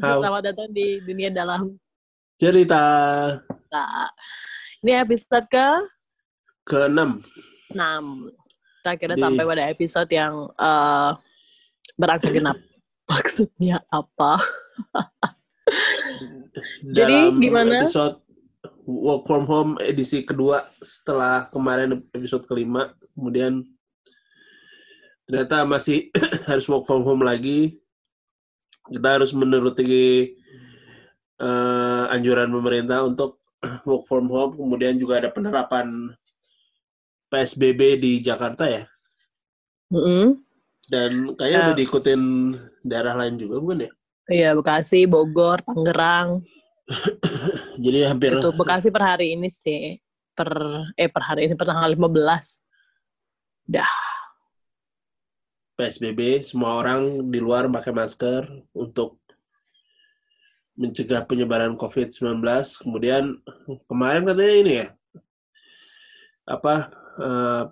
Selamat 0.00 0.48
datang 0.48 0.72
di 0.72 0.96
dunia 1.04 1.28
dalam 1.28 1.76
Cerita 2.40 2.80
tak. 3.68 4.10
Ini 4.80 5.04
episode 5.04 5.44
ke 5.52 5.66
ke-6. 6.64 7.20
6. 7.76 8.32
Kita 8.80 8.88
akhirnya 8.96 9.18
Di- 9.20 9.24
sampai 9.28 9.44
pada 9.44 9.64
episode 9.68 10.08
yang 10.08 10.48
eh 10.56 11.10
berangka 12.00 12.32
genap. 12.32 12.56
Maksudnya 13.12 13.84
apa? 13.92 14.40
Jadi, 16.96 17.28
Dalam 17.28 17.44
gimana? 17.44 17.84
Episode 17.84 18.24
work 18.88 19.28
from 19.28 19.44
home 19.44 19.76
edisi 19.84 20.24
kedua 20.24 20.64
setelah 20.80 21.44
kemarin 21.52 22.00
episode 22.16 22.48
kelima. 22.48 22.96
Kemudian 23.12 23.68
ternyata 25.28 25.68
masih 25.68 26.08
harus 26.48 26.64
work 26.72 26.88
from 26.88 27.04
home 27.04 27.20
lagi. 27.20 27.76
Kita 28.88 29.08
harus 29.20 29.30
menuruti 29.36 29.84
eh, 31.36 32.04
anjuran 32.08 32.48
pemerintah 32.48 33.04
untuk 33.04 33.42
work 33.88 34.08
from 34.08 34.32
home. 34.32 34.56
Kemudian 34.56 34.96
juga 34.96 35.20
ada 35.20 35.28
penerapan 35.28 36.14
PSBB 37.28 38.00
di 38.00 38.12
Jakarta 38.24 38.64
ya. 38.66 38.84
Mm-mm. 39.90 40.38
Dan 40.90 41.34
kayaknya 41.38 41.58
Ya. 41.58 41.66
udah 41.70 41.76
diikutin 41.78 42.22
daerah 42.82 43.14
lain 43.14 43.38
juga 43.38 43.62
bukan 43.62 43.86
ya? 43.86 43.90
Iya, 44.30 44.50
Bekasi, 44.54 45.06
Bogor, 45.06 45.62
Tangerang. 45.62 46.42
Jadi 47.84 47.98
hampir 48.06 48.34
Itu 48.38 48.50
Bekasi 48.54 48.90
per 48.90 49.02
hari 49.14 49.38
ini 49.38 49.46
sih. 49.46 49.98
Per 50.34 50.50
eh 50.94 51.06
per 51.10 51.22
hari 51.22 51.46
ini 51.46 51.54
per 51.54 51.66
tanggal 51.66 51.90
15. 51.90 52.66
PSBB, 55.80 56.44
semua 56.44 56.76
orang 56.76 57.32
di 57.32 57.40
luar 57.40 57.64
pakai 57.72 57.96
masker 57.96 58.44
untuk 58.76 59.16
mencegah 60.76 61.24
penyebaran 61.24 61.72
COVID-19. 61.80 62.44
Kemudian 62.84 63.40
kemarin 63.88 64.28
katanya 64.28 64.54
ini 64.60 64.72
ya, 64.84 64.88
apa 66.44 66.92
eh, 67.16 67.64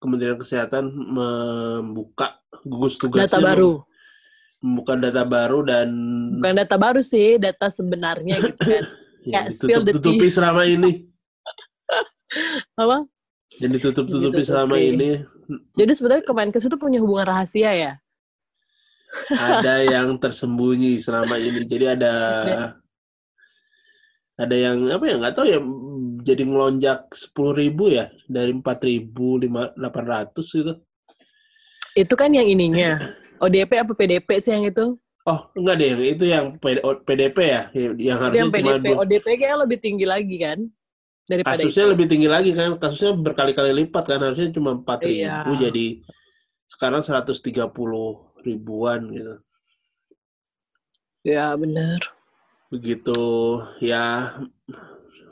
Kementerian 0.00 0.40
Kesehatan 0.40 0.88
membuka 0.92 2.40
gugus 2.64 2.96
tugasnya 2.96 3.36
Data 3.36 3.40
baru. 3.44 3.84
membuka 4.64 4.96
data 4.96 5.22
baru 5.28 5.60
dan 5.60 5.88
Bukan 6.40 6.56
data 6.56 6.76
baru 6.80 7.00
sih, 7.04 7.36
data 7.36 7.68
sebenarnya 7.68 8.40
gitu 8.40 8.64
kan. 8.64 8.84
spill 9.52 9.84
the 9.84 9.92
ditutup-tutupi 9.92 10.28
selama 10.32 10.64
ini, 10.64 11.04
Apa? 12.80 13.04
yang 13.60 13.72
ditutup-tutupi 13.78 14.42
selama 14.42 14.76
ini 14.80 15.22
Jadi 15.78 15.92
sebenarnya 15.94 16.24
Kemenkes 16.26 16.66
itu 16.66 16.76
punya 16.76 16.98
hubungan 17.02 17.30
rahasia 17.30 17.72
ya? 17.72 17.92
ada 19.32 19.80
yang 19.80 20.18
tersembunyi 20.20 21.00
selama 21.00 21.40
ini. 21.40 21.64
Jadi 21.64 21.84
ada 21.88 22.14
ada 24.36 24.56
yang 24.56 24.92
apa 24.92 25.04
ya 25.08 25.14
nggak 25.16 25.34
tahu 25.34 25.46
ya 25.48 25.58
jadi 26.20 26.42
ngelonjak 26.44 27.08
sepuluh 27.16 27.56
ribu 27.56 27.88
ya 27.88 28.12
dari 28.28 28.52
empat 28.52 28.84
ribu 28.84 29.40
lima 29.40 29.72
delapan 29.72 30.04
ratus 30.04 30.52
gitu. 30.52 30.72
Itu 31.96 32.12
kan 32.12 32.28
yang 32.36 32.44
ininya. 32.44 33.16
ODP 33.40 33.72
apa 33.80 33.92
PDP 33.96 34.28
sih 34.40 34.52
yang 34.52 34.68
itu? 34.68 35.00
Oh 35.24 35.40
enggak 35.56 35.76
deh 35.80 35.90
itu 36.12 36.24
yang 36.28 36.60
PDP 37.02 37.38
ya 37.40 37.62
yang 37.96 38.18
harusnya 38.20 38.46
yang 38.46 38.52
cuma 38.52 38.76
PDP. 38.76 38.84
dua- 38.84 39.00
ODP 39.02 39.26
kayaknya 39.40 39.58
lebih 39.64 39.78
tinggi 39.80 40.06
lagi 40.06 40.36
kan? 40.36 40.58
Daripada 41.26 41.58
kasusnya 41.58 41.90
itu. 41.90 41.92
lebih 41.98 42.06
tinggi 42.06 42.28
lagi 42.30 42.50
kan 42.54 42.78
kasusnya 42.78 43.18
berkali-kali 43.18 43.74
lipat 43.82 44.04
kan 44.06 44.22
harusnya 44.22 44.54
cuma 44.54 44.78
empat 44.78 45.02
ribu 45.02 45.58
Iya. 45.58 45.58
jadi 45.68 45.86
sekarang 46.70 47.02
130 47.02 47.66
ribuan 48.46 49.00
gitu. 49.10 49.34
Ya 51.26 51.50
bener. 51.58 51.98
begitu 52.66 53.62
ya 53.78 54.34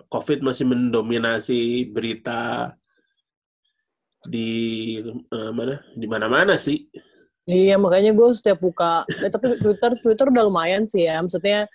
COVID 0.07 0.47
masih 0.47 0.71
mendominasi 0.71 1.91
berita 1.91 2.71
di 4.23 4.51
eh, 5.11 5.51
mana 5.51 5.83
di 5.99 6.07
mana-mana 6.07 6.55
sih. 6.59 6.87
Iya 7.45 7.77
makanya 7.77 8.15
gue 8.17 8.29
setiap 8.33 8.63
buka, 8.63 9.03
eh, 9.11 9.29
tapi 9.29 9.59
Twitter 9.59 9.93
Twitter 9.99 10.27
udah 10.31 10.43
lumayan 10.47 10.87
sih 10.87 11.05
ya. 11.05 11.19
Maksudnya 11.21 11.67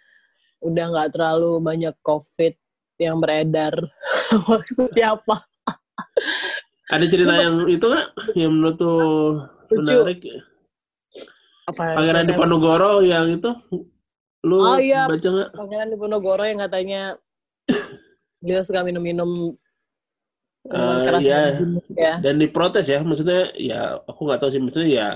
udah 0.63 0.85
nggak 0.91 1.09
terlalu 1.15 1.59
banyak 1.59 1.93
COVID 2.01 2.55
yang 2.99 3.17
beredar. 3.17 3.73
Maksudnya 4.49 5.15
apa? 5.15 5.47
Ada 6.91 7.05
cerita 7.07 7.33
yang 7.33 7.65
itu 7.65 7.85
nggak 7.85 8.07
yang 8.35 8.51
menurut 8.51 8.75
tuh 8.75 8.99
menarik? 9.71 10.19
Apa? 11.69 11.95
Pangeran 11.95 12.27
Diponegoro 12.27 12.99
yang 13.01 13.29
itu 13.31 13.49
lu 14.43 14.57
Oh, 14.57 14.77
iya. 14.77 15.07
baca 15.07 15.23
nggak? 15.23 15.49
Pangeran 15.55 15.89
Diponegoro 15.89 16.43
yang 16.43 16.59
katanya 16.59 17.01
beliau 18.43 18.61
suka 18.61 18.83
minum-minum 18.83 19.55
Eh, 20.69 20.97
keras 21.07 21.23
iya. 21.23 21.55
ya. 21.95 22.13
Dan 22.19 22.35
diprotes 22.35 22.83
ya, 22.85 22.99
maksudnya 23.01 23.49
ya 23.55 23.95
aku 24.05 24.27
nggak 24.27 24.43
tahu 24.43 24.51
sih 24.51 24.59
maksudnya 24.61 24.89
ya 24.91 25.07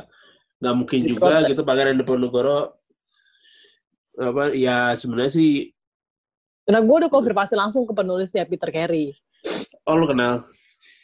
nggak 0.64 0.76
mungkin 0.80 1.00
juga 1.04 1.44
Diprotes. 1.44 1.50
gitu 1.52 1.62
Pangeran 1.68 2.00
Diponegoro 2.00 2.80
apa 4.14 4.56
ya 4.56 4.96
sebenarnya 4.96 5.34
sih 5.36 5.73
Karena 6.64 6.80
gue 6.80 6.96
udah 7.06 7.12
konfirmasi 7.12 7.54
langsung 7.60 7.84
ke 7.84 7.94
penulisnya 7.96 8.48
Peter 8.48 8.72
Carey. 8.72 9.12
oh 9.84 10.00
lu 10.00 10.08
kenal 10.08 10.48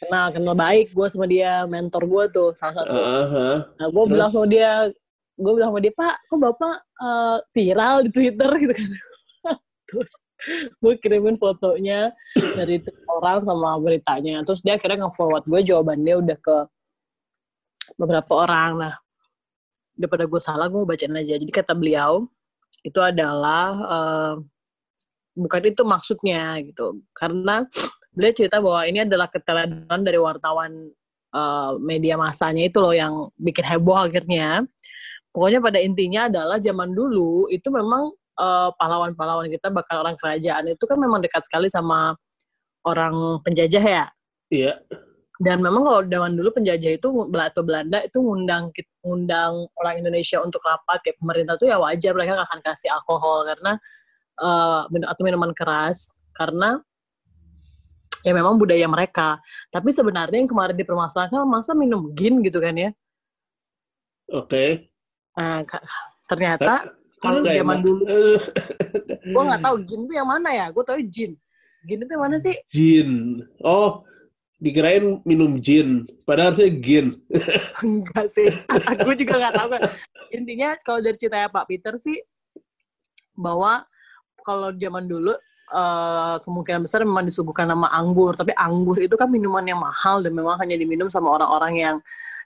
Kenal, 0.00 0.32
kenal 0.32 0.56
baik 0.56 0.92
gue 0.96 1.06
sama 1.12 1.28
dia, 1.28 1.64
mentor 1.68 2.04
gue 2.08 2.24
tuh 2.32 2.48
salah 2.56 2.84
satu. 2.84 2.92
Heeh, 2.96 3.24
heeh. 3.32 3.58
Nah, 3.80 3.86
gue 3.88 4.02
Terus? 4.04 4.12
bilang 4.12 4.30
sama 4.32 4.46
dia, 4.48 4.70
gue 5.36 5.52
bilang 5.56 5.70
sama 5.72 5.80
dia, 5.84 5.92
Pak, 5.92 6.16
kok 6.24 6.38
Bapak 6.40 6.76
eh, 7.00 7.38
viral 7.52 7.96
di 8.08 8.10
Twitter 8.12 8.50
gitu 8.64 8.74
kan. 8.76 8.90
Terus 9.90 10.12
gue 10.80 10.94
kirimin 11.02 11.36
fotonya 11.36 12.12
dari 12.56 12.80
orang 13.12 13.44
sama 13.44 13.76
beritanya. 13.76 14.40
Terus 14.44 14.60
dia 14.64 14.80
akhirnya 14.80 15.04
nge-forward 15.04 15.44
gue 15.44 15.60
jawabannya 15.68 16.14
udah 16.24 16.38
ke 16.40 16.56
beberapa 18.00 18.32
orang. 18.40 18.70
Nah, 18.80 18.94
daripada 19.96 20.24
gue 20.24 20.40
salah, 20.40 20.68
gue 20.72 20.80
bacain 20.84 21.12
aja. 21.12 21.36
Jadi 21.36 21.52
kata 21.52 21.76
beliau, 21.76 22.24
itu 22.80 23.00
adalah, 23.04 23.68
eh, 23.84 24.34
bukan 25.34 25.62
itu 25.66 25.82
maksudnya 25.86 26.58
gitu. 26.62 27.02
Karena 27.14 27.64
beliau 28.14 28.34
cerita 28.34 28.58
bahwa 28.58 28.82
ini 28.86 29.06
adalah 29.06 29.30
keteladanan 29.30 30.00
dari 30.02 30.18
wartawan 30.18 30.72
eh, 31.34 31.72
media 31.82 32.18
masanya 32.18 32.66
itu 32.66 32.78
loh 32.82 32.94
yang 32.94 33.14
bikin 33.38 33.64
heboh 33.66 33.96
akhirnya. 33.96 34.64
Pokoknya 35.30 35.62
pada 35.62 35.78
intinya 35.78 36.26
adalah 36.26 36.58
zaman 36.58 36.90
dulu 36.90 37.46
itu 37.50 37.70
memang 37.70 38.10
eh, 38.38 38.70
pahlawan-pahlawan 38.74 39.48
kita 39.50 39.70
bakal 39.70 40.02
orang 40.02 40.18
kerajaan 40.18 40.74
itu 40.74 40.84
kan 40.86 40.98
memang 40.98 41.22
dekat 41.22 41.46
sekali 41.46 41.70
sama 41.70 42.14
orang 42.84 43.40
penjajah 43.44 43.84
ya. 43.84 44.04
Iya. 44.50 44.74
Dan 45.40 45.64
memang 45.64 45.80
kalau 45.80 46.00
zaman 46.04 46.36
dulu 46.36 46.52
penjajah 46.52 47.00
itu 47.00 47.08
atau 47.32 47.62
Belanda 47.64 48.04
itu 48.04 48.20
ngundang 48.20 48.68
ngundang 49.00 49.64
orang 49.80 50.04
Indonesia 50.04 50.36
untuk 50.44 50.60
rapat 50.60 51.00
kayak 51.00 51.16
pemerintah 51.16 51.56
tuh 51.56 51.72
ya 51.72 51.80
wajar 51.80 52.12
mereka 52.12 52.44
akan 52.44 52.60
kasih 52.60 52.92
alkohol 52.92 53.48
karena 53.48 53.80
min- 54.88 55.08
atau 55.08 55.22
minuman 55.22 55.52
keras 55.52 56.10
karena 56.32 56.80
ya 58.20 58.32
memang 58.32 58.56
budaya 58.60 58.84
mereka. 58.88 59.40
Tapi 59.68 59.92
sebenarnya 59.92 60.40
yang 60.44 60.50
kemarin 60.50 60.76
dipermasalahkan 60.76 61.44
masa 61.48 61.72
minum 61.72 62.12
gin 62.16 62.40
gitu 62.44 62.60
kan 62.60 62.76
ya. 62.76 62.90
Oke. 64.30 64.88
Nah, 65.36 65.64
ka- 65.64 65.84
ternyata 66.28 66.88
kalau 67.20 67.44
zaman 67.44 67.80
enak. 67.80 67.84
dulu 67.84 68.04
gue 69.34 69.42
nggak 69.44 69.62
tahu 69.64 69.76
gin 69.84 70.00
itu 70.08 70.12
yang 70.16 70.28
mana 70.28 70.48
ya. 70.52 70.66
Gue 70.72 70.84
tahu 70.84 71.00
gin. 71.08 71.32
Gin 71.88 71.98
itu 72.04 72.12
yang 72.12 72.24
mana 72.24 72.36
sih? 72.40 72.56
Jin. 72.72 73.40
Oh, 73.64 74.04
dikirain 74.60 75.24
minum 75.24 75.56
jin. 75.58 76.04
Padahal 76.28 76.52
harusnya 76.52 76.70
gin. 76.80 77.06
Enggak 77.84 78.28
sih. 78.28 78.48
gue 79.04 79.14
juga 79.16 79.34
nggak 79.40 79.54
tahu 79.56 79.68
kan. 79.76 79.82
Intinya 80.30 80.76
kalau 80.84 81.00
dari 81.00 81.16
ceritanya 81.16 81.48
Pak 81.48 81.66
Peter 81.68 81.96
sih 81.96 82.20
bahwa 83.32 83.88
kalau 84.42 84.72
zaman 84.74 85.04
dulu 85.06 85.32
eh, 85.70 86.36
kemungkinan 86.44 86.80
besar 86.84 87.04
memang 87.06 87.26
disuguhkan 87.28 87.70
nama 87.70 87.88
anggur, 87.94 88.34
tapi 88.34 88.50
anggur 88.56 88.98
itu 88.98 89.14
kan 89.14 89.30
minuman 89.30 89.62
yang 89.62 89.80
mahal 89.80 90.20
dan 90.24 90.32
memang 90.34 90.58
hanya 90.58 90.74
diminum 90.74 91.06
sama 91.12 91.30
orang-orang 91.38 91.74
yang 91.78 91.96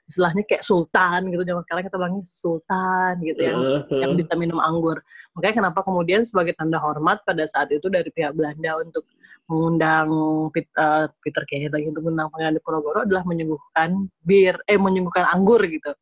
istilahnya 0.05 0.45
kayak 0.45 0.65
sultan 0.65 1.33
gitu. 1.33 1.43
Zaman 1.49 1.63
sekarang 1.65 1.83
kita 1.89 1.97
bilangnya 1.97 2.23
sultan 2.29 3.13
gitu 3.25 3.41
yang 3.41 3.59
Eh, 3.89 4.01
yang 4.05 4.13
bisa 4.21 4.33
minum 4.37 4.61
anggur. 4.61 5.01
Makanya 5.35 5.55
kenapa 5.65 5.81
kemudian 5.81 6.21
sebagai 6.29 6.53
tanda 6.55 6.77
hormat 6.79 7.25
pada 7.25 7.43
saat 7.49 7.73
itu 7.73 7.89
dari 7.89 8.09
pihak 8.13 8.37
Belanda 8.37 8.79
untuk 8.85 9.09
mengundang 9.49 10.09
Pit- 10.53 10.73
eh, 10.77 11.07
Peter 11.25 11.45
Carey 11.49 11.69
lagi 11.73 11.89
untuk 11.89 12.05
mengundang 12.05 12.29
Pangeran 12.33 12.55
Diponegoro 12.57 12.99
adalah 13.05 13.25
menyuguhkan 13.25 13.91
bir, 14.21 14.61
eh 14.69 14.77
menyuguhkan 14.81 15.25
anggur 15.33 15.61
gitu. 15.65 15.93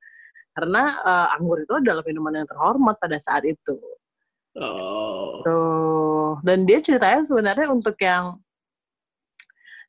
Karena 0.53 0.83
eh, 0.99 1.29
anggur 1.39 1.63
itu 1.63 1.75
adalah 1.79 2.03
minuman 2.03 2.43
yang 2.43 2.49
terhormat 2.51 2.99
pada 2.99 3.17
saat 3.23 3.47
itu. 3.47 3.79
Oh. 4.59 5.41
Tuh. 5.47 6.31
Dan 6.45 6.69
dia 6.69 6.79
ceritanya 6.83 7.25
sebenarnya 7.25 7.73
untuk 7.73 7.97
yang 8.01 8.37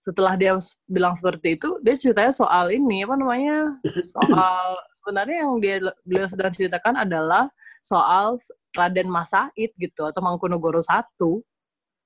setelah 0.03 0.35
dia 0.35 0.51
bilang 0.91 1.15
seperti 1.15 1.55
itu 1.55 1.79
dia 1.79 1.95
ceritanya 1.95 2.35
soal 2.35 2.67
ini 2.75 3.07
apa 3.07 3.15
namanya 3.15 3.79
soal 4.19 4.75
sebenarnya 4.99 5.47
yang 5.47 5.53
dia 5.63 5.75
beliau 6.03 6.27
sedang 6.27 6.51
ceritakan 6.51 7.07
adalah 7.07 7.47
soal 7.79 8.35
Raden 8.75 9.07
Masaid 9.07 9.71
gitu 9.79 10.03
atau 10.03 10.19
Mangkunegoro 10.19 10.83
satu 10.83 11.39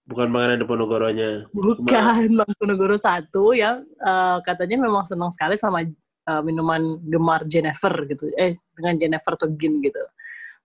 Bukan 0.08 0.32
Pangeran 0.32 0.64
Diponegoronya. 0.64 1.52
bukan 1.52 2.30
Mangkunegoro 2.38 2.96
satu 2.96 3.52
yang 3.58 3.82
eh, 3.82 4.38
katanya 4.46 4.78
memang 4.86 5.04
senang 5.04 5.34
sekali 5.34 5.58
sama 5.58 5.82
eh, 5.84 6.42
minuman 6.46 7.02
gemar 7.02 7.50
Jennifer 7.50 7.92
gitu 8.06 8.30
eh 8.38 8.62
dengan 8.78 8.94
Jennifer 8.94 9.34
atau 9.34 9.50
Gin 9.58 9.82
gitu 9.82 10.00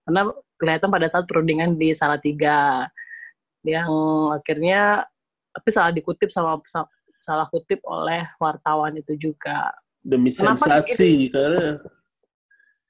karena 0.03 0.21
kelihatan 0.59 0.89
pada 0.91 1.07
saat 1.07 1.25
perundingan 1.27 1.75
di 1.79 1.95
Salatiga 1.95 2.87
yang 3.63 3.87
akhirnya 4.35 5.07
tapi 5.53 5.69
salah 5.71 5.91
dikutip 5.95 6.27
sama 6.33 6.59
sa- 6.67 6.89
salah 7.23 7.47
kutip 7.47 7.79
oleh 7.87 8.27
wartawan 8.41 8.91
itu 8.99 9.15
juga. 9.15 9.71
Demi 10.03 10.35
Kenapa 10.35 10.83
sensasi 10.83 11.31
karena 11.31 11.79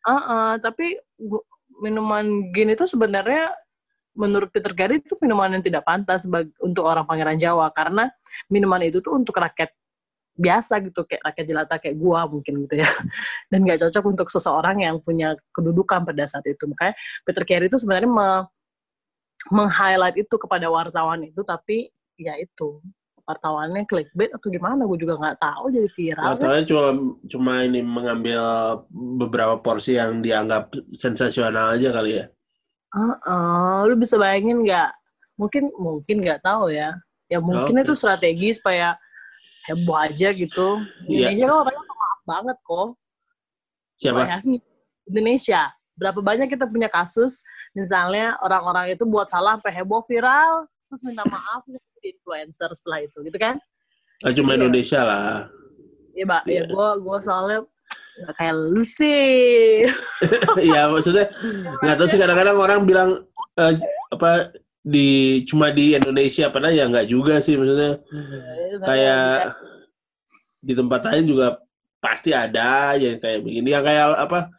Ah, 0.04 0.20
ah, 0.20 0.54
tapi 0.60 1.00
minuman 1.80 2.52
gin 2.52 2.74
itu 2.74 2.84
sebenarnya 2.84 3.54
menurut 4.18 4.52
Peter 4.52 4.74
Carey 4.76 5.00
itu 5.00 5.16
minuman 5.24 5.54
yang 5.58 5.64
tidak 5.64 5.88
pantas 5.88 6.28
untuk 6.60 6.84
orang 6.84 7.08
Pangeran 7.08 7.40
Jawa. 7.40 7.72
Karena 7.72 8.10
minuman 8.52 8.82
itu 8.84 9.00
tuh 9.00 9.16
untuk 9.16 9.38
rakyat 9.38 9.72
biasa 10.34 10.82
gitu 10.82 11.06
kayak 11.06 11.22
rakyat 11.30 11.46
jelata 11.46 11.76
kayak 11.78 11.96
gua 11.98 12.26
mungkin 12.26 12.66
gitu 12.66 12.82
ya 12.82 12.90
dan 13.54 13.60
nggak 13.62 13.86
cocok 13.86 14.04
untuk 14.10 14.28
seseorang 14.34 14.82
yang 14.82 14.98
punya 14.98 15.38
kedudukan 15.54 16.02
pada 16.04 16.26
saat 16.26 16.46
itu 16.50 16.66
makanya 16.66 16.98
Peter 17.22 17.44
Carey 17.46 17.70
itu 17.70 17.78
sebenarnya 17.78 18.10
me- 18.10 18.46
meng-highlight 19.54 20.18
itu 20.18 20.36
kepada 20.40 20.72
wartawan 20.72 21.22
itu 21.28 21.42
tapi 21.46 21.92
ya 22.18 22.34
itu 22.40 22.82
wartawannya 23.24 23.88
clickbait 23.88 24.32
atau 24.36 24.48
gimana 24.52 24.84
gue 24.84 25.00
juga 25.00 25.16
nggak 25.16 25.40
tahu 25.40 25.64
jadi 25.72 25.90
viral 25.96 26.24
kan. 26.36 26.40
Katanya 26.44 26.64
cuma 26.68 26.86
cuma 27.24 27.54
ini 27.64 27.80
mengambil 27.80 28.42
beberapa 28.92 29.56
porsi 29.64 29.96
yang 29.96 30.20
dianggap 30.20 30.76
sensasional 30.92 31.80
aja 31.80 31.90
kali 31.96 32.20
ya. 32.20 32.26
Heeh, 32.94 33.78
lu 33.88 33.96
bisa 33.96 34.20
bayangin 34.20 34.68
nggak? 34.68 34.92
Mungkin 35.40 35.72
mungkin 35.80 36.16
nggak 36.20 36.44
tahu 36.44 36.76
ya. 36.76 37.00
Ya 37.32 37.40
mungkin 37.40 37.80
Oke. 37.80 37.84
itu 37.88 37.94
strategi 37.96 38.54
supaya 38.54 39.00
heboh 39.70 39.98
aja 39.98 40.30
gitu. 40.32 40.84
Iya. 41.08 41.32
Indonesia 41.32 41.46
kan 41.48 41.58
orangnya 41.64 41.84
pemaaf 41.88 42.20
banget 42.28 42.58
kok. 42.64 42.90
Siapa? 44.00 44.20
Bayangin. 44.26 44.62
Indonesia. 45.08 45.62
Berapa 45.94 46.20
banyak 46.20 46.48
kita 46.50 46.66
punya 46.66 46.90
kasus, 46.90 47.40
misalnya 47.78 48.34
orang-orang 48.42 48.98
itu 48.98 49.06
buat 49.06 49.30
salah 49.30 49.56
sampai 49.60 49.72
heboh 49.78 50.02
viral, 50.04 50.66
terus 50.90 51.02
minta 51.06 51.22
maaf 51.30 51.62
jadi 51.70 52.18
influencer 52.18 52.70
setelah 52.74 53.06
itu, 53.06 53.22
gitu 53.24 53.38
kan? 53.38 53.62
Ah, 54.26 54.32
cuma 54.34 54.56
Iya. 54.56 54.66
Indonesia 54.66 55.00
lah. 55.06 55.48
Ya, 56.14 56.24
Mbak, 56.26 56.44
ya 56.46 56.52
Iya. 56.54 56.64
gue 56.70 56.88
gua 57.02 57.18
soalnya 57.22 57.60
nggak 58.14 58.36
kayak 58.38 58.56
lu 58.70 58.84
sih. 58.86 59.86
Iya 60.70 60.86
maksudnya 60.90 61.26
nggak 61.82 61.96
tahu 61.98 62.08
sih 62.10 62.20
kadang-kadang 62.22 62.58
orang 62.58 62.80
bilang 62.86 63.10
eh, 63.58 63.74
apa 64.14 64.54
di 64.84 65.40
cuma 65.48 65.72
di 65.72 65.96
Indonesia 65.96 66.52
padahal 66.52 66.76
ya 66.76 66.86
nggak 66.92 67.08
juga 67.08 67.40
sih 67.40 67.56
maksudnya 67.56 68.04
kayak 68.84 69.56
di 70.60 70.74
tempat 70.76 71.02
lain 71.08 71.24
juga 71.24 71.48
pasti 72.04 72.36
ada 72.36 72.92
yang 73.00 73.16
kayak 73.16 73.48
begini 73.48 73.72
yang 73.72 73.84
kayak 73.84 74.12
apa 74.20 74.52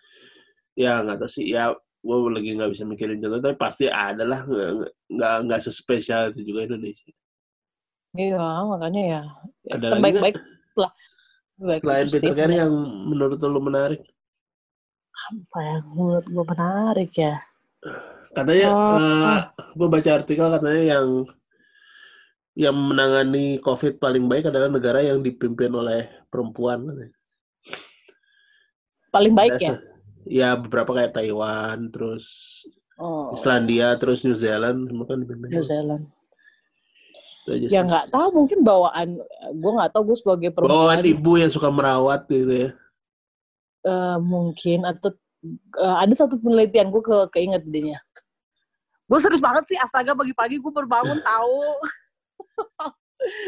ya 0.72 1.04
nggak 1.04 1.20
tahu 1.20 1.28
sih 1.28 1.44
ya 1.52 1.76
gue 1.76 2.16
lagi 2.32 2.56
nggak 2.56 2.72
bisa 2.72 2.88
mikirin 2.88 3.20
contoh 3.20 3.40
tapi 3.40 3.56
pasti 3.56 3.84
ada 3.84 4.24
lah 4.24 4.48
nggak 4.48 5.34
nggak- 5.44 5.64
sespesial 5.64 6.32
itu 6.32 6.40
juga 6.44 6.72
Indonesia 6.72 7.12
Iya, 8.14 8.38
makanya 8.70 9.02
ya. 9.02 9.22
ya 9.66 9.72
Ada 9.74 9.86
lagi 9.90 9.92
terbaik-baik 9.98 10.36
lah. 10.78 10.92
Terbaik 11.58 11.80
selain 11.82 12.06
Peter 12.06 12.30
Carey 12.30 12.56
yang 12.62 12.72
menurut 13.10 13.38
lo 13.42 13.58
menarik 13.58 14.00
apa 15.14 15.58
yang 15.58 15.84
menurut 15.98 16.26
gue 16.30 16.44
menarik 16.46 17.10
ya? 17.16 17.34
Katanya 18.34 18.68
Oh. 18.68 19.38
gue 19.74 19.88
baca 19.88 20.10
artikel 20.12 20.46
katanya 20.50 20.82
yang 20.98 21.08
yang 22.54 22.76
menangani 22.76 23.58
COVID 23.58 23.98
paling 23.98 24.26
baik 24.26 24.46
adalah 24.46 24.70
negara 24.70 25.02
yang 25.02 25.22
dipimpin 25.22 25.74
oleh 25.74 26.06
perempuan. 26.28 26.86
Paling 29.10 29.34
baik 29.34 29.58
Ada 29.58 29.62
ya? 29.62 29.74
Ya 30.24 30.48
beberapa 30.54 30.94
kayak 30.94 31.14
Taiwan, 31.14 31.90
terus 31.90 32.26
Oh, 32.94 33.34
Islandia, 33.34 33.98
terus 33.98 34.22
New 34.22 34.38
Zealand, 34.38 34.86
semua 34.86 35.02
kan 35.02 35.18
dipimpin. 35.18 35.50
New 35.50 35.66
Zealand. 35.66 36.06
Ya 37.50 37.82
nggak 37.82 38.08
tahu 38.08 38.28
mungkin 38.32 38.62
bawaan 38.64 39.20
gue 39.52 39.72
nggak 39.74 39.92
tahu 39.92 40.02
gue 40.08 40.16
sebagai 40.16 40.48
perempuan 40.54 40.72
Bawaan 40.96 41.02
ibu 41.04 41.36
yang 41.36 41.50
suka 41.52 41.68
merawat 41.68 42.24
gitu 42.30 42.48
ya. 42.48 42.70
eh, 43.84 44.16
mungkin 44.16 44.88
atau 44.88 45.12
eh, 45.76 45.96
ada 46.00 46.14
satu 46.16 46.40
penelitian 46.40 46.88
gue 46.88 47.02
ke 47.04 47.16
keinget 47.36 47.60
dirinya. 47.68 48.00
Gue 49.04 49.18
serius 49.20 49.42
banget 49.44 49.64
sih 49.68 49.78
astaga 49.78 50.16
pagi-pagi 50.16 50.56
gue 50.60 50.72
berbangun 50.72 51.20
tahu. 51.28 51.60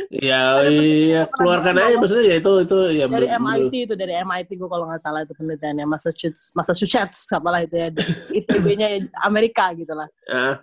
Ya, 0.08 0.64
iya, 0.64 1.28
pernah 1.28 1.60
keluarkan 1.60 1.74
aja 1.76 1.96
maksudnya 2.00 2.24
ya 2.32 2.36
itu 2.40 2.52
itu 2.64 2.76
ya 2.96 3.04
dari 3.12 3.28
MIT 3.28 3.74
itu 3.84 3.94
dari 3.98 4.14
MIT 4.24 4.56
gue 4.56 4.68
kalau 4.72 4.88
nggak 4.88 5.02
salah 5.04 5.20
itu 5.20 5.36
penelitiannya 5.36 5.84
Massachusetts 5.84 6.48
Massachusetts 6.56 7.28
apalah 7.28 7.60
itu 7.60 7.76
ya 7.76 7.92
ITB-nya 8.32 9.04
Amerika 9.20 9.76
gitu 9.76 9.92
lah. 9.92 10.08
Ah, 10.32 10.56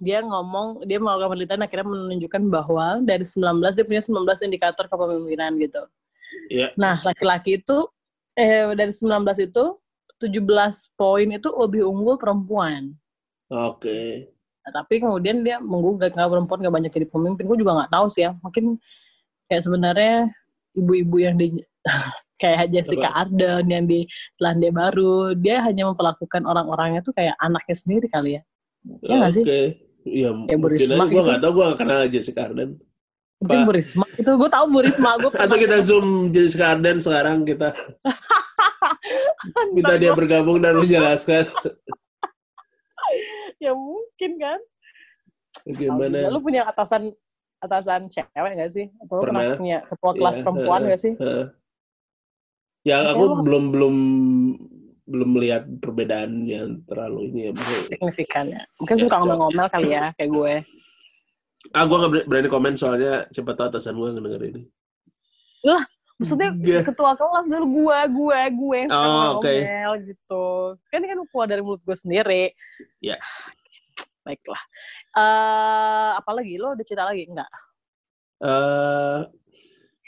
dia 0.00 0.24
ngomong 0.24 0.84
dia 0.84 0.96
melakukan 0.96 1.36
penelitian 1.36 1.62
akhirnya 1.64 1.86
menunjukkan 1.88 2.42
bahwa 2.48 2.86
dari 3.04 3.24
19 3.24 3.76
dia 3.76 3.84
punya 3.84 4.02
19 4.02 4.46
indikator 4.48 4.84
kepemimpinan 4.88 5.60
gitu. 5.60 5.82
Iya. 6.48 6.72
Nah, 6.76 7.00
laki-laki 7.04 7.60
itu 7.60 7.86
eh 8.36 8.68
dari 8.76 8.92
19 8.92 9.12
itu 9.40 9.64
17 10.20 10.96
poin 10.96 11.28
itu 11.28 11.48
lebih 11.52 11.84
unggul 11.84 12.16
perempuan. 12.16 12.96
Oke. 13.50 14.30
Nah, 14.66 14.82
tapi 14.82 14.98
kemudian 14.98 15.46
dia 15.46 15.62
menggugat 15.62 16.10
kenapa 16.10 16.34
perempuan 16.34 16.58
gak 16.66 16.74
banyak 16.74 16.92
jadi 16.92 17.06
pemimpin. 17.06 17.46
Gue 17.46 17.58
juga 17.62 17.78
nggak 17.78 17.92
tahu 17.94 18.06
sih 18.10 18.26
ya. 18.26 18.34
Mungkin 18.42 18.82
kayak 19.46 19.62
sebenarnya 19.62 20.14
ibu-ibu 20.74 21.16
yang 21.22 21.38
di 21.38 21.62
kayak 22.42 22.74
Jessica 22.74 23.14
Arden 23.14 23.64
yang 23.70 23.86
di 23.86 24.04
Selandia 24.34 24.74
Baru, 24.74 25.38
dia 25.38 25.62
hanya 25.62 25.86
memperlakukan 25.86 26.42
orang-orangnya 26.42 27.00
tuh 27.06 27.14
kayak 27.14 27.38
anaknya 27.38 27.76
sendiri 27.78 28.06
kali 28.10 28.30
ya. 28.36 28.42
Iya 29.06 29.14
nggak 29.22 29.32
sih? 29.38 29.44
Oke. 29.46 29.62
Iya, 30.06 30.30
Kayak 30.46 30.58
Bu 30.62 30.66
mungkin 30.70 30.78
Risma 30.78 30.94
aja. 30.94 31.10
Gue 31.10 31.10
gitu. 31.10 31.26
nggak 31.26 31.40
tahu, 31.42 31.52
gue 31.52 31.64
nggak 31.66 31.78
kenal 31.82 32.00
Jessica 32.06 32.40
Arden. 32.46 32.70
Mungkin 33.42 33.58
Apa? 33.58 33.66
Bu 33.66 33.72
Risma. 33.74 34.04
Itu 34.14 34.30
gue 34.38 34.50
tahu 34.50 34.64
Bu 34.70 34.78
Risma. 34.86 35.10
Gue 35.18 35.30
Atau 35.34 35.58
kita 35.58 35.76
zoom 35.82 36.06
Jessica 36.30 36.64
Arden 36.78 36.98
sekarang 37.02 37.42
kita 37.42 37.68
minta 39.74 39.94
dia 39.98 40.14
bergabung 40.14 40.62
dan 40.62 40.78
menjelaskan 40.78 41.50
ya 43.64 43.72
mungkin 43.72 44.30
kan. 44.36 44.58
Bagaimana. 45.66 46.30
Lu 46.30 46.40
punya 46.40 46.62
atasan 46.68 47.10
atasan 47.58 48.06
cewek 48.12 48.52
gak 48.54 48.70
sih? 48.70 48.86
Atau 49.02 49.24
pernah 49.24 49.42
Pernah. 49.42 49.58
punya 49.58 49.78
ketua 49.88 50.12
kelas 50.14 50.36
Iya, 50.36 50.42
perempuan 50.44 50.80
heeh. 50.84 50.90
gak 50.92 51.00
sih? 51.00 51.14
Heeh. 51.18 51.46
Ya 52.86 52.96
aku 53.10 53.42
belum 53.42 53.64
belum 53.74 53.96
belum 55.06 55.28
melihat 55.38 55.62
perbedaan 55.82 56.46
yang 56.46 56.82
terlalu 56.86 57.30
ini 57.30 57.40
ya. 57.50 57.52
Signifikan 57.82 58.50
ya. 58.50 58.62
Mungkin 58.78 58.96
suka 58.98 59.18
ngomel-ngomel 59.22 59.66
kali 59.70 59.94
ya, 59.94 60.10
kayak 60.18 60.30
gue. 60.30 60.54
Ah, 61.74 61.82
gue 61.82 61.96
nggak 61.98 62.30
berani 62.30 62.46
komen 62.50 62.74
soalnya 62.78 63.26
siapa 63.34 63.58
tahu 63.58 63.74
atasan 63.74 63.98
gue 63.98 64.06
ngedenger 64.06 64.42
ini. 64.54 64.62
Maksudnya 66.16 66.48
Iya. 66.56 66.80
ketua 66.80 67.12
kelas 67.12 67.44
dulu 67.44 67.66
gue, 67.84 67.98
gue, 68.08 68.40
gue 68.50 68.80
Oh, 68.88 69.36
oke. 69.36 69.52
ngomel 69.52 69.92
gitu. 70.08 70.46
Kan 70.88 70.98
ini 70.98 71.12
kan 71.12 71.18
keluar 71.28 71.46
dari 71.46 71.60
mulut 71.60 71.80
gue 71.80 71.92
sendiri. 71.92 72.56
Iya. 72.98 73.20
Baiklah. 74.22 74.62
Eh, 75.12 76.10
apa 76.16 76.30
lagi? 76.32 76.56
Lo 76.56 76.72
udah 76.72 76.84
cerita 76.84 77.04
lagi? 77.04 77.28
Enggak. 77.28 77.50
Eh, 78.36 79.18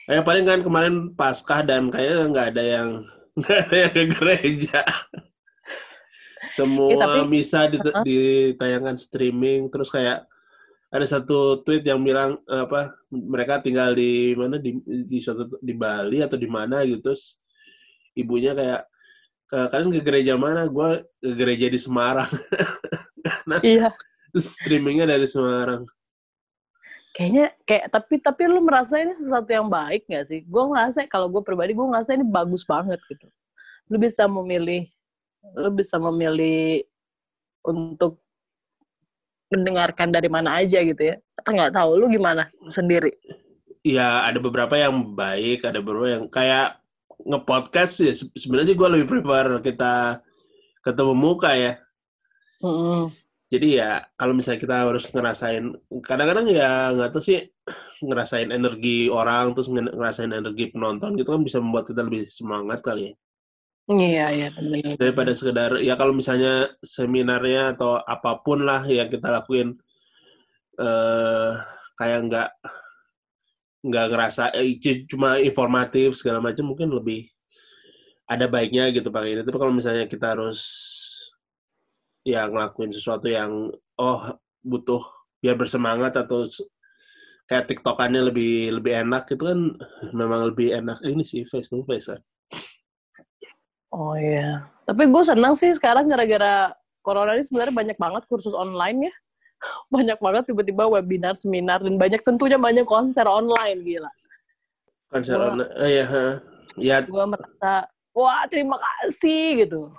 yang 0.09 0.25
paling 0.25 0.45
kan 0.45 0.61
kemarin 0.61 0.95
Paskah 1.13 1.61
dan 1.61 1.89
kayaknya 1.89 2.25
nggak 2.27 2.47
ada 2.53 2.65
yang 2.65 2.89
nggak 3.39 3.59
ada 3.63 3.77
yang 3.77 3.93
ke 3.93 4.05
gereja. 4.11 4.81
Semua 6.53 6.89
Eh, 6.91 6.97
tapi- 6.97 7.29
misa 7.29 7.67
dit- 7.67 7.85
ditayangkan 8.03 8.97
streaming, 8.97 9.69
terus 9.69 9.89
kayak 9.89 10.25
ada 10.89 11.05
satu 11.05 11.61
tweet 11.65 11.85
yang 11.85 12.01
bilang 12.01 12.41
eh, 12.49 12.63
apa 12.65 12.97
mereka 13.13 13.61
tinggal 13.61 13.93
di 13.93 14.33
mana 14.33 14.57
di 14.57 14.81
di 14.85 15.19
suatu 15.21 15.61
di 15.61 15.77
Bali 15.77 16.25
atau 16.25 16.41
di 16.41 16.49
mana 16.49 16.81
gitu, 16.89 17.13
terus 17.13 17.37
ibunya 18.17 18.57
kayak 18.57 18.89
"Ke- 19.49 19.69
kalian 19.73 19.93
ke 19.93 20.01
gereja 20.05 20.35
mana? 20.41 20.65
Gue 20.69 21.05
ke 21.21 21.33
gereja 21.37 21.69
di 21.69 21.81
Semarang. 21.81 22.29
Iya. 23.65 23.93
Terus 24.33 24.57
streamingnya 24.61 25.09
dari 25.09 25.25
Semarang. 25.29 25.85
Kayaknya 27.17 27.51
kayak 27.65 27.87
tapi 27.91 28.15
tapi 28.21 28.43
lu 28.47 28.61
merasa 28.61 29.01
ini 29.01 29.17
sesuatu 29.17 29.49
yang 29.49 29.67
baik 29.67 30.05
gak 30.07 30.29
sih? 30.29 30.45
Gue 30.45 30.65
ngerasa 30.69 31.09
kalau 31.09 31.27
gue 31.33 31.43
pribadi 31.43 31.73
gue 31.75 31.83
ngerasa 31.83 32.15
ini 32.15 32.25
bagus 32.25 32.63
banget 32.69 33.01
gitu. 33.09 33.27
Lu 33.89 33.97
bisa 33.97 34.29
memilih, 34.29 34.85
lu 35.57 35.69
bisa 35.73 35.97
memilih 35.97 36.85
untuk 37.65 38.21
mendengarkan 39.53 40.09
dari 40.13 40.29
mana 40.29 40.61
aja 40.61 40.79
gitu 40.85 41.03
ya. 41.03 41.17
Atau 41.41 41.51
nggak 41.57 41.73
tahu 41.75 41.91
lu 42.01 42.07
gimana 42.13 42.49
sendiri? 42.73 43.13
ya 43.87 44.27
ada 44.27 44.37
beberapa 44.43 44.75
yang 44.77 45.15
baik, 45.17 45.65
ada 45.65 45.81
beberapa 45.81 46.09
yang 46.21 46.25
kayak 46.29 46.77
ngepodcast 47.25 47.95
ya. 48.05 48.13
se- 48.13 48.33
Sebenarnya 48.37 48.75
sih 48.75 48.79
gue 48.79 48.89
lebih 48.91 49.07
prefer 49.09 49.47
kita 49.65 50.21
ketemu 50.85 51.15
muka 51.17 51.51
ya. 51.57 51.73
Mm-mm. 52.61 53.15
Jadi 53.49 53.81
ya 53.81 54.05
kalau 54.19 54.37
misalnya 54.37 54.61
kita 54.61 54.77
harus 54.85 55.05
ngerasain, 55.09 55.65
kadang-kadang 56.05 56.47
ya 56.53 56.93
nggak 56.93 57.11
tahu 57.17 57.23
sih 57.25 57.49
ngerasain 58.05 58.53
energi 58.53 59.09
orang 59.09 59.57
terus 59.57 59.73
nge- 59.73 59.95
ngerasain 59.97 60.33
energi 60.37 60.69
penonton 60.69 61.17
gitu 61.17 61.33
kan 61.33 61.43
bisa 61.47 61.57
membuat 61.63 61.89
kita 61.89 62.05
lebih 62.05 62.29
semangat 62.29 62.85
kali 62.85 63.03
ya. 63.09 63.13
Iya, 63.89 64.25
iya. 64.37 64.49
benar-benar. 64.53 65.01
daripada 65.01 65.33
sekedar 65.33 65.71
ya 65.81 65.97
kalau 65.97 66.13
misalnya 66.13 66.69
seminarnya 66.85 67.73
atau 67.73 67.97
apa 68.05 68.37
pun 68.45 68.61
lah 68.69 68.85
yang 68.85 69.09
kita 69.09 69.33
lakuin 69.33 69.81
eh 70.79 71.53
kayak 71.99 72.21
nggak 72.29 72.49
nggak 73.89 74.07
ngerasa 74.13 74.53
eh, 74.55 74.77
cuma 75.09 75.41
informatif 75.41 76.21
segala 76.21 76.39
macam 76.45 76.69
mungkin 76.69 76.93
lebih 76.93 77.33
ada 78.29 78.45
baiknya 78.45 78.93
gitu 78.93 79.09
pakai 79.09 79.41
ini 79.41 79.43
tapi 79.43 79.57
kalau 79.57 79.73
misalnya 79.73 80.05
kita 80.05 80.37
harus 80.37 80.61
ya 82.29 82.45
ngelakuin 82.45 82.93
sesuatu 82.93 83.25
yang 83.33 83.73
oh 83.97 84.21
butuh 84.61 85.01
biar 85.41 85.57
bersemangat 85.57 86.13
atau 86.13 86.45
kayak 87.49 87.73
tiktokannya 87.73 88.29
lebih 88.29 88.77
lebih 88.77 88.93
enak 89.09 89.33
itu 89.33 89.43
kan 89.49 89.61
memang 90.13 90.53
lebih 90.53 90.77
enak 90.77 91.01
ini 91.09 91.25
sih 91.25 91.49
face 91.49 91.73
to 91.73 91.81
face 91.89 92.13
kan 92.13 92.21
Oh 93.91 94.13
iya. 94.15 94.69
Tapi 94.85 95.09
gue 95.09 95.23
senang 95.25 95.53
sih 95.57 95.73
sekarang 95.73 96.09
gara-gara 96.09 96.73
corona 97.01 97.37
ini 97.37 97.45
sebenarnya 97.45 97.75
banyak 97.75 97.99
banget 97.99 98.23
kursus 98.29 98.53
online 98.53 99.09
ya. 99.09 99.15
Banyak 99.95 100.19
banget 100.23 100.43
tiba-tiba 100.55 100.87
webinar, 100.87 101.35
seminar, 101.35 101.83
dan 101.83 101.99
banyak 101.99 102.23
tentunya 102.23 102.55
banyak 102.55 102.87
konser 102.87 103.27
online, 103.27 103.83
gila. 103.83 104.07
konser 105.11 105.35
Wah. 105.35 105.51
online 105.51 105.73
eh, 105.83 105.91
ya 105.99 106.05
ha. 106.07 106.27
ya 106.79 106.97
Gue 107.03 107.25
merasa, 107.27 107.89
wah 108.15 108.45
terima 108.47 108.79
kasih 108.79 109.67
gitu. 109.67 109.91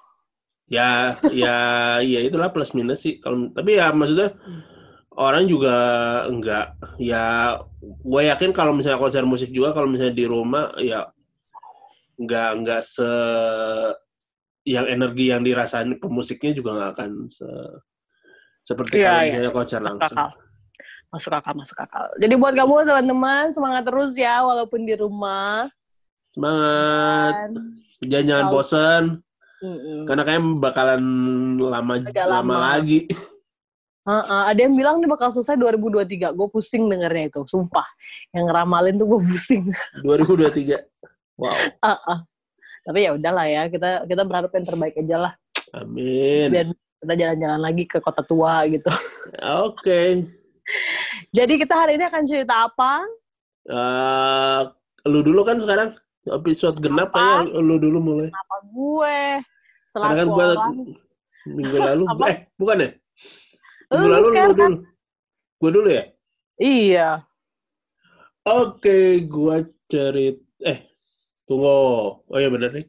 ya 0.69 1.17
ya 1.34 1.58
ya 2.00 2.19
itulah 2.22 2.53
plus 2.53 2.77
minus 2.77 3.01
sih 3.01 3.17
kalau 3.17 3.50
tapi 3.50 3.81
ya 3.81 3.89
maksudnya 3.89 4.38
orang 5.17 5.50
juga 5.50 5.75
enggak 6.29 6.77
ya 7.01 7.58
gue 7.81 8.22
yakin 8.29 8.53
kalau 8.53 8.77
misalnya 8.77 9.01
konser 9.01 9.25
musik 9.25 9.50
juga 9.50 9.74
kalau 9.74 9.89
misalnya 9.89 10.13
di 10.13 10.29
rumah 10.29 10.69
ya 10.77 11.10
enggak 12.19 12.49
enggak 12.59 12.81
se 12.83 13.11
yang 14.67 14.85
energi 14.85 15.31
yang 15.31 15.41
dirasain 15.41 15.95
pemusiknya 15.97 16.51
juga 16.51 16.75
nggak 16.75 16.91
akan 16.99 17.11
se 17.31 17.47
seperti 18.67 19.01
Iya, 19.01 19.07
kalau 19.07 19.21
misalnya 19.25 19.51
konser 19.55 19.79
Masuk 19.81 19.88
langsung 19.89 20.13
akal. 20.13 20.29
Masuk 21.09 21.31
akal, 21.33 21.53
masuk 21.57 21.77
akal. 21.81 22.05
Jadi 22.21 22.33
buat 22.38 22.53
kamu 22.53 22.85
teman-teman, 22.85 23.49
semangat 23.49 23.83
terus 23.89 24.13
ya 24.13 24.45
walaupun 24.45 24.85
di 24.85 24.93
rumah. 24.93 25.65
semangat 26.29 27.33
Dan, 27.49 27.51
jangan 28.05 28.25
jangan 28.29 28.45
bosan 28.53 29.03
mm-mm. 29.65 30.05
karena 30.05 30.21
kayaknya 30.21 30.61
bakalan 30.61 31.01
lama 31.57 31.93
Agak 32.05 32.27
lama 32.29 32.53
lama. 32.53 32.55
lagi 32.77 33.09
Heeh, 34.09 34.41
ada 34.49 34.59
yang 34.65 34.73
bilang 34.73 34.97
nih 34.97 35.09
bakal 35.09 35.29
selesai 35.29 35.53
2023. 35.53 36.33
Gue 36.33 36.47
pusing 36.49 36.89
dengernya 36.89 37.29
itu, 37.29 37.41
sumpah. 37.45 37.85
Yang 38.33 38.43
ngeramalin 38.49 38.95
tuh 38.97 39.05
gue 39.05 39.19
pusing. 39.21 39.69
2023 40.01 40.81
wow 41.39 41.55
Heeh. 41.55 42.19
Tapi 42.79 43.00
ya 43.05 43.12
udahlah 43.13 43.46
ya, 43.46 43.63
kita 43.69 44.08
kita 44.08 44.24
berharap 44.24 44.50
yang 44.51 44.65
terbaik 44.65 44.96
aja 44.98 45.17
lah. 45.19 45.34
amin 45.72 46.50
Biar 46.50 46.65
kita 46.74 47.13
jalan-jalan 47.15 47.62
lagi 47.62 47.84
ke 47.86 47.98
kota 48.00 48.19
tua 48.22 48.65
gitu. 48.67 48.89
oke 49.39 50.01
Jadi 51.31 51.53
kita 51.58 51.74
hari 51.75 51.96
ini 51.96 52.05
akan 52.05 52.24
cerita 52.25 52.67
apa? 52.67 53.05
Eh, 53.65 54.62
lu 55.05 55.22
dulu 55.22 55.41
kan 55.41 55.58
sekarang 55.58 55.93
episode 56.25 56.77
genap 56.77 57.10
Apa? 57.10 57.46
kayaknya 57.46 57.58
lu 57.58 57.75
dulu 57.77 57.98
mulai. 58.00 58.29
Apa 58.29 58.58
gue? 58.67 59.22
Karena 59.89 60.13
kan 60.13 60.27
Selaku 60.27 60.34
gua 60.34 60.46
orang. 60.53 60.74
minggu 61.46 61.77
lalu 61.77 62.03
eh 62.29 62.38
bukan 62.55 62.77
ya? 62.77 62.89
Lu 63.89 63.96
Minggu 63.96 64.10
lalu 64.10 64.22
lu 64.22 64.29
sekarang. 64.29 64.53
dulu. 64.55 64.77
Gua 65.60 65.69
dulu 65.74 65.89
ya? 65.89 66.03
Iya. 66.58 67.10
Oke, 68.46 68.98
gua 69.25 69.55
cerit 69.86 70.38
eh 70.62 70.88
tunggu. 71.50 72.22
Oh 72.22 72.38
iya 72.38 72.53
bener 72.53 72.70
nih. 72.70 72.86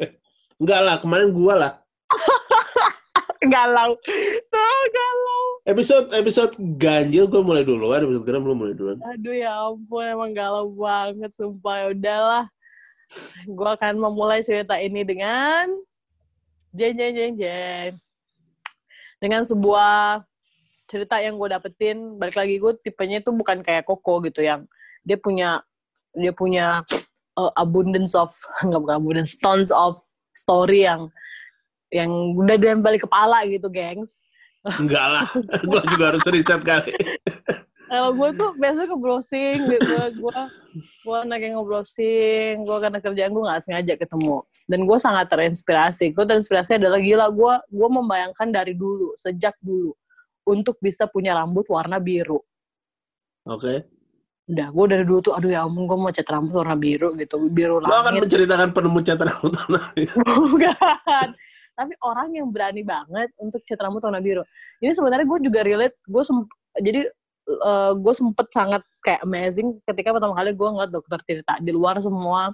Enggak 0.60 0.80
lah, 0.80 0.96
kemarin 0.96 1.28
gua 1.36 1.54
lah. 1.60 1.72
Galau. 3.40 3.96
Nah, 4.52 4.82
galau. 4.92 5.44
Episode 5.64 6.12
episode 6.12 6.52
ganjil 6.76 7.24
gua 7.24 7.40
mulai 7.40 7.64
duluan, 7.64 8.04
episode 8.04 8.24
genap 8.28 8.44
lu 8.44 8.56
mulai 8.56 8.76
duluan. 8.76 9.00
Aduh 9.00 9.32
ya 9.32 9.52
ampun, 9.68 10.04
emang 10.04 10.32
galau 10.36 10.68
banget, 10.72 11.32
sumpah. 11.32 11.84
Ya 11.84 11.86
udahlah. 11.92 12.44
Gue 13.48 13.70
akan 13.74 13.98
memulai 13.98 14.40
cerita 14.44 14.78
ini 14.78 15.02
dengan... 15.02 15.66
Jeng, 16.70 16.94
jeng, 16.94 17.12
jeng, 17.18 17.34
jeng. 17.34 17.92
Dengan 19.18 19.42
sebuah 19.42 20.22
cerita 20.86 21.18
yang 21.18 21.34
gue 21.34 21.48
dapetin, 21.50 22.14
balik 22.14 22.38
lagi 22.38 22.62
gue 22.62 22.72
tipenya 22.78 23.18
itu 23.18 23.34
bukan 23.34 23.66
kayak 23.66 23.90
Koko 23.90 24.22
gitu, 24.22 24.46
yang 24.46 24.70
dia 25.02 25.18
punya 25.18 25.66
dia 26.14 26.30
punya 26.34 26.86
uh, 27.40 27.50
abundance 27.56 28.12
of, 28.12 28.28
nggak 28.66 28.80
bukan 28.80 28.96
abundance, 29.00 29.32
tons 29.40 29.72
of 29.72 29.96
story 30.36 30.84
yang 30.84 31.08
yang 31.90 32.10
udah 32.38 32.54
di 32.54 33.00
kepala 33.00 33.42
gitu, 33.48 33.66
gengs. 33.72 34.20
Enggak 34.78 35.06
lah. 35.08 35.26
gua 35.68 35.82
juga 35.88 36.04
harus 36.12 36.24
riset 36.28 36.60
kali. 36.60 36.92
kalau 37.90 38.14
gue 38.14 38.30
tuh 38.38 38.54
biasanya 38.54 38.86
ke 38.86 38.96
browsing 39.02 39.58
gitu 39.66 39.98
gue 40.22 40.40
gue 40.78 41.16
anak 41.26 41.42
yang 41.42 41.58
nge-browsing 41.58 42.62
gue 42.62 42.78
karena 42.78 43.02
kerjaan 43.02 43.34
gue 43.34 43.42
nggak 43.42 43.62
sengaja 43.66 43.94
ketemu 43.98 44.46
dan 44.70 44.80
gue 44.86 44.98
sangat 45.02 45.26
terinspirasi 45.26 46.14
gue 46.14 46.22
terinspirasi 46.22 46.78
adalah 46.78 47.02
gila 47.02 47.26
gue 47.34 47.54
gue 47.66 47.88
membayangkan 47.90 48.46
dari 48.54 48.78
dulu 48.78 49.10
sejak 49.18 49.58
dulu 49.58 49.90
untuk 50.46 50.78
bisa 50.78 51.10
punya 51.10 51.34
rambut 51.34 51.66
warna 51.66 51.98
biru 51.98 52.38
Oke. 53.48 53.88
Udah 54.50 54.68
gue 54.74 54.84
dari 54.90 55.04
dulu 55.06 55.18
tuh 55.22 55.32
aduh 55.38 55.50
ya 55.54 55.62
ampun 55.62 55.86
gue 55.86 55.94
mau 55.94 56.10
cat 56.10 56.26
rambut 56.26 56.54
warna 56.58 56.74
biru 56.74 57.14
gitu. 57.14 57.38
Biru 57.46 57.78
Lu 57.78 57.86
akan 57.86 58.18
langit. 58.18 58.20
menceritakan 58.26 58.68
penemu 58.74 58.98
cat 59.06 59.20
rambut 59.22 59.52
warna 59.54 59.80
biru. 59.94 60.18
bukan. 60.50 61.28
Tapi 61.78 61.92
orang 62.02 62.28
yang 62.34 62.46
berani 62.50 62.82
banget 62.82 63.30
untuk 63.38 63.62
cat 63.62 63.78
rambut 63.78 64.02
warna 64.02 64.18
biru. 64.18 64.42
Ini 64.82 64.92
sebenarnya 64.92 65.26
gue 65.26 65.38
juga 65.46 65.60
relate 65.62 65.96
gue 66.02 66.22
jadi 66.82 67.00
eh, 67.46 67.92
gue 67.94 68.14
sempet 68.14 68.46
sangat 68.50 68.82
kayak 69.06 69.22
amazing 69.22 69.78
ketika 69.86 70.18
pertama 70.18 70.34
kali 70.34 70.50
gue 70.50 70.68
ngeliat 70.68 70.90
dokter 70.90 71.18
Tirta 71.22 71.54
di 71.62 71.70
luar 71.70 72.02
semua 72.02 72.50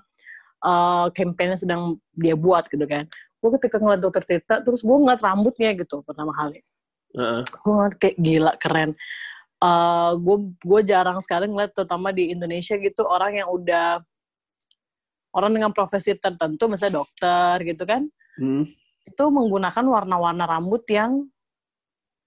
eh 0.57 1.07
campaign 1.13 1.53
yang 1.53 1.61
sedang 1.61 1.83
dia 2.13 2.37
buat 2.37 2.69
gitu 2.69 2.85
kan. 2.85 3.09
Gue 3.41 3.51
ketika 3.57 3.81
ngeliat 3.81 4.01
dokter 4.05 4.21
Tirta 4.25 4.61
terus 4.61 4.85
gue 4.85 4.97
ngeliat 4.97 5.21
rambutnya 5.25 5.73
gitu 5.73 6.05
pertama 6.05 6.37
kali. 6.37 6.61
Heeh. 7.17 7.41
gue 7.49 7.73
ngeliat 7.73 7.95
kayak 7.97 8.17
gila 8.21 8.53
keren 8.61 8.91
gue 10.17 10.37
gue 10.63 10.81
jarang 10.87 11.19
sekali 11.23 11.49
ngeliat 11.51 11.73
terutama 11.73 12.11
di 12.13 12.31
Indonesia 12.33 12.77
gitu 12.77 13.03
orang 13.07 13.41
yang 13.41 13.49
udah 13.49 14.01
orang 15.37 15.53
dengan 15.53 15.71
profesi 15.73 16.17
tertentu 16.17 16.69
misalnya 16.69 17.05
dokter 17.05 17.65
gitu 17.65 17.85
kan 17.85 18.07
Hmm. 18.37 18.69
itu 19.09 19.25
menggunakan 19.33 19.81
warna-warna 19.81 20.45
rambut 20.45 20.85
yang 20.93 21.25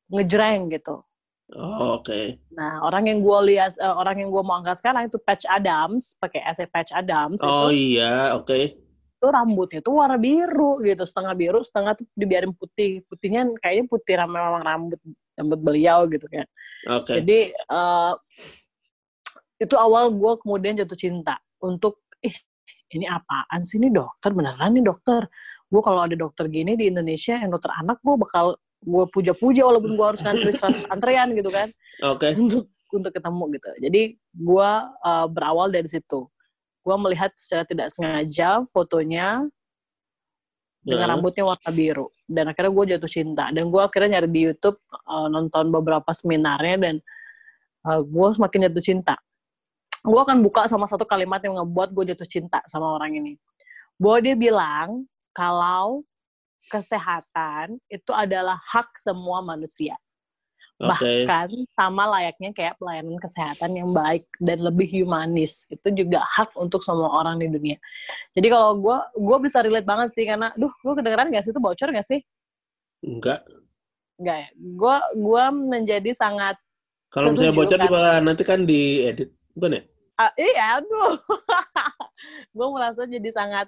ngejreng 0.10 0.74
gitu. 0.74 1.05
Oh, 1.53 1.98
Oke. 2.01 2.38
Nah, 2.53 2.81
orang 2.86 3.10
yang 3.10 3.25
gue 3.25 3.39
lihat, 3.53 3.74
eh, 3.81 3.93
orang 3.93 4.22
yang 4.22 4.29
gue 4.29 4.43
mau 4.46 4.62
angkat 4.62 4.81
sekarang 4.81 5.10
itu 5.10 5.17
Patch 5.17 5.50
Adams, 5.50 6.13
pakai 6.22 6.46
S 6.46 6.62
Patch 6.69 6.93
Adams, 6.93 7.41
Oh 7.41 7.69
itu, 7.74 7.98
iya, 7.98 8.38
oke. 8.38 8.77
itu 9.19 9.27
rambutnya 9.27 9.84
tuh 9.84 10.00
warna 10.00 10.15
biru 10.15 10.79
gitu, 10.79 11.03
setengah 11.03 11.34
biru, 11.36 11.60
setengah 11.60 11.98
tuh 11.98 12.05
dibiarin 12.13 12.53
putih. 12.53 13.03
Putihnya 13.10 13.50
kayaknya 13.60 13.86
putih 13.89 14.15
memang 14.29 14.63
rambut 14.63 15.00
rambut 15.39 15.60
beliau 15.63 16.03
gitu 16.12 16.27
kan. 16.27 16.46
Oke. 17.00 17.24
Jadi 17.24 17.55
eh, 17.55 18.13
itu 19.60 19.75
awal 19.79 20.12
gue 20.12 20.34
kemudian 20.43 20.75
jatuh 20.84 21.00
cinta 21.00 21.39
untuk 21.63 22.03
ih 22.19 22.36
ini 22.96 23.05
apaan 23.08 23.63
sih 23.63 23.79
ini 23.79 23.88
dokter 23.89 24.36
beneran 24.36 24.75
nih 24.75 24.84
dokter. 24.84 25.24
Gue 25.69 25.81
kalau 25.86 26.03
ada 26.03 26.15
dokter 26.17 26.51
gini 26.51 26.75
di 26.75 26.91
Indonesia 26.91 27.39
yang 27.39 27.53
dokter 27.53 27.72
anak 27.79 28.03
gue 28.03 28.15
bakal 28.19 28.60
gue 28.79 29.05
puja-puja 29.12 29.67
walaupun 29.67 29.96
gue 29.96 30.05
harus 30.08 30.24
ngantri 30.24 30.55
100 30.55 30.88
antrean 30.93 31.27
gitu 31.36 31.51
kan 31.51 31.67
Oke. 32.00 32.31
untuk 32.36 32.72
untuk 32.89 33.12
ketemu 33.13 33.43
gitu. 33.60 33.69
Jadi 33.86 34.01
gue 34.17 34.72
uh, 35.05 35.27
berawal 35.29 35.69
dari 35.69 35.86
situ. 35.86 36.25
Gue 36.81 36.96
melihat 36.96 37.29
secara 37.38 37.67
tidak 37.67 37.91
sengaja 37.93 38.65
fotonya 38.72 39.46
dengan 40.89 41.05
Ya. 41.05 41.12
rambutnya 41.13 41.43
warna 41.46 41.69
biru 41.69 42.08
dan 42.25 42.50
akhirnya 42.50 42.72
gue 42.74 42.86
jatuh 42.98 43.12
cinta 43.12 43.46
dan 43.53 43.69
gue 43.69 43.81
akhirnya 43.81 44.17
nyari 44.17 44.29
di 44.34 44.41
YouTube 44.50 44.81
uh, 45.05 45.29
nonton 45.29 45.69
beberapa 45.69 46.10
seminarnya 46.10 46.75
dan 46.81 46.96
uh, 47.86 48.01
gue 48.01 48.27
semakin 48.34 48.60
jatuh 48.69 48.84
cinta. 48.84 49.15
Gue 50.01 50.17
akan 50.17 50.41
buka 50.41 50.65
sama 50.65 50.89
satu 50.89 51.05
kalimat 51.05 51.43
yang 51.46 51.62
ngebuat 51.62 51.93
gue 51.93 52.15
jatuh 52.15 52.25
cinta 52.25 52.60
sama 52.65 52.98
orang 52.98 53.19
ini. 53.19 53.38
Bahwa 54.00 54.17
dia 54.24 54.34
bilang 54.34 55.05
kalau 55.36 56.01
kesehatan 56.72 57.77
itu 57.91 58.12
adalah 58.15 58.58
hak 58.58 58.96
semua 58.98 59.43
manusia. 59.43 59.93
Bahkan 60.80 61.68
sama 61.76 62.08
layaknya 62.08 62.56
kayak 62.56 62.80
pelayanan 62.80 63.20
kesehatan 63.20 63.76
yang 63.76 63.92
baik 63.92 64.24
dan 64.40 64.64
lebih 64.64 64.88
humanis 64.96 65.68
itu 65.68 65.92
juga 65.92 66.24
hak 66.24 66.56
untuk 66.56 66.80
semua 66.80 67.12
orang 67.20 67.36
di 67.36 67.52
dunia 67.52 67.76
jadi 68.32 68.48
kalau 68.48 68.80
gue 68.80 68.98
gue 69.20 69.38
bisa 69.44 69.60
relate 69.60 69.84
banget 69.84 70.08
sih 70.16 70.24
karena 70.24 70.56
duh 70.56 70.72
lu 70.88 70.96
kedengeran 70.96 71.28
gak 71.36 71.44
sih 71.44 71.52
itu 71.52 71.60
bocor 71.60 71.92
gak 71.92 72.08
sih 72.08 72.24
Enggak. 73.04 73.44
Enggak 74.16 74.38
ya 74.40 74.50
gue 74.56 74.96
gue 75.20 75.44
menjadi 75.52 76.12
sangat 76.16 76.56
Kalau 77.12 77.36
misalnya 77.36 77.56
bocor 77.60 77.76
kan? 77.80 77.86
juga 77.90 78.02
nanti 78.24 78.44
kan 78.48 78.60
diedit. 78.64 79.36
Bukan 79.58 79.76
ya? 79.76 79.82
ah, 80.16 80.32
iya 80.40 80.80
aduh 80.80 81.16
gue 82.56 82.68
merasa 82.72 83.04
jadi 83.04 83.30
sangat 83.36 83.68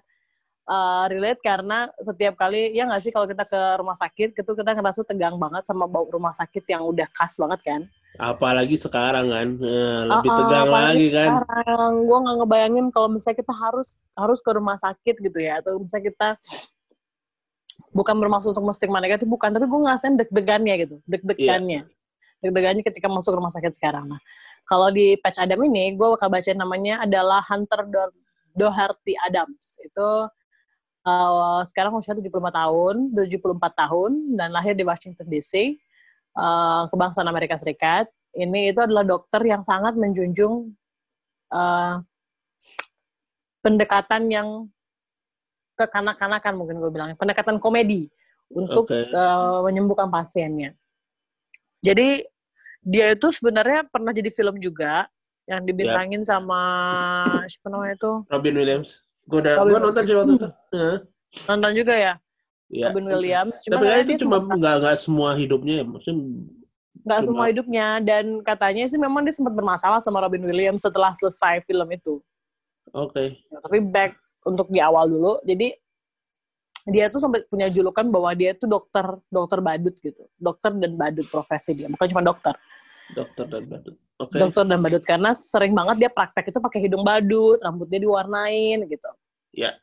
uh, 0.68 1.06
relate 1.10 1.42
karena 1.42 1.90
setiap 2.02 2.38
kali 2.38 2.76
ya 2.76 2.86
nggak 2.86 3.02
sih 3.02 3.12
kalau 3.14 3.26
kita 3.26 3.46
ke 3.48 3.62
rumah 3.80 3.98
sakit 3.98 4.38
itu 4.38 4.52
kita 4.52 4.72
ngerasa 4.78 5.02
tegang 5.08 5.36
banget 5.38 5.64
sama 5.66 5.86
bau 5.90 6.06
rumah 6.10 6.34
sakit 6.36 6.64
yang 6.70 6.86
udah 6.86 7.08
khas 7.16 7.40
banget 7.40 7.60
kan? 7.66 7.82
Apalagi 8.20 8.76
sekarang 8.76 9.32
kan. 9.32 9.48
Eh, 9.56 10.02
lebih 10.04 10.30
tegang 10.30 10.68
apalagi 10.68 11.08
lagi 11.08 11.08
kan. 11.16 11.30
sekarang. 11.42 11.92
Gue 12.04 12.18
nggak 12.28 12.36
ngebayangin 12.44 12.86
kalau 12.92 13.08
misalnya 13.08 13.38
kita 13.40 13.54
harus 13.56 13.88
harus 14.20 14.40
ke 14.44 14.52
rumah 14.52 14.76
sakit 14.76 15.16
gitu 15.24 15.40
ya. 15.40 15.64
Atau 15.64 15.80
misalnya 15.80 16.06
kita 16.12 16.28
bukan 17.96 18.16
bermaksud 18.20 18.52
untuk 18.52 18.68
stigma 18.76 19.00
negatif 19.00 19.26
bukan. 19.32 19.56
Tapi 19.56 19.64
gue 19.64 19.80
ngerasain 19.80 20.16
deg-degannya 20.20 20.76
gitu. 20.84 20.96
Deg-degannya. 21.08 21.88
Deg-degannya 22.44 22.84
ketika 22.84 23.08
masuk 23.08 23.40
rumah 23.40 23.54
sakit 23.54 23.72
sekarang. 23.80 24.12
Nah 24.12 24.20
kalau 24.68 24.92
di 24.92 25.16
Patch 25.16 25.40
Adam 25.40 25.64
ini 25.68 25.96
gue 25.96 26.08
bakal 26.16 26.28
bacain 26.28 26.60
namanya 26.60 27.04
adalah 27.08 27.40
Hunter 27.48 27.88
Do- 27.88 28.20
Doherty 28.52 29.16
Adams. 29.24 29.80
Itu 29.80 30.28
uh, 31.06 31.62
sekarang 31.66 31.94
usia 31.98 32.14
75 32.14 32.30
tahun 32.32 32.96
74 33.14 33.82
tahun 33.82 34.12
dan 34.38 34.50
lahir 34.54 34.74
di 34.74 34.86
Washington 34.86 35.28
DC 35.28 35.78
uh, 36.38 36.90
kebangsaan 36.90 37.28
Amerika 37.28 37.58
Serikat 37.58 38.10
ini 38.38 38.72
itu 38.72 38.80
adalah 38.80 39.04
dokter 39.04 39.44
yang 39.44 39.60
sangat 39.60 39.98
menjunjung 40.00 40.72
uh, 41.52 42.00
pendekatan 43.60 44.32
yang 44.32 44.48
kekanak-kanakan 45.76 46.54
mungkin 46.56 46.80
gue 46.80 46.92
bilang 46.94 47.14
pendekatan 47.20 47.60
komedi 47.60 48.08
untuk 48.52 48.88
Oke. 48.88 49.08
uh, 49.12 49.64
menyembuhkan 49.64 50.12
pasiennya. 50.12 50.76
Jadi 51.82 52.24
dia 52.82 53.14
itu 53.14 53.28
sebenarnya 53.34 53.88
pernah 53.90 54.14
jadi 54.14 54.30
film 54.30 54.58
juga 54.62 55.08
yang 55.50 55.66
dibintangin 55.66 56.22
sama 56.22 56.62
siapa 57.50 57.68
namanya 57.70 57.96
itu 57.98 58.12
Robin 58.30 58.56
Williams. 58.56 59.02
Gue 59.28 59.40
udah 59.40 59.54
gua 59.62 59.80
nonton 59.80 60.04
sih 60.04 60.16
waktu 60.16 60.34
itu. 60.36 60.50
Heeh. 60.74 60.98
nonton 61.48 61.72
juga 61.74 61.94
ya 61.96 62.14
Iya. 62.72 62.88
Robin 62.92 63.08
Williams. 63.08 63.58
Cuma 63.68 63.74
Tapi 63.78 63.84
katanya 63.86 64.04
itu 64.08 64.14
cuma 64.24 64.36
sempat- 64.40 64.58
nggak 64.58 64.76
nggak 64.80 64.98
semua 64.98 65.30
hidupnya 65.36 65.74
ya. 65.76 65.86
Maksudnya 65.86 66.16
nggak 67.02 67.20
cuma- 67.20 67.28
semua 67.28 67.46
hidupnya 67.48 67.88
dan 68.00 68.26
katanya 68.42 68.84
sih 68.88 68.96
memang 68.96 69.22
dia 69.24 69.36
sempat 69.36 69.52
bermasalah 69.52 70.00
sama 70.00 70.24
Robin 70.24 70.44
Williams 70.44 70.80
setelah 70.80 71.12
selesai 71.12 71.60
film 71.62 71.88
itu. 71.90 72.24
oke. 72.92 73.24
Ya, 73.40 73.58
tapi 73.62 73.80
back 73.80 74.16
untuk 74.44 74.68
di 74.68 74.80
awal 74.80 75.08
dulu 75.08 75.40
jadi 75.44 75.76
dia 76.84 77.08
tuh 77.08 77.22
sampai 77.22 77.46
punya 77.46 77.70
julukan 77.70 78.04
bahwa 78.10 78.34
dia 78.34 78.52
tuh 78.52 78.66
dokter 78.66 79.06
dokter 79.30 79.62
badut 79.62 79.94
gitu 79.96 80.26
dokter 80.34 80.74
dan 80.74 80.98
badut 80.98 81.30
profesi 81.30 81.78
dia 81.78 81.88
bukan 81.88 82.08
cuma 82.10 82.26
dokter 82.26 82.56
Dokter 83.12 83.46
dan 83.46 83.64
badut. 83.68 83.96
Oke. 84.22 84.38
dokter 84.38 84.64
dan 84.70 84.78
badut 84.78 85.02
karena 85.02 85.34
sering 85.34 85.74
banget 85.74 85.96
dia 85.98 86.10
praktek 86.14 86.54
itu 86.54 86.60
pakai 86.62 86.80
hidung 86.86 87.02
badut 87.02 87.58
rambutnya 87.66 87.98
diwarnain 87.98 88.86
gitu. 88.86 89.10
Ya. 89.52 89.76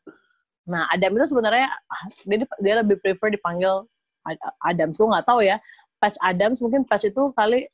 nah 0.68 0.84
Adam 0.92 1.16
itu 1.16 1.32
sebenarnya 1.32 1.68
ah, 1.68 2.02
dia 2.28 2.44
dia 2.60 2.74
lebih 2.84 3.00
prefer 3.00 3.32
dipanggil 3.32 3.88
Ad- 4.22 4.56
Adams. 4.62 5.00
Gue 5.00 5.08
nggak 5.08 5.26
tahu 5.26 5.40
ya 5.40 5.56
Patch 5.98 6.20
Adams 6.22 6.60
mungkin 6.62 6.84
Patch 6.84 7.08
itu 7.08 7.32
kali 7.32 7.66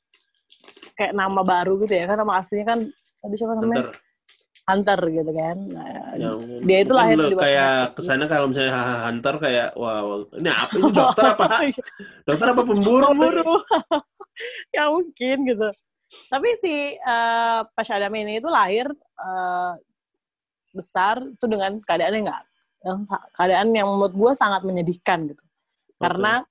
kayak 0.96 1.12
nama 1.12 1.42
baru 1.42 1.76
gitu 1.82 1.92
ya 1.92 2.06
kan 2.08 2.16
nama 2.16 2.38
aslinya 2.40 2.66
kan 2.72 2.78
tadi 3.20 3.34
siapa 3.36 3.54
namanya? 3.58 3.90
Bentar. 3.90 3.96
Hunter 4.64 4.96
gitu 5.12 5.32
kan. 5.36 5.56
Nah, 5.76 6.16
Ya, 6.16 6.30
dia 6.64 6.78
itu 6.88 6.92
lahir 6.96 7.20
di 7.20 7.36
Washington 7.36 7.44
kayak 7.44 7.92
ke 7.92 8.00
sana 8.00 8.24
kalau 8.24 8.46
misalnya 8.48 8.72
hunter 9.04 9.34
kayak 9.36 9.68
wow 9.76 10.24
ini 10.40 10.48
apa 10.48 10.74
ini? 10.80 10.88
Dokter 11.04 11.24
apa 11.36 11.44
dokter 12.24 12.46
apa 12.48 12.62
pemburu 12.64 13.04
pemburu. 13.12 13.42
ya 14.76 14.88
mungkin 14.88 15.36
gitu 15.44 15.68
tapi 16.28 16.48
si 16.58 16.98
uh, 16.98 17.62
Pas 17.72 17.88
Adam 17.90 18.12
ini 18.16 18.42
itu 18.42 18.48
lahir 18.50 18.90
eh, 19.20 19.72
besar 20.74 21.22
itu 21.22 21.46
dengan 21.46 21.78
keadaan 21.86 22.18
yang 22.18 22.26
enggak 22.26 22.44
yang 22.84 22.98
sa- 23.08 23.28
keadaan 23.32 23.72
yang 23.72 23.88
menurut 23.88 24.12
gue 24.12 24.32
sangat 24.36 24.60
menyedihkan 24.62 25.32
gitu. 25.32 25.44
Karena 25.96 26.44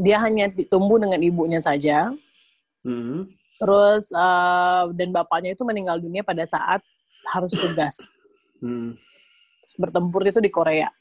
dia 0.00 0.16
hanya 0.24 0.48
tumbuh 0.72 0.96
dengan 0.96 1.20
ibunya 1.20 1.60
saja. 1.60 2.10
Hmm. 2.84 3.32
terus 3.54 4.12
eh, 4.12 4.84
dan 4.92 5.08
bapaknya 5.08 5.56
itu 5.56 5.64
meninggal 5.64 5.96
dunia 5.96 6.20
pada 6.20 6.44
saat 6.44 6.84
harus 7.32 7.52
tugas. 7.56 8.10
Hmm. 8.60 8.96
bertempur 9.80 10.20
itu 10.28 10.38
di 10.38 10.52
Korea. 10.52 10.92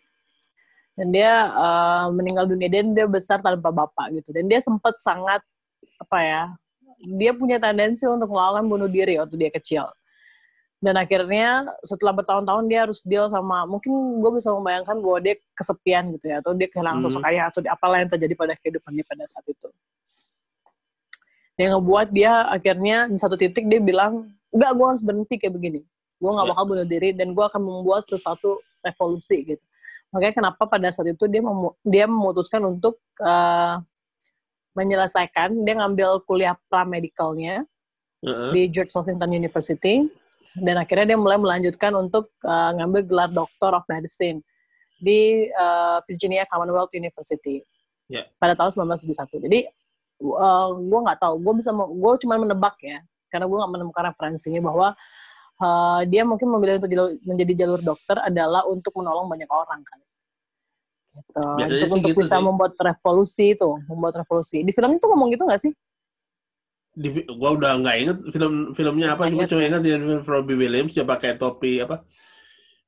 Dan 0.95 1.11
dia 1.11 1.49
eh, 1.51 2.07
meninggal 2.13 2.47
dunia 2.47 2.71
dan 2.71 2.95
dia 2.95 3.07
besar 3.09 3.43
tanpa 3.43 3.71
bapak 3.71 4.15
gitu. 4.15 4.31
Dan 4.31 4.47
dia 4.47 4.63
sempat 4.63 4.95
sangat 4.95 5.43
apa 5.99 6.19
ya 6.23 6.43
dia 7.03 7.35
punya 7.35 7.59
tendensi 7.59 8.07
untuk 8.07 8.31
melakukan 8.31 8.63
bunuh 8.65 8.87
diri 8.87 9.19
waktu 9.19 9.35
dia 9.35 9.51
kecil 9.51 9.85
dan 10.79 10.99
akhirnya 10.99 11.63
setelah 11.79 12.11
bertahun-tahun 12.11 12.63
dia 12.67 12.83
harus 12.83 12.99
deal 13.03 13.27
sama 13.27 13.63
mungkin 13.63 13.91
gue 14.19 14.31
bisa 14.35 14.51
membayangkan 14.51 14.99
bahwa 14.99 15.19
dia 15.19 15.35
kesepian 15.55 16.11
gitu 16.15 16.27
ya 16.27 16.39
atau 16.39 16.51
dia 16.51 16.67
kehilangan 16.67 16.99
Hmm. 16.99 17.07
sosok 17.07 17.23
ayah 17.27 17.47
atau 17.47 17.59
apalah 17.67 18.03
yang 18.03 18.11
terjadi 18.11 18.33
pada 18.35 18.53
kehidupan 18.59 18.91
dia 18.91 19.05
pada 19.07 19.23
saat 19.23 19.47
itu 19.47 19.67
yang 21.55 21.77
ngebuat 21.77 22.07
dia 22.09 22.49
akhirnya 22.49 22.97
di 23.07 23.17
satu 23.21 23.37
titik 23.37 23.69
dia 23.69 23.77
bilang 23.77 24.25
enggak 24.49 24.71
gue 24.73 24.85
harus 24.89 25.03
berhenti 25.05 25.35
kayak 25.37 25.53
begini 25.53 25.81
gue 26.17 26.31
nggak 26.31 26.47
Ya. 26.47 26.51
bakal 26.55 26.63
bunuh 26.65 26.87
diri 26.87 27.09
dan 27.13 27.31
gue 27.31 27.45
akan 27.45 27.61
membuat 27.61 28.03
sesuatu 28.03 28.57
revolusi 28.81 29.43
gitu 29.45 29.63
makanya 30.09 30.33
kenapa 30.33 30.65
pada 30.65 30.89
saat 30.89 31.09
itu 31.09 31.25
dia 31.27 31.41
memu- 31.41 31.75
dia 31.85 32.05
memutuskan 32.09 32.59
untuk 32.65 32.97
eh, 33.21 33.75
menyelesaikan 34.73 35.53
dia 35.65 35.73
ngambil 35.79 36.21
kuliah 36.25 36.57
pramedicalnya 36.69 37.65
Heeh. 38.25 38.49
di 38.53 38.61
George 38.69 38.93
Washington 38.93 39.29
University 39.33 40.05
dan 40.57 40.77
akhirnya 40.77 41.13
dia 41.13 41.19
mulai 41.19 41.37
melanjutkan 41.41 41.93
untuk 41.97 42.29
eh, 42.45 42.71
ngambil 42.77 43.01
gelar 43.05 43.29
Doctor 43.33 43.73
of 43.77 43.85
Medicine 43.89 44.41
di 44.97 45.49
eh, 45.49 45.97
Virginia 46.05 46.45
Commonwealth 46.49 46.93
University 46.93 47.63
Ya. 48.11 48.27
pada 48.37 48.53
tahun 48.53 48.91
1971. 48.91 49.47
Jadi 49.47 49.59
uh, 50.21 50.69
gue 50.75 50.99
nggak 51.07 51.19
tahu, 51.23 51.39
gue 51.39 51.53
bisa 51.63 51.71
gue 51.73 52.13
cuma 52.21 52.35
menebak 52.35 52.75
ya, 52.83 52.99
karena 53.31 53.47
gue 53.47 53.57
nggak 53.57 53.73
menemukan 53.73 54.03
referensinya 54.13 54.61
bahwa 54.61 54.87
eh, 55.63 56.01
dia 56.11 56.21
mungkin 56.27 56.51
memilih 56.51 56.83
untuk 56.83 56.91
jalur- 56.91 57.17
menjadi 57.23 57.53
jalur 57.65 57.81
dokter 57.81 58.19
adalah 58.19 58.67
untuk 58.67 58.91
menolong 58.99 59.25
banyak 59.31 59.47
orang 59.49 59.81
kan. 59.81 59.99
Gitu. 61.13 61.41
Biasanya 61.41 61.77
Untuk 61.77 61.93
untuk 61.93 62.09
gitu 62.09 62.19
bisa 62.25 62.37
sih. 62.37 62.43
membuat 62.43 62.73
revolusi 62.81 63.43
itu, 63.53 63.69
membuat 63.85 64.13
revolusi. 64.25 64.57
Di 64.65 64.71
film 64.73 64.97
itu 64.97 65.05
ngomong 65.05 65.29
gitu 65.29 65.43
nggak 65.45 65.61
sih? 65.61 65.71
Di, 66.93 67.09
gua 67.37 67.57
udah 67.57 67.71
nggak 67.81 67.97
inget 68.01 68.17
film 68.33 68.53
filmnya 68.77 69.17
apa, 69.17 69.29
cuma 69.29 69.45
inget. 69.45 69.49
cuma 69.49 69.61
ingat 69.65 69.81
dia 69.81 69.97
film 69.97 70.21
Robbie 70.25 70.57
Williams 70.57 70.93
dia 70.93 71.05
pakai 71.05 71.37
topi 71.37 71.81
apa? 71.81 72.05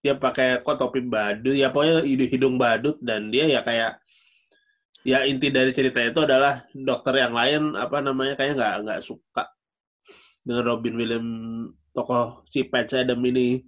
Dia 0.01 0.13
pakai 0.13 0.61
kok 0.61 0.77
topi 0.77 1.01
badut, 1.01 1.57
ya 1.57 1.73
pokoknya 1.73 2.05
hidung, 2.05 2.61
badut 2.61 2.97
dan 3.01 3.33
dia 3.33 3.49
ya 3.49 3.65
kayak 3.65 3.97
ya 5.05 5.25
inti 5.25 5.53
dari 5.53 5.69
cerita 5.73 6.01
itu 6.01 6.21
adalah 6.21 6.65
dokter 6.73 7.21
yang 7.21 7.33
lain 7.33 7.77
apa 7.77 8.01
namanya 8.01 8.33
kayaknya 8.37 8.57
nggak 8.57 8.75
nggak 8.85 9.01
suka 9.05 9.45
dengan 10.41 10.65
Robin 10.65 10.97
Williams 10.97 11.33
tokoh 11.93 12.45
si 12.49 12.65
Patch 12.65 12.97
Adam 12.97 13.21
ini 13.25 13.61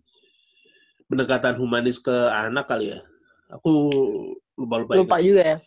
pendekatan 1.09 1.57
humanis 1.57 1.97
ke 1.97 2.13
anak 2.13 2.69
kali 2.69 2.93
ya. 2.93 2.99
Aku 3.53 3.89
lupa 4.57 4.75
lupa. 4.81 4.93
Lupa 4.97 5.15
juga 5.21 5.41
ya. 5.55 5.57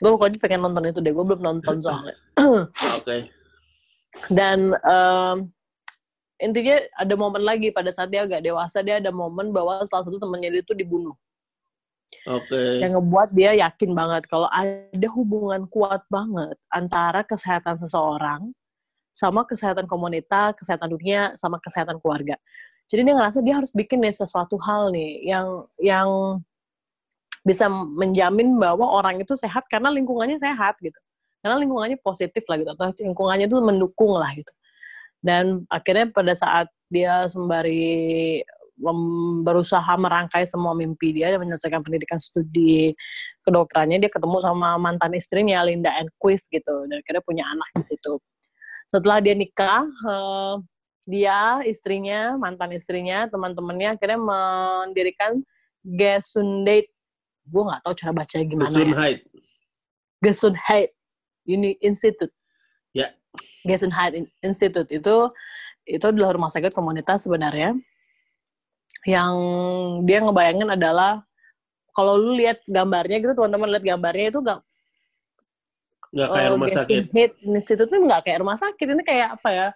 Gue 0.00 0.10
pokoknya 0.16 0.38
pengen 0.42 0.60
nonton 0.66 0.84
itu 0.90 1.00
deh, 1.00 1.12
gue 1.14 1.24
belum 1.24 1.42
nonton 1.42 1.76
soalnya. 1.78 2.16
Oke. 2.98 3.30
Dan 4.26 4.74
em, 4.74 5.36
intinya 6.42 6.76
ada 6.98 7.14
momen 7.14 7.42
lagi 7.46 7.70
pada 7.70 7.94
saat 7.94 8.10
dia 8.10 8.26
agak 8.26 8.42
dewasa, 8.42 8.82
dia 8.82 8.98
ada 8.98 9.14
momen 9.14 9.54
bahwa 9.54 9.80
salah 9.86 10.02
satu 10.02 10.18
temannya 10.18 10.58
dia 10.58 10.62
itu 10.66 10.74
dibunuh. 10.74 11.14
Oke. 12.26 12.82
yang 12.82 12.98
ngebuat 12.98 13.30
dia 13.32 13.54
yakin 13.54 13.94
banget 13.94 14.26
kalau 14.26 14.50
ada 14.50 15.08
hubungan 15.14 15.64
kuat 15.70 16.02
banget 16.10 16.58
antara 16.68 17.22
kesehatan 17.22 17.78
seseorang 17.80 18.50
sama 19.14 19.46
kesehatan 19.46 19.86
komunitas, 19.90 20.58
kesehatan 20.58 20.90
dunia, 20.90 21.34
sama 21.34 21.58
kesehatan 21.58 21.98
keluarga. 21.98 22.38
Jadi 22.90 23.06
dia 23.06 23.14
ngerasa 23.14 23.38
dia 23.42 23.54
harus 23.58 23.70
bikin 23.70 24.02
nih 24.02 24.14
sesuatu 24.14 24.58
hal 24.58 24.90
nih 24.90 25.22
yang 25.22 25.46
yang 25.78 26.08
bisa 27.40 27.68
menjamin 27.70 28.60
bahwa 28.60 28.84
orang 28.84 29.20
itu 29.20 29.32
sehat 29.36 29.64
karena 29.72 29.88
lingkungannya 29.88 30.36
sehat 30.36 30.76
gitu. 30.80 30.96
Karena 31.40 31.56
lingkungannya 31.56 31.96
positif 32.04 32.44
lah 32.48 32.60
gitu 32.60 32.70
atau 32.76 32.92
lingkungannya 33.00 33.48
itu 33.48 33.56
mendukung 33.60 34.12
lah 34.16 34.30
gitu. 34.36 34.52
Dan 35.20 35.64
akhirnya 35.68 36.08
pada 36.12 36.32
saat 36.36 36.68
dia 36.92 37.24
sembari 37.28 38.40
berusaha 39.44 39.92
merangkai 40.00 40.48
semua 40.48 40.72
mimpi 40.72 41.12
dia 41.12 41.28
dan 41.28 41.40
menyelesaikan 41.44 41.84
pendidikan 41.84 42.16
studi 42.16 42.96
kedokterannya 43.44 44.00
dia 44.00 44.08
ketemu 44.08 44.40
sama 44.40 44.80
mantan 44.80 45.12
istrinya 45.12 45.60
Linda 45.60 45.92
Enquist 46.00 46.48
gitu 46.48 46.88
dan 46.88 47.04
akhirnya 47.04 47.20
punya 47.20 47.44
anak 47.44 47.68
di 47.76 47.84
situ 47.84 48.16
setelah 48.88 49.20
dia 49.20 49.36
nikah 49.36 49.84
eh, 49.84 50.54
dia 51.04 51.60
istrinya 51.68 52.40
mantan 52.40 52.72
istrinya 52.72 53.28
teman-temannya 53.28 54.00
akhirnya 54.00 54.20
mendirikan 54.20 55.44
Gesundheit 55.84 56.88
gue 57.50 57.62
nggak 57.66 57.80
tahu 57.82 57.94
cara 57.98 58.12
baca 58.14 58.36
gimana 58.38 58.70
ya. 58.70 58.78
Gesundheit. 58.78 59.18
Gesundheit 60.22 60.90
Uni 61.44 61.74
Institute. 61.82 62.34
Ya. 62.94 63.10
Gesundheit 63.66 64.14
In- 64.14 64.32
Institute 64.40 64.88
itu 64.88 65.16
itu 65.88 66.04
adalah 66.06 66.38
rumah 66.38 66.50
sakit 66.52 66.70
komunitas 66.70 67.26
sebenarnya 67.26 67.74
yang 69.08 69.34
dia 70.06 70.22
ngebayangin 70.22 70.70
adalah 70.76 71.24
kalau 71.96 72.14
lu 72.20 72.38
lihat 72.38 72.62
gambarnya 72.68 73.18
gitu 73.18 73.32
teman-teman 73.34 73.68
lihat 73.74 73.84
gambarnya 73.84 74.26
itu 74.30 74.38
gak 74.44 74.60
Nggak 76.10 76.28
kayak 76.34 76.42
eh, 76.46 76.52
rumah 76.54 76.68
sakit. 76.68 77.02
Gesundheit 77.06 77.32
Institute 77.42 77.90
itu 77.90 77.98
nggak 78.06 78.22
kayak 78.26 78.38
rumah 78.42 78.58
sakit 78.58 78.86
ini 78.86 79.02
kayak 79.06 79.28
apa 79.40 79.48
ya 79.50 79.68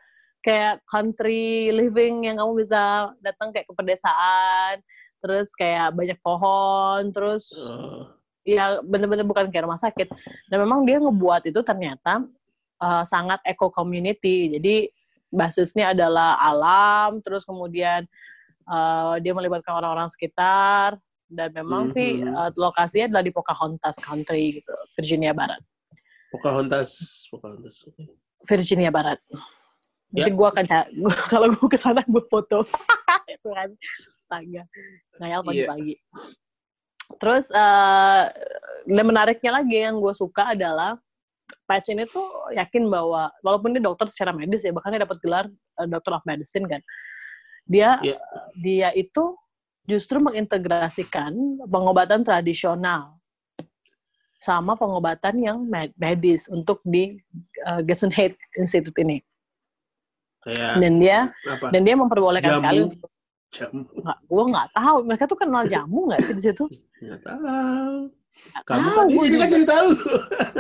kayak 0.45 0.75
country 0.85 1.73
living 1.73 2.29
yang 2.29 2.37
kamu 2.37 2.53
bisa 2.63 3.11
datang 3.25 3.49
kayak 3.49 3.65
ke 3.65 3.73
pedesaan 3.73 4.77
terus 5.25 5.57
kayak 5.57 5.97
banyak 5.97 6.21
pohon 6.21 7.09
terus 7.09 7.49
Oh. 7.73 8.13
ya 8.45 8.77
bener-bener 8.85 9.25
bukan 9.25 9.49
kayak 9.49 9.65
rumah 9.65 9.81
sakit 9.81 10.13
dan 10.47 10.61
memang 10.61 10.85
dia 10.85 11.01
ngebuat 11.01 11.49
itu 11.49 11.65
ternyata 11.65 12.29
uh, 12.77 13.01
sangat 13.03 13.41
eco 13.43 13.73
community 13.73 14.53
jadi 14.53 14.93
basisnya 15.33 15.97
adalah 15.97 16.37
alam 16.39 17.25
terus 17.25 17.43
kemudian 17.43 18.05
uh, 18.69 19.17
dia 19.17 19.33
melibatkan 19.33 19.73
orang-orang 19.75 20.13
sekitar 20.13 21.01
dan 21.25 21.49
memang 21.51 21.89
sih 21.89 22.21
Mhm. 22.21 22.31
uh, 22.31 22.51
lokasinya 22.55 23.09
adalah 23.09 23.25
di 23.25 23.33
Pocahontas 23.33 23.97
Country 23.97 24.61
gitu 24.61 24.77
Virginia 24.93 25.33
Barat 25.33 25.65
Pocahontas. 26.29 26.91
Pocahontas. 27.33 27.81
Virginia 28.45 28.93
Barat 28.93 29.17
Ya. 30.13 30.29
nanti 30.29 30.37
gue 30.37 30.47
akan 30.47 30.63
ca- 30.63 30.91
gua, 31.01 31.15
kalau 31.27 31.49
gue 31.51 31.67
ke 31.67 31.75
sana 31.75 32.05
gue 32.05 32.23
foto 32.29 32.63
itu 33.35 33.49
kan 33.51 33.73
astaga 34.25 34.63
ngayal 35.21 35.41
Iya. 35.41 35.47
pagi-pagi 35.47 35.95
terus 37.21 37.53
eh 37.53 38.25
dan 38.85 39.05
menariknya 39.05 39.53
lagi 39.53 39.77
yang 39.81 40.01
gue 40.01 40.15
suka 40.17 40.57
adalah 40.57 40.97
Patch 41.65 41.93
ini 41.93 42.05
tuh 42.09 42.25
yakin 42.53 42.89
bahwa 42.89 43.29
walaupun 43.41 43.73
dia 43.73 43.81
dokter 43.81 44.09
secara 44.09 44.33
medis 44.33 44.65
ya 44.65 44.73
bahkan 44.73 44.93
dia 44.93 45.05
dapat 45.05 45.21
gelar 45.21 45.45
eh, 45.81 45.89
Doctor 45.89 46.17
of 46.17 46.25
Medicine 46.25 46.65
kan 46.65 46.81
dia 47.65 48.01
Iya. 48.01 48.17
dia 48.57 48.89
itu 48.97 49.37
justru 49.85 50.17
mengintegrasikan 50.21 51.33
pengobatan 51.69 52.25
tradisional 52.25 53.21
sama 54.41 54.77
pengobatan 54.77 55.41
yang 55.41 55.59
med- 55.65 55.97
medis 55.97 56.49
untuk 56.49 56.81
di 56.85 57.17
uh, 57.65 57.81
Gesundheit 57.81 58.37
Institute 58.57 58.97
ini 59.01 59.21
Kayak 60.45 60.77
dan 60.77 60.93
dia 61.01 61.19
apa? 61.49 61.73
dan 61.73 61.81
dia 61.81 61.97
memperbolehkan 61.97 62.51
Jamu. 62.53 62.61
sekali 62.61 62.79
untuk 62.85 63.09
Jamu. 63.55 63.87
nggak 63.95 64.19
gue 64.25 64.45
nggak 64.51 64.69
tahu 64.73 64.97
mereka 65.07 65.25
tuh 65.25 65.39
kenal 65.39 65.63
jamu 65.65 65.99
nggak 66.11 66.21
sih 66.21 66.35
di 66.35 66.43
situ 66.43 66.65
Nggak 66.99 67.21
tahu. 67.23 67.97
Nggak 68.35 68.65
Kamu 68.67 68.83
tahu, 68.83 68.99
kan 68.99 69.07
ini 69.23 69.37
kan 69.39 69.49
jadi 69.49 69.67
tahu. 69.69 69.89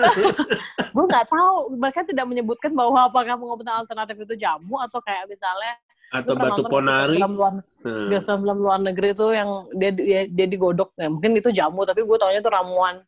gue 0.94 1.04
nggak 1.10 1.26
tahu 1.26 1.54
mereka 1.74 2.00
tidak 2.04 2.26
menyebutkan 2.26 2.70
bahwa 2.70 2.98
apakah 3.04 3.34
pengobatan 3.34 3.82
alternatif 3.82 4.16
itu 4.20 4.34
jamu 4.38 4.78
atau 4.78 5.02
kayak 5.02 5.26
misalnya 5.26 5.74
Atau 6.14 6.38
batu 6.38 6.62
ponari. 6.64 7.18
film 7.18 7.34
luar 7.34 7.52
nggak 7.82 8.22
film 8.22 8.58
luar 8.62 8.78
negeri 8.78 9.08
itu 9.10 9.26
yang 9.34 9.50
dia 9.74 9.90
dia, 9.90 10.20
dia 10.30 10.46
digodok 10.46 10.94
ya 10.94 11.10
mungkin 11.10 11.34
itu 11.34 11.50
jamu 11.50 11.82
tapi 11.82 12.06
gue 12.06 12.14
taunya 12.14 12.38
itu 12.38 12.46
ramuan 12.46 13.02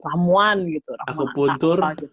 ramuan 0.00 0.56
gitu 0.66 0.90
ramuan 0.98 1.14
Akupuntur. 1.30 1.78
apa 1.78 1.88
gitu. 1.94 2.06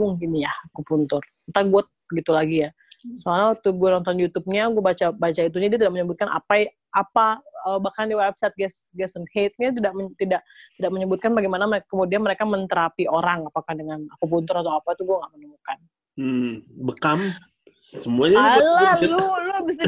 mungkin 0.00 0.30
ya 0.40 0.52
akupuntur 0.64 1.20
entah 1.44 1.60
gue 1.62 1.82
gitu 2.16 2.30
lagi 2.32 2.56
ya 2.64 2.70
soalnya 3.12 3.52
waktu 3.52 3.68
gue 3.68 3.88
nonton 3.92 4.16
YouTube-nya 4.16 4.72
gue 4.72 4.80
baca 4.80 5.06
baca 5.12 5.40
itunya 5.44 5.68
dia 5.68 5.84
tidak 5.84 5.92
menyebutkan 5.92 6.32
apa 6.32 6.72
apa 6.88 7.44
eh, 7.44 7.78
bahkan 7.84 8.08
di 8.08 8.16
website 8.16 8.56
Gas 8.56 8.88
Gason 8.96 9.28
Hate-nya 9.28 9.76
tidak 9.76 9.92
men- 9.92 10.16
tidak 10.16 10.40
tidak 10.80 10.90
menyebutkan 10.94 11.36
bagaimana 11.36 11.68
mereka, 11.68 11.86
kemudian 11.92 12.24
mereka 12.24 12.48
menterapi 12.48 13.04
orang 13.04 13.44
apakah 13.44 13.76
dengan 13.76 14.08
akupuntur 14.08 14.64
atau 14.64 14.80
apa 14.80 14.96
itu 14.96 15.04
gue 15.04 15.16
nggak 15.20 15.32
menemukan 15.36 15.78
hmm, 16.16 16.52
bekam. 16.88 17.20
Semuanya 17.84 18.58
alah 18.58 18.96
lu 19.04 19.20
lu 19.20 19.56
bisa 19.68 19.84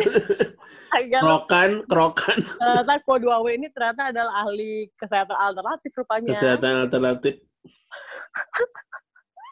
agak 0.97 1.21
kerokan, 1.25 1.71
kerokan. 1.89 2.39
ternyata 2.61 2.93
Ko 3.03 3.19
2W 3.19 3.47
ini 3.57 3.67
ternyata 3.73 4.13
adalah 4.15 4.47
ahli 4.47 4.93
kesehatan 4.95 5.35
alternatif 5.35 5.91
rupanya. 5.97 6.37
Kesehatan 6.37 6.73
alternatif. 6.87 7.41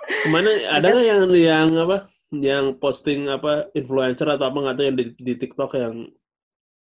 Ke 0.05 0.29
mana 0.29 0.53
ada 0.69 0.87
nggak 0.93 1.07
yang 1.09 1.23
yang 1.33 1.69
apa? 1.81 2.05
Yang 2.33 2.81
posting 2.81 3.29
apa 3.29 3.69
influencer 3.77 4.27
atau 4.27 4.49
apa 4.49 4.59
nggak 4.63 4.77
tahu 4.79 4.87
yang 4.89 4.99
di, 4.99 5.05
di 5.19 5.35
TikTok 5.37 5.73
yang 5.77 6.09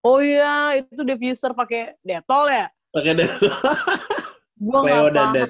Oh 0.07 0.23
iya, 0.23 0.79
itu 0.79 1.03
diffuser 1.03 1.51
pakai 1.51 1.99
Detol 2.07 2.47
ya? 2.47 2.71
pakai 2.95 3.13
deh. 3.13 3.29
Gua 4.57 4.81
nggak 4.81 5.13
dan 5.13 5.29
bener 5.37 5.49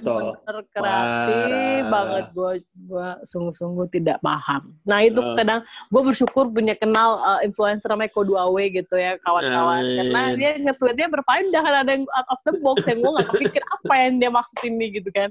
kreatif 0.75 0.75
Parah. 0.75 1.87
banget 1.95 2.25
gue 2.35 2.53
gua 2.91 3.09
sungguh-sungguh 3.23 3.87
tidak 3.95 4.19
paham. 4.19 4.75
Nah 4.83 4.99
itu 5.07 5.23
Oh. 5.23 5.39
kadang 5.39 5.63
gue 5.63 6.03
bersyukur 6.03 6.51
punya 6.51 6.75
kenal 6.75 7.23
uh, 7.23 7.39
influencer 7.47 7.87
namanya 7.87 8.11
2W 8.11 8.59
gitu 8.75 8.99
ya 8.99 9.15
kawan-kawan. 9.23 9.87
Karena 10.03 10.23
dia 10.35 10.51
nge-tweetnya 10.59 11.07
berfaedah 11.07 11.61
kan 11.63 11.75
ada 11.87 11.91
yang 11.95 12.03
out 12.03 12.29
of 12.35 12.41
the 12.51 12.59
box 12.59 12.83
yang 12.91 12.99
gue 12.99 13.13
nggak 13.15 13.29
kepikir 13.31 13.63
apa 13.63 13.95
yang 13.95 14.13
dia 14.19 14.31
maksud 14.35 14.59
ini 14.67 14.87
gitu 14.99 15.11
kan. 15.15 15.31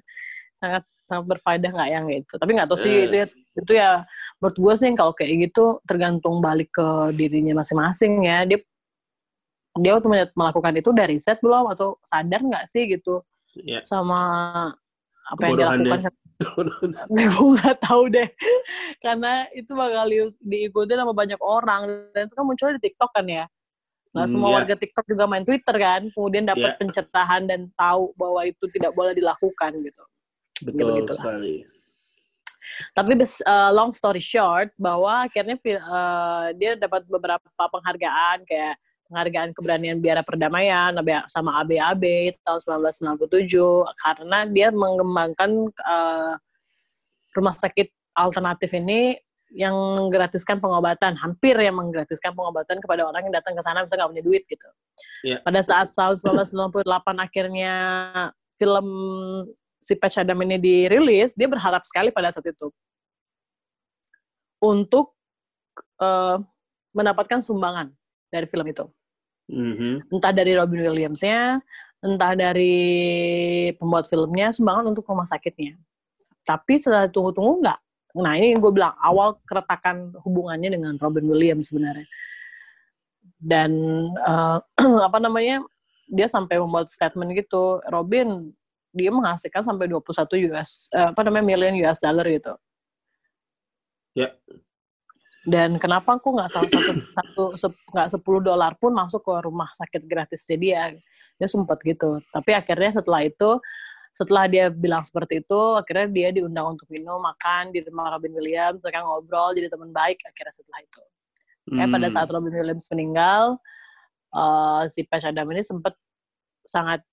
Sangat 0.64 0.88
sangat 1.06 1.26
berfaedah 1.38 1.70
nggak 1.72 1.90
yang 1.90 2.06
itu. 2.10 2.34
Tapi 2.36 2.52
nggak 2.54 2.68
tahu 2.70 2.80
sih 2.82 2.94
itu, 3.08 3.16
ya- 3.22 3.34
itu 3.56 3.72
ya 3.74 3.90
menurut 4.42 4.58
gue 4.60 4.74
sih 4.76 4.90
kalau 4.94 5.14
kayak 5.14 5.50
gitu 5.50 5.80
tergantung 5.86 6.42
balik 6.42 6.70
ke 6.74 6.88
dirinya 7.14 7.62
masing-masing 7.62 8.26
ya. 8.26 8.44
Dia 8.44 8.60
dia 9.76 9.92
waktu 10.00 10.08
melakukan 10.34 10.74
itu 10.80 10.90
udah 10.96 11.06
riset 11.08 11.38
belum 11.44 11.68
atau 11.76 12.00
sadar 12.00 12.40
nggak 12.40 12.64
sih 12.64 12.88
gitu 12.88 13.20
ya. 13.60 13.84
sama 13.84 14.20
apa 15.28 15.42
yang 15.52 15.56
dia 15.60 15.68
lakukan 15.68 16.00
gue 17.12 17.50
nggak 17.60 17.78
tahu 17.84 18.08
deh 18.08 18.28
karena 19.04 19.48
itu 19.52 19.72
bakal 19.76 20.08
di- 20.08 20.40
diikuti 20.40 20.96
sama 20.96 21.12
banyak 21.12 21.40
orang 21.44 22.08
dan 22.16 22.28
itu 22.28 22.34
kan 22.36 22.44
munculnya 22.48 22.76
di 22.80 22.84
TikTok 22.88 23.12
kan 23.12 23.28
ya 23.28 23.46
nggak 24.16 24.28
Hmm, 24.28 24.32
semua 24.32 24.48
ya. 24.48 24.56
warga 24.64 24.76
TikTok 24.80 25.06
juga 25.12 25.24
main 25.28 25.44
Twitter 25.44 25.76
kan 25.76 26.02
kemudian 26.16 26.44
dapat 26.48 26.72
Ya. 26.72 26.80
pencerahan 26.80 27.44
dan 27.44 27.68
tahu 27.76 28.16
bahwa 28.16 28.48
itu 28.48 28.64
tidak 28.72 28.96
boleh 28.96 29.12
dilakukan 29.12 29.76
gitu 29.84 30.04
Betul 30.64 31.04
lah. 31.04 31.16
sekali. 31.16 31.56
tapi 32.98 33.16
bes- 33.16 33.46
uh, 33.46 33.72
long 33.72 33.94
story 33.96 34.20
short 34.20 34.74
bahwa 34.76 35.30
akhirnya 35.30 35.56
uh, 35.80 36.52
dia 36.58 36.76
dapat 36.76 37.08
beberapa 37.08 37.46
penghargaan 37.56 38.44
kayak 38.44 38.76
penghargaan 39.06 39.54
keberanian 39.54 40.02
biara 40.02 40.26
perdamaian 40.26 40.92
sama 41.30 41.62
ABAB 41.62 42.36
tahun 42.42 42.60
1997 42.90 43.22
karena 44.02 44.40
dia 44.50 44.74
mengembangkan 44.74 45.70
uh, 45.86 46.34
rumah 47.38 47.54
sakit 47.54 47.94
alternatif 48.18 48.74
ini 48.74 49.14
yang 49.54 49.72
menggratiskan 49.72 50.58
pengobatan 50.58 51.16
hampir 51.16 51.56
yang 51.62 51.78
menggratiskan 51.78 52.34
pengobatan 52.34 52.82
kepada 52.82 53.08
orang 53.08 53.30
yang 53.30 53.36
datang 53.40 53.54
ke 53.56 53.62
sana 53.64 53.86
bisa 53.86 53.96
nggak 53.96 54.12
punya 54.12 54.26
duit 54.26 54.44
gitu. 54.50 54.68
Iya. 55.24 55.38
Pada 55.46 55.62
saat 55.62 55.88
tahun 55.94 56.18
1998 56.44 56.82
akhirnya 57.22 57.74
film 58.58 58.88
si 59.86 59.94
Patch 59.94 60.18
Adam 60.18 60.42
ini 60.42 60.58
dirilis, 60.58 61.38
dia 61.38 61.46
berharap 61.46 61.86
sekali 61.86 62.10
pada 62.10 62.34
saat 62.34 62.50
itu 62.50 62.74
untuk 64.58 65.14
eh, 66.02 66.38
mendapatkan 66.96 67.46
sumbangan 67.46 67.94
dari 68.34 68.50
film 68.50 68.66
itu. 68.66 68.90
Mhm. 69.54 70.10
Entah 70.10 70.34
dari 70.34 70.58
Robin 70.58 70.90
Williams-nya, 70.90 71.62
entah 72.02 72.34
dari 72.34 72.74
pembuat 73.78 74.10
filmnya, 74.10 74.50
sumbangan 74.50 74.90
untuk 74.90 75.06
rumah 75.06 75.30
sakitnya. 75.30 75.78
Tapi 76.42 76.82
setelah 76.82 77.06
tunggu-tunggu 77.06 77.62
nggak. 77.62 77.80
Nah 78.26 78.34
ini 78.42 78.58
gue 78.58 78.72
bilang, 78.74 78.98
awal 78.98 79.38
keretakan 79.46 80.18
hubungannya 80.26 80.74
dengan 80.74 80.98
Robin 80.98 81.30
Williams 81.30 81.70
sebenarnya. 81.70 82.10
Dan 83.38 83.72
eh, 84.18 84.60
apa 85.08 85.18
namanya, 85.22 85.62
dia 86.10 86.26
sampai 86.26 86.58
membuat 86.58 86.90
statement 86.90 87.38
gitu, 87.38 87.82
Robin, 87.94 88.50
dia 88.96 89.12
menghasilkan 89.12 89.62
sampai 89.62 89.92
21 89.92 90.48
US, 90.50 90.88
eh, 90.96 91.12
apa 91.12 91.22
namanya, 91.28 91.46
million 91.46 91.76
US 91.84 92.00
dollar 92.00 92.24
gitu. 92.32 92.56
Ya. 94.16 94.32
Dan 95.46 95.78
kenapa 95.78 96.18
aku 96.18 96.34
nggak 96.34 96.50
salah 96.50 96.70
satu 96.72 97.44
satu 97.54 97.76
nggak 97.94 98.08
10 98.18 98.40
dolar 98.42 98.74
pun 98.82 98.96
masuk 98.96 99.22
ke 99.22 99.34
rumah 99.46 99.70
sakit 99.76 100.02
gratisnya 100.08 100.58
dia? 100.58 100.82
Dia 101.38 101.48
sempat 101.52 101.84
gitu. 101.86 102.24
Tapi 102.32 102.56
akhirnya 102.56 102.98
setelah 102.98 103.22
itu, 103.22 103.60
setelah 104.16 104.48
dia 104.48 104.72
bilang 104.72 105.04
seperti 105.04 105.44
itu, 105.44 105.62
akhirnya 105.76 106.08
dia 106.10 106.30
diundang 106.32 106.80
untuk 106.80 106.88
minum, 106.88 107.20
makan 107.20 107.76
di 107.76 107.84
rumah 107.84 108.16
Robin 108.16 108.32
Williams, 108.34 108.80
mereka 108.80 109.04
ngobrol, 109.04 109.52
jadi 109.52 109.68
teman 109.68 109.92
baik 109.92 110.24
akhirnya 110.24 110.54
setelah 110.56 110.80
itu. 110.82 111.04
Kayak 111.76 111.90
pada 111.92 112.08
Hmm. 112.08 112.16
saat 112.16 112.28
Robin 112.32 112.54
Williams 112.56 112.86
meninggal, 112.90 113.44
uh, 114.34 114.82
si 114.88 115.04
Patch 115.04 115.28
Adam 115.28 115.46
ini 115.52 115.62
sempat 115.62 115.94
sangat 116.66 117.04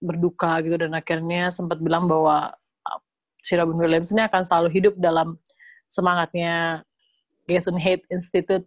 berduka 0.00 0.58
gitu 0.64 0.80
dan 0.80 0.96
akhirnya 0.96 1.52
sempat 1.52 1.78
bilang 1.78 2.08
bahwa 2.08 2.50
uh, 2.88 3.00
si 3.38 3.54
Robin 3.54 3.76
Williams 3.76 4.10
ini 4.10 4.24
akan 4.24 4.42
selalu 4.42 4.68
hidup 4.72 4.94
dalam 4.96 5.36
semangatnya 5.86 6.82
Jason 7.46 7.76
Hate 7.76 8.04
Institute. 8.10 8.64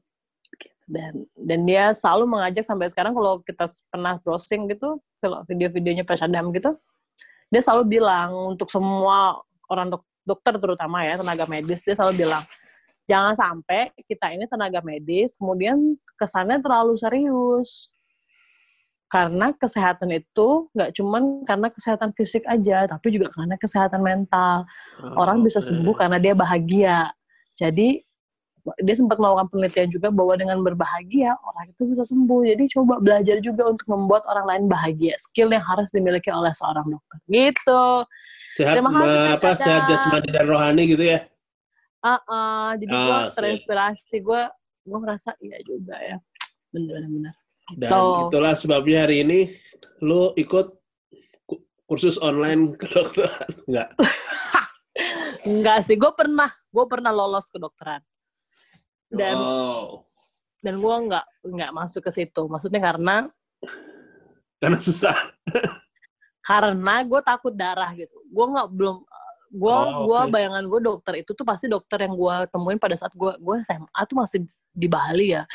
Dan 0.84 1.24
dan 1.40 1.64
dia 1.64 1.96
selalu 1.96 2.28
mengajak 2.28 2.68
sampai 2.68 2.92
sekarang 2.92 3.16
kalau 3.16 3.40
kita 3.40 3.64
pernah 3.88 4.20
browsing 4.20 4.68
gitu 4.68 5.00
video-videonya 5.48 6.04
Patch 6.04 6.28
Adam 6.28 6.52
gitu 6.52 6.76
dia 7.54 7.62
selalu 7.62 8.02
bilang 8.02 8.58
untuk 8.58 8.66
semua 8.74 9.38
orang 9.70 9.94
dok 9.94 10.04
dokter 10.26 10.58
terutama 10.58 11.06
ya 11.06 11.22
tenaga 11.22 11.46
medis 11.46 11.86
dia 11.86 11.94
selalu 11.94 12.26
bilang 12.26 12.44
jangan 13.06 13.38
sampai 13.38 13.94
kita 14.10 14.34
ini 14.34 14.50
tenaga 14.50 14.82
medis 14.82 15.38
kemudian 15.38 15.94
kesannya 16.18 16.58
terlalu 16.64 16.98
serius 16.98 17.94
karena 19.14 19.54
kesehatan 19.54 20.10
itu 20.10 20.74
nggak 20.74 20.90
cuman 20.98 21.46
karena 21.46 21.70
kesehatan 21.70 22.10
fisik 22.18 22.42
aja 22.50 22.90
tapi 22.90 23.14
juga 23.14 23.30
karena 23.30 23.54
kesehatan 23.62 24.02
mental 24.02 24.66
oh, 25.06 25.22
orang 25.22 25.46
bisa 25.46 25.62
sembuh 25.62 25.94
karena 25.94 26.18
dia 26.18 26.34
bahagia 26.34 27.14
jadi 27.54 28.02
dia 28.80 28.96
sempat 28.96 29.20
melakukan 29.20 29.52
penelitian 29.52 29.92
juga 29.92 30.08
bahwa 30.08 30.40
dengan 30.40 30.64
berbahagia 30.64 31.36
orang 31.44 31.76
itu 31.76 31.84
bisa 31.84 32.08
sembuh. 32.08 32.48
Jadi 32.48 32.64
coba 32.72 32.96
belajar 33.04 33.44
juga 33.44 33.68
untuk 33.68 33.84
membuat 33.92 34.24
orang 34.24 34.46
lain 34.48 34.64
bahagia. 34.72 35.20
Skill 35.20 35.52
yang 35.52 35.68
harus 35.68 35.92
dimiliki 35.92 36.32
oleh 36.32 36.56
seorang 36.56 36.88
dokter. 36.88 37.20
Gitu. 37.28 37.84
Sehat 38.56 38.80
Terima 38.80 38.92
kasih, 38.96 39.36
apa 39.36 39.50
sehat 39.60 39.84
jasmani 39.92 40.30
dan 40.32 40.46
rohani 40.48 40.84
gitu 40.88 41.04
ya? 41.04 41.28
Uh, 42.00 42.16
uh, 42.24 42.68
jadi 42.80 42.94
oh, 42.96 43.04
gue 43.04 43.20
terinspirasi. 43.36 44.16
Gue 44.24 44.48
gue 44.88 45.00
merasa 45.04 45.36
iya 45.44 45.60
juga 45.68 46.00
ya. 46.00 46.16
Benar-benar. 46.72 47.43
Dan 47.72 47.90
so, 47.90 48.28
itulah 48.28 48.54
sebabnya 48.60 49.08
hari 49.08 49.24
ini 49.24 49.40
lu 50.04 50.36
ikut 50.36 50.76
kursus 51.88 52.20
online 52.20 52.76
kedokteran. 52.76 53.48
Enggak? 53.68 53.90
Enggak 55.48 55.78
sih, 55.88 55.96
gue 55.96 56.12
pernah, 56.12 56.52
gue 56.52 56.86
pernah 56.88 57.12
lolos 57.16 57.48
kedokteran. 57.48 58.04
Dan 59.14 59.38
oh. 59.38 60.10
dan 60.64 60.80
gue 60.80 60.96
nggak 61.08 61.26
nggak 61.46 61.72
masuk 61.72 62.02
ke 62.10 62.12
situ. 62.12 62.42
Maksudnya 62.50 62.82
karena 62.82 63.30
karena 64.58 64.80
susah. 64.80 65.16
Karena 66.44 67.00
gue 67.08 67.22
takut 67.24 67.56
darah 67.56 67.88
gitu. 67.96 68.20
Gue 68.28 68.46
nggak 68.52 68.68
belum 68.76 69.00
gue 69.54 69.70
oh, 69.70 70.10
gue 70.10 70.20
okay. 70.26 70.32
bayangan 70.34 70.66
gue 70.66 70.82
dokter 70.82 71.14
itu 71.22 71.32
tuh 71.38 71.46
pasti 71.46 71.70
dokter 71.70 72.10
yang 72.10 72.18
gue 72.18 72.36
temuin 72.50 72.82
pada 72.82 72.98
saat 72.98 73.14
gue 73.14 73.38
gue 73.38 73.56
SMA 73.62 74.02
tuh 74.10 74.18
masih 74.18 74.40
di 74.74 74.90
Bali 74.90 75.38
ya 75.38 75.46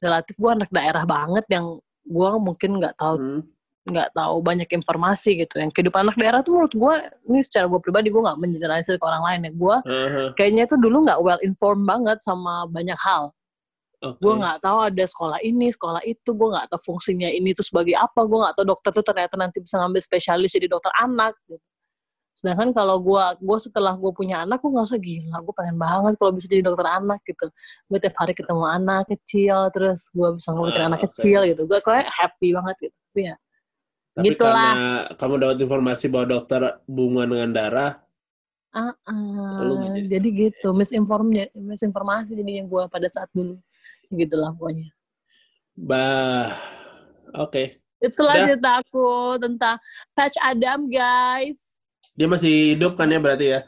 relatif 0.00 0.34
gue 0.40 0.50
anak 0.50 0.70
daerah 0.72 1.04
banget 1.04 1.44
yang 1.52 1.78
gue 2.04 2.30
mungkin 2.40 2.80
nggak 2.80 2.96
tahu 2.96 3.16
hmm 3.20 3.42
nggak 3.80 4.12
tahu 4.12 4.36
banyak 4.44 4.68
informasi 4.68 5.40
gitu 5.40 5.56
yang 5.56 5.72
kehidupan 5.72 6.04
anak 6.04 6.16
daerah 6.20 6.40
tuh 6.44 6.52
menurut 6.52 6.74
gue 6.76 6.94
ini 7.32 7.40
secara 7.40 7.64
gue 7.64 7.80
pribadi 7.80 8.12
gue 8.12 8.22
nggak 8.22 8.36
menjelaskan 8.36 9.00
ke 9.00 9.04
orang 9.04 9.24
lain 9.24 9.40
ya 9.48 9.52
gue 9.56 9.76
uh-huh. 9.88 10.28
kayaknya 10.36 10.64
tuh 10.68 10.76
dulu 10.76 11.08
nggak 11.08 11.18
well 11.24 11.40
informed 11.40 11.88
banget 11.88 12.20
sama 12.20 12.68
banyak 12.68 12.96
hal 13.00 13.32
okay. 14.04 14.20
gue 14.20 14.34
nggak 14.36 14.58
tahu 14.60 14.78
ada 14.84 15.04
sekolah 15.08 15.38
ini 15.40 15.72
sekolah 15.72 16.02
itu 16.04 16.30
gue 16.30 16.48
nggak 16.52 16.66
tahu 16.70 16.80
fungsinya 16.92 17.28
ini 17.32 17.56
tuh 17.56 17.64
sebagai 17.64 17.96
apa 17.96 18.20
gue 18.20 18.38
nggak 18.38 18.54
tahu 18.60 18.66
dokter 18.68 18.90
tuh 18.92 19.04
ternyata 19.04 19.34
nanti 19.40 19.58
bisa 19.64 19.80
ngambil 19.80 20.02
spesialis 20.04 20.50
jadi 20.52 20.66
dokter 20.68 20.92
anak 21.00 21.32
gitu. 21.48 21.64
Sedangkan 22.40 22.72
kalau 22.72 22.96
gue 23.04 23.24
gue 23.44 23.58
setelah 23.60 23.92
gue 24.00 24.12
punya 24.16 24.48
anak 24.48 24.64
gue 24.64 24.72
nggak 24.72 24.88
usah 24.88 24.96
gila 24.96 25.36
gue 25.44 25.54
pengen 25.60 25.76
banget 25.76 26.12
kalau 26.16 26.32
bisa 26.32 26.48
jadi 26.48 26.64
dokter 26.64 26.88
anak 26.88 27.20
gitu 27.28 27.46
gue 27.92 27.98
tiap 28.00 28.16
hari 28.16 28.32
ketemu 28.32 28.64
anak 28.64 29.04
kecil 29.12 29.68
terus 29.76 30.08
gue 30.08 30.28
bisa 30.40 30.48
ngomongin 30.56 30.80
uh, 30.80 30.88
anak 30.88 31.00
okay. 31.04 31.08
kecil 31.12 31.40
gitu 31.44 31.62
gue 31.68 31.78
kayak 31.84 32.08
happy 32.08 32.56
banget 32.56 32.76
gitu 32.88 32.96
tapi 32.96 33.20
ya 33.28 33.36
tapi 34.20 34.34
Gitulah. 34.34 34.52
karena 34.52 34.90
kamu 35.16 35.34
dapat 35.40 35.56
informasi 35.64 36.04
bahwa 36.12 36.26
dokter 36.28 36.60
hubungan 36.90 37.26
dengan 37.30 37.50
darah, 37.56 37.92
uh, 38.76 38.92
uh, 39.06 39.96
jadi 40.04 40.28
gitu, 40.28 40.76
misinformasi, 40.76 41.54
misinformasi 41.56 42.36
jadi 42.36 42.60
yang 42.60 42.66
gue 42.68 42.84
pada 42.92 43.08
saat 43.08 43.32
dulu, 43.32 43.56
gitulah 44.12 44.52
pokoknya. 44.52 44.92
Bah, 45.72 46.52
oke. 47.32 47.48
Okay. 47.48 47.66
Itulah 48.00 48.34
Udah. 48.36 48.44
cerita 48.44 48.70
aku 48.84 49.08
tentang 49.40 49.76
Patch 50.12 50.36
Adam, 50.44 50.92
guys. 50.92 51.79
Dia 52.18 52.26
masih 52.26 52.76
hidup 52.76 52.98
kan 52.98 53.10
ya 53.10 53.18
berarti 53.22 53.46
ya? 53.58 53.60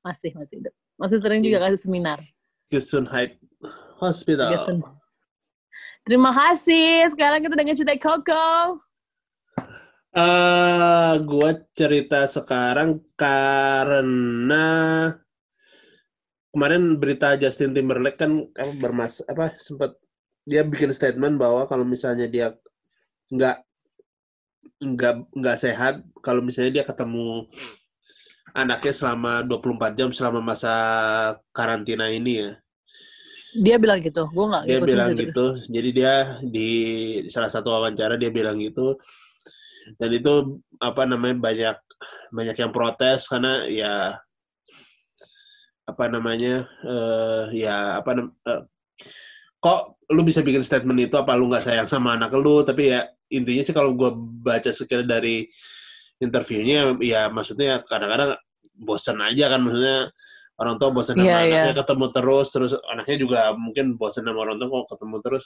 Masih, 0.00 0.32
masih 0.36 0.60
hidup. 0.60 0.74
Masih 0.96 1.18
sering 1.20 1.40
juga 1.40 1.58
kasih 1.64 1.80
seminar. 1.80 2.18
Gesundheit 2.70 3.40
Hospital. 3.98 4.54
Gesundheit. 4.54 4.96
Terima 6.04 6.32
kasih. 6.32 7.08
Sekarang 7.12 7.44
kita 7.44 7.56
dengan 7.56 7.76
cerita 7.76 7.96
Coco. 8.00 8.80
Uh, 10.10 10.18
eh, 10.18 11.12
gue 11.22 11.50
cerita 11.70 12.26
sekarang 12.26 12.98
karena 13.14 14.66
kemarin 16.50 16.98
berita 16.98 17.38
Justin 17.38 17.70
Timberlake 17.70 18.18
kan 18.18 18.50
bermas 18.82 19.22
apa 19.30 19.54
sempat 19.62 19.94
dia 20.42 20.66
bikin 20.66 20.90
statement 20.90 21.38
bahwa 21.38 21.62
kalau 21.70 21.86
misalnya 21.86 22.26
dia 22.26 22.58
nggak 23.30 23.62
nggak 24.80 25.14
nggak 25.36 25.58
sehat 25.60 26.00
kalau 26.24 26.40
misalnya 26.40 26.80
dia 26.80 26.84
ketemu 26.88 27.44
anaknya 28.56 28.92
selama 28.96 29.44
24 29.46 29.98
jam 29.98 30.08
selama 30.10 30.40
masa 30.42 30.74
karantina 31.54 32.10
ini 32.10 32.32
ya. 32.42 32.50
Dia 33.50 33.76
bilang 33.82 33.98
gitu, 33.98 34.30
gue 34.30 34.46
nggak. 34.46 34.62
Dia 34.66 34.78
bilang 34.78 35.10
gitu, 35.14 35.46
jadi 35.66 35.88
dia 35.90 36.14
di 36.38 36.70
salah 37.30 37.50
satu 37.50 37.70
wawancara 37.70 38.14
dia 38.14 38.30
bilang 38.30 38.58
gitu 38.62 38.94
dan 39.98 40.10
itu 40.12 40.60
apa 40.78 41.02
namanya 41.08 41.36
banyak 41.40 41.76
banyak 42.30 42.56
yang 42.56 42.72
protes 42.72 43.26
karena 43.26 43.64
ya 43.66 43.94
apa 45.88 46.04
namanya 46.06 46.68
uh, 46.86 47.50
ya 47.50 47.98
apa 47.98 48.30
uh, 48.46 48.62
kok 49.58 49.98
lu 50.12 50.22
bisa 50.22 50.44
bikin 50.44 50.62
statement 50.62 51.10
itu 51.10 51.16
apa 51.18 51.34
lu 51.34 51.50
nggak 51.50 51.64
sayang 51.64 51.88
sama 51.90 52.14
anak 52.14 52.30
lu 52.38 52.62
tapi 52.62 52.94
ya 52.94 53.10
intinya 53.30 53.62
sih 53.62 53.74
kalau 53.74 53.94
gue 53.94 54.10
baca 54.42 54.70
sekitar 54.74 55.06
dari 55.06 55.46
interviewnya 56.20 56.98
ya 57.00 57.32
maksudnya 57.32 57.80
kadang-kadang 57.86 58.36
bosan 58.76 59.22
aja 59.24 59.48
kan 59.48 59.60
maksudnya 59.62 60.10
orang 60.60 60.76
tua 60.76 60.90
bosan 60.92 61.16
sama 61.16 61.24
yeah, 61.24 61.40
anaknya 61.40 61.64
yeah. 61.72 61.78
ketemu 61.78 62.06
terus 62.12 62.48
terus 62.52 62.72
anaknya 62.92 63.16
juga 63.16 63.40
mungkin 63.56 63.96
bosan 63.96 64.28
sama 64.28 64.44
orang 64.44 64.60
tua 64.60 64.68
kok 64.68 64.98
ketemu 64.98 65.16
terus 65.24 65.44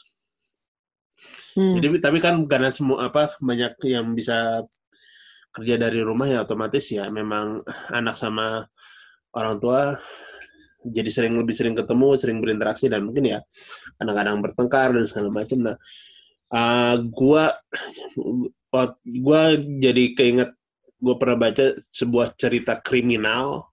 Hmm. 1.54 1.78
Jadi 1.78 2.02
tapi 2.02 2.18
kan 2.18 2.42
karena 2.50 2.74
semua 2.74 3.06
apa 3.06 3.30
banyak 3.38 3.78
yang 3.86 4.12
bisa 4.18 4.66
kerja 5.54 5.78
dari 5.78 6.02
rumah 6.02 6.26
ya 6.26 6.42
otomatis 6.42 6.82
ya 6.90 7.06
memang 7.06 7.62
anak 7.94 8.18
sama 8.18 8.66
orang 9.38 9.62
tua 9.62 9.94
jadi 10.84 11.08
sering 11.08 11.38
lebih 11.38 11.54
sering 11.56 11.78
ketemu, 11.78 12.08
sering 12.20 12.38
berinteraksi 12.42 12.90
dan 12.92 13.06
mungkin 13.06 13.24
ya 13.24 13.38
kadang-kadang 13.96 14.36
bertengkar 14.44 14.92
dan 14.92 15.06
segala 15.08 15.30
macam. 15.32 15.58
Nah, 15.64 15.76
uh, 16.54 16.96
gua 17.10 17.50
gua 19.02 19.40
jadi 19.58 20.14
keinget 20.14 20.50
gue 21.04 21.14
pernah 21.20 21.36
baca 21.36 21.76
sebuah 21.76 22.32
cerita 22.32 22.80
kriminal 22.80 23.68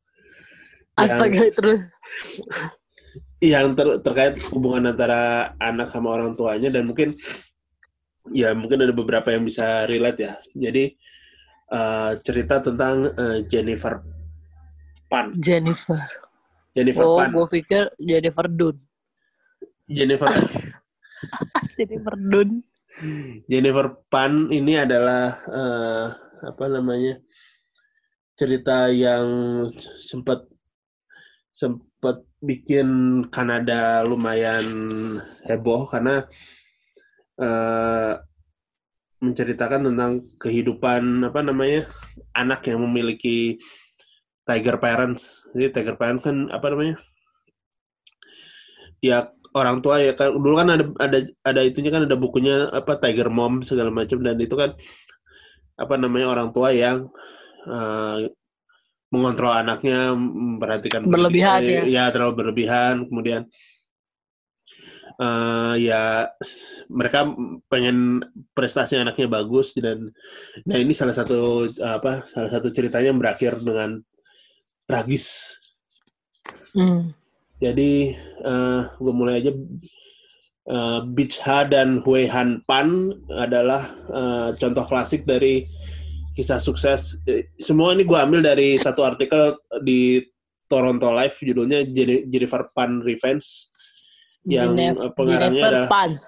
Astaga 0.99 1.47
yang, 1.47 1.55
terus 1.55 1.81
yang 3.41 3.67
ter, 3.73 3.87
terkait 4.03 4.35
hubungan 4.53 4.93
antara 4.93 5.53
anak 5.57 5.89
sama 5.89 6.13
orang 6.13 6.35
tuanya 6.35 6.69
dan 6.69 6.85
mungkin 6.85 7.15
ya 8.29 8.53
mungkin 8.53 8.85
ada 8.85 8.93
beberapa 8.93 9.33
yang 9.33 9.47
bisa 9.47 9.89
relate 9.89 10.19
ya. 10.21 10.33
Jadi 10.53 10.93
uh, 11.73 12.19
cerita 12.21 12.61
tentang 12.61 13.09
uh, 13.17 13.41
Jennifer 13.49 14.03
Pan. 15.09 15.33
Jennifer. 15.35 15.99
Jennifer 16.71 17.03
oh, 17.03 17.17
Pan. 17.17 17.33
gue 17.33 17.47
pikir 17.59 17.83
Jennifer 17.97 18.45
Dun. 18.47 18.77
Jennifer. 19.89 20.29
Jennifer 21.79 22.15
Dun. 22.15 22.61
Jennifer 23.47 24.03
Pan 24.11 24.51
ini 24.51 24.75
adalah 24.75 25.39
uh, 25.47 26.05
apa 26.41 26.65
namanya 26.67 27.21
cerita 28.35 28.89
yang 28.89 29.25
sempat 30.01 30.49
sempat 31.53 32.25
bikin 32.41 33.21
Kanada 33.29 34.01
lumayan 34.01 34.65
heboh 35.45 35.85
karena 35.85 36.25
uh, 37.37 38.17
menceritakan 39.21 39.93
tentang 39.93 40.25
kehidupan 40.41 41.21
apa 41.29 41.45
namanya 41.45 41.85
anak 42.33 42.65
yang 42.65 42.81
memiliki 42.81 43.61
tiger 44.41 44.81
parents. 44.81 45.45
Jadi 45.53 45.69
tiger 45.69 45.95
parents 46.01 46.25
kan 46.25 46.49
apa 46.49 46.65
namanya? 46.73 46.97
Ya 49.01 49.29
orang 49.51 49.83
tua 49.83 49.99
ya 49.99 50.13
kan 50.15 50.31
dulu 50.31 50.55
kan 50.55 50.67
ada 50.71 50.85
ada 50.99 51.17
ada 51.43 51.61
itunya 51.63 51.91
kan 51.91 52.07
ada 52.07 52.15
bukunya 52.15 52.71
apa 52.71 52.95
Tiger 52.99 53.27
Mom 53.27 53.63
segala 53.63 53.91
macam 53.91 54.23
dan 54.23 54.39
itu 54.39 54.55
kan 54.55 54.75
apa 55.75 55.93
namanya 55.99 56.31
orang 56.31 56.49
tua 56.55 56.71
yang 56.71 57.11
uh, 57.67 58.27
mengontrol 59.11 59.51
anaknya 59.51 60.15
memperhatikan 60.15 61.03
berlebihan 61.03 61.59
ya. 61.67 61.81
ya 61.83 62.03
terlalu 62.15 62.33
berlebihan 62.43 63.11
kemudian 63.11 63.43
uh, 65.19 65.75
ya 65.75 66.31
mereka 66.87 67.27
pengen 67.67 68.23
prestasi 68.55 68.95
anaknya 68.95 69.27
bagus 69.27 69.75
dan 69.75 70.15
nah 70.63 70.79
ini 70.79 70.95
salah 70.95 71.11
satu 71.11 71.67
apa 71.83 72.23
salah 72.31 72.49
satu 72.55 72.71
ceritanya 72.71 73.11
yang 73.11 73.19
berakhir 73.19 73.59
dengan 73.59 73.99
tragis. 74.87 75.55
Hmm. 76.75 77.15
Jadi 77.61 78.17
uh, 78.41 78.89
gue 78.97 79.13
mulai 79.13 79.37
aja 79.37 79.53
uh, 80.65 81.05
Beach 81.13 81.37
Ha 81.45 81.69
dan 81.69 82.01
Hui 82.01 82.25
Han 82.25 82.65
Pan 82.65 83.13
adalah 83.29 83.85
uh, 84.09 84.49
contoh 84.57 84.81
klasik 84.89 85.29
dari 85.29 85.69
kisah 86.33 86.57
sukses. 86.57 87.21
Semua 87.61 87.93
ini 87.93 88.01
gue 88.01 88.17
ambil 88.17 88.41
dari 88.41 88.73
satu 88.81 89.05
artikel 89.05 89.61
di 89.85 90.25
Toronto 90.65 91.13
Live 91.13 91.37
judulnya 91.37 91.85
Jennifer 92.25 92.65
Pan 92.73 93.03
Revenge 93.03 93.69
yang 94.47 94.73
Jennifer, 94.73 95.13
pengarangnya 95.13 95.61
Jennifer 95.61 95.69
adalah 95.69 95.91
Pans. 95.91 96.19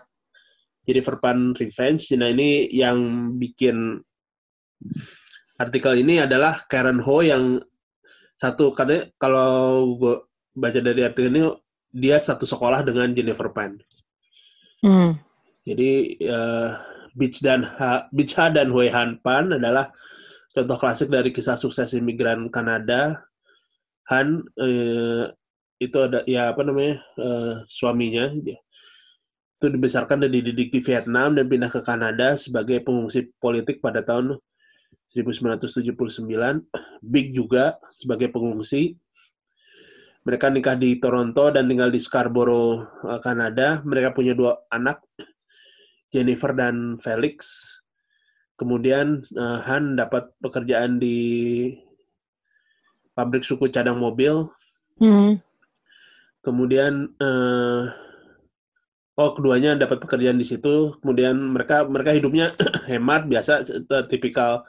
Jennifer 0.84 1.16
Pan 1.18 1.40
Revenge. 1.58 2.04
Nah 2.14 2.30
ini 2.30 2.70
yang 2.70 2.98
bikin 3.40 3.98
artikel 5.58 5.98
ini 5.98 6.22
adalah 6.22 6.62
Karen 6.68 7.00
Ho 7.02 7.24
yang 7.24 7.58
satu 8.36 8.76
katanya 8.76 9.08
kalau 9.16 9.96
gue 9.96 10.16
baca 10.54 10.80
dari 10.80 11.02
artikel 11.02 11.34
ini 11.34 11.44
dia 11.94 12.18
satu 12.18 12.46
sekolah 12.46 12.86
dengan 12.86 13.10
Jennifer 13.14 13.50
Pan. 13.54 13.78
Hmm. 14.82 15.18
Jadi 15.64 16.18
uh, 16.26 16.78
Beach 17.14 17.40
dan 17.42 17.66
ha, 17.78 18.10
Beach 18.10 18.34
Ha 18.38 18.50
dan 18.50 18.74
Hui 18.74 18.90
Han 18.90 19.22
Pan 19.22 19.54
adalah 19.54 19.94
contoh 20.54 20.78
klasik 20.78 21.14
dari 21.14 21.30
kisah 21.30 21.58
sukses 21.58 21.94
imigran 21.94 22.50
Kanada. 22.50 23.22
Han 24.12 24.44
uh, 24.58 25.30
itu 25.80 25.98
ada 26.00 26.22
ya 26.30 26.52
apa 26.54 26.62
namanya 26.64 27.02
uh, 27.18 27.64
suaminya 27.68 28.32
dia 28.40 28.60
itu 29.64 29.80
dibesarkan 29.80 30.28
dan 30.28 30.32
dididik 30.36 30.76
di 30.76 30.84
Vietnam 30.84 31.40
dan 31.40 31.48
pindah 31.48 31.72
ke 31.72 31.80
Kanada 31.88 32.36
sebagai 32.36 32.84
pengungsi 32.84 33.32
politik 33.40 33.80
pada 33.80 34.04
tahun 34.04 34.36
1979. 35.16 36.28
Big 37.00 37.32
juga 37.32 37.80
sebagai 37.96 38.28
pengungsi 38.28 39.00
mereka 40.24 40.48
nikah 40.48 40.80
di 40.80 40.98
Toronto 41.04 41.52
dan 41.52 41.68
tinggal 41.68 41.92
di 41.92 42.00
Scarborough, 42.00 42.88
eh, 43.04 43.20
Kanada. 43.20 43.84
Mereka 43.84 44.16
punya 44.16 44.32
dua 44.32 44.56
anak, 44.72 45.04
Jennifer 46.10 46.56
dan 46.56 46.96
Felix. 47.04 47.68
Kemudian 48.54 49.20
uh, 49.34 49.60
Han 49.66 49.98
dapat 49.98 50.30
pekerjaan 50.38 51.02
di 51.02 51.74
pabrik 53.18 53.42
suku 53.42 53.68
cadang 53.74 53.98
mobil. 53.98 54.48
Hmm. 55.02 55.42
Kemudian 56.46 57.12
uh, 57.18 57.90
oh 59.18 59.32
keduanya 59.34 59.74
dapat 59.74 60.00
pekerjaan 60.06 60.38
di 60.38 60.46
situ. 60.46 60.96
Kemudian 61.02 61.34
mereka 61.34 61.84
mereka 61.90 62.14
hidupnya 62.14 62.54
hemat 62.94 63.26
biasa 63.26 63.66
tipikal 64.06 64.62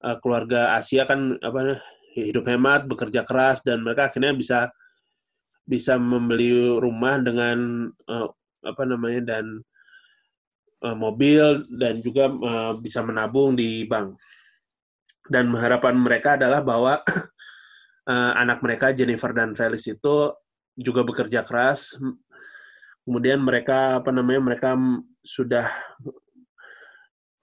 uh, 0.00 0.16
keluarga 0.24 0.74
Asia 0.74 1.04
kan 1.04 1.36
apa 1.44 1.78
hidup 2.14 2.46
hemat, 2.46 2.86
bekerja 2.86 3.26
keras, 3.26 3.60
dan 3.66 3.82
mereka 3.82 4.06
akhirnya 4.06 4.30
bisa 4.30 4.70
bisa 5.64 5.96
membeli 5.96 6.52
rumah 6.78 7.18
dengan 7.18 7.88
uh, 8.06 8.28
apa 8.64 8.82
namanya 8.84 9.36
dan 9.36 9.64
uh, 10.84 10.96
mobil 10.96 11.64
dan 11.80 12.04
juga 12.04 12.30
uh, 12.30 12.72
bisa 12.78 13.00
menabung 13.02 13.56
di 13.56 13.88
bank. 13.88 14.14
Dan 15.24 15.50
harapan 15.56 15.96
mereka 15.96 16.36
adalah 16.36 16.60
bahwa 16.60 17.00
uh, 18.06 18.32
anak 18.42 18.60
mereka 18.60 18.92
Jennifer 18.92 19.32
dan 19.32 19.56
Felix 19.56 19.88
itu 19.88 20.30
juga 20.76 21.02
bekerja 21.02 21.42
keras. 21.42 21.96
Kemudian 23.04 23.40
mereka 23.40 24.00
apa 24.00 24.12
namanya 24.12 24.40
mereka 24.40 24.76
sudah 25.24 25.68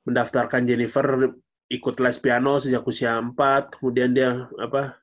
mendaftarkan 0.05 0.65
Jennifer 0.65 1.33
ikut 1.71 1.95
les 2.03 2.17
piano 2.19 2.59
sejak 2.59 2.83
usia 2.83 3.15
4, 3.15 3.79
kemudian 3.79 4.11
dia 4.11 4.51
apa 4.59 4.99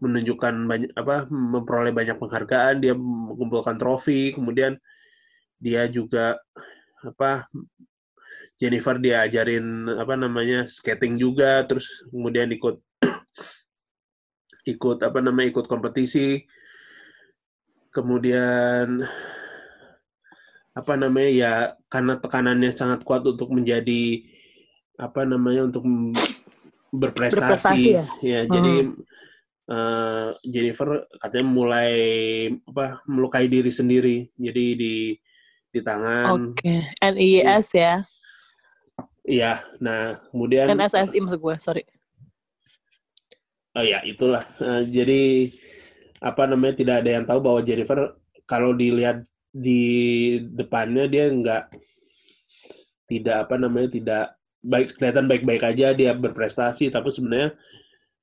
menunjukkan 0.00 0.54
banyak 0.64 0.90
apa 0.96 1.28
memperoleh 1.28 1.92
banyak 1.92 2.16
penghargaan, 2.16 2.80
dia 2.80 2.96
mengumpulkan 2.96 3.76
trofi, 3.76 4.32
kemudian 4.32 4.80
dia 5.60 5.84
juga 5.92 6.40
apa 7.04 7.44
Jennifer 8.56 8.96
dia 8.96 9.28
ajarin 9.28 9.92
apa 10.00 10.16
namanya 10.16 10.64
skating 10.64 11.20
juga, 11.20 11.60
terus 11.68 11.84
kemudian 12.08 12.48
ikut 12.48 12.80
ikut 14.72 14.98
apa 15.04 15.18
namanya 15.20 15.52
ikut 15.52 15.68
kompetisi, 15.68 16.48
kemudian 17.92 19.04
apa 20.74 20.92
namanya 20.98 21.30
ya 21.30 21.52
karena 21.86 22.18
tekanannya 22.18 22.74
sangat 22.74 23.06
kuat 23.06 23.22
untuk 23.22 23.52
menjadi 23.54 24.26
apa 24.94 25.26
namanya 25.26 25.66
untuk 25.66 25.82
berprestasi, 26.94 27.34
berprestasi 27.40 27.90
ya, 27.98 28.04
ya 28.22 28.40
hmm. 28.46 28.50
jadi 28.52 28.74
uh, 29.68 30.28
Jennifer 30.46 30.88
katanya 31.18 31.46
mulai 31.46 31.92
apa 32.68 33.02
melukai 33.10 33.50
diri 33.50 33.74
sendiri 33.74 34.30
jadi 34.38 34.64
di 34.78 34.94
di 35.74 35.80
tangan. 35.82 36.54
Oke, 36.54 36.62
okay. 36.62 36.78
NIS 37.02 37.74
ya? 37.74 38.06
Iya, 39.26 39.66
nah 39.82 40.22
kemudian 40.30 40.70
NSSI 40.70 41.18
maksud 41.18 41.40
gue, 41.42 41.56
sorry. 41.58 41.82
Oh 43.74 43.82
ya, 43.82 43.98
itulah. 44.06 44.46
Uh, 44.62 44.86
jadi 44.86 45.50
apa 46.22 46.46
namanya 46.46 46.78
tidak 46.78 46.96
ada 47.02 47.10
yang 47.10 47.24
tahu 47.26 47.42
bahwa 47.42 47.60
Jennifer 47.66 48.14
kalau 48.46 48.70
dilihat 48.70 49.26
di 49.50 49.82
depannya 50.54 51.10
dia 51.10 51.26
nggak 51.26 51.74
tidak 53.10 53.36
apa 53.48 53.54
namanya 53.58 53.88
tidak 53.90 54.26
baik 54.64 54.96
kelihatan 54.96 55.28
baik-baik 55.28 55.62
aja 55.62 55.92
dia 55.92 56.16
berprestasi 56.16 56.88
tapi 56.88 57.12
sebenarnya 57.12 57.52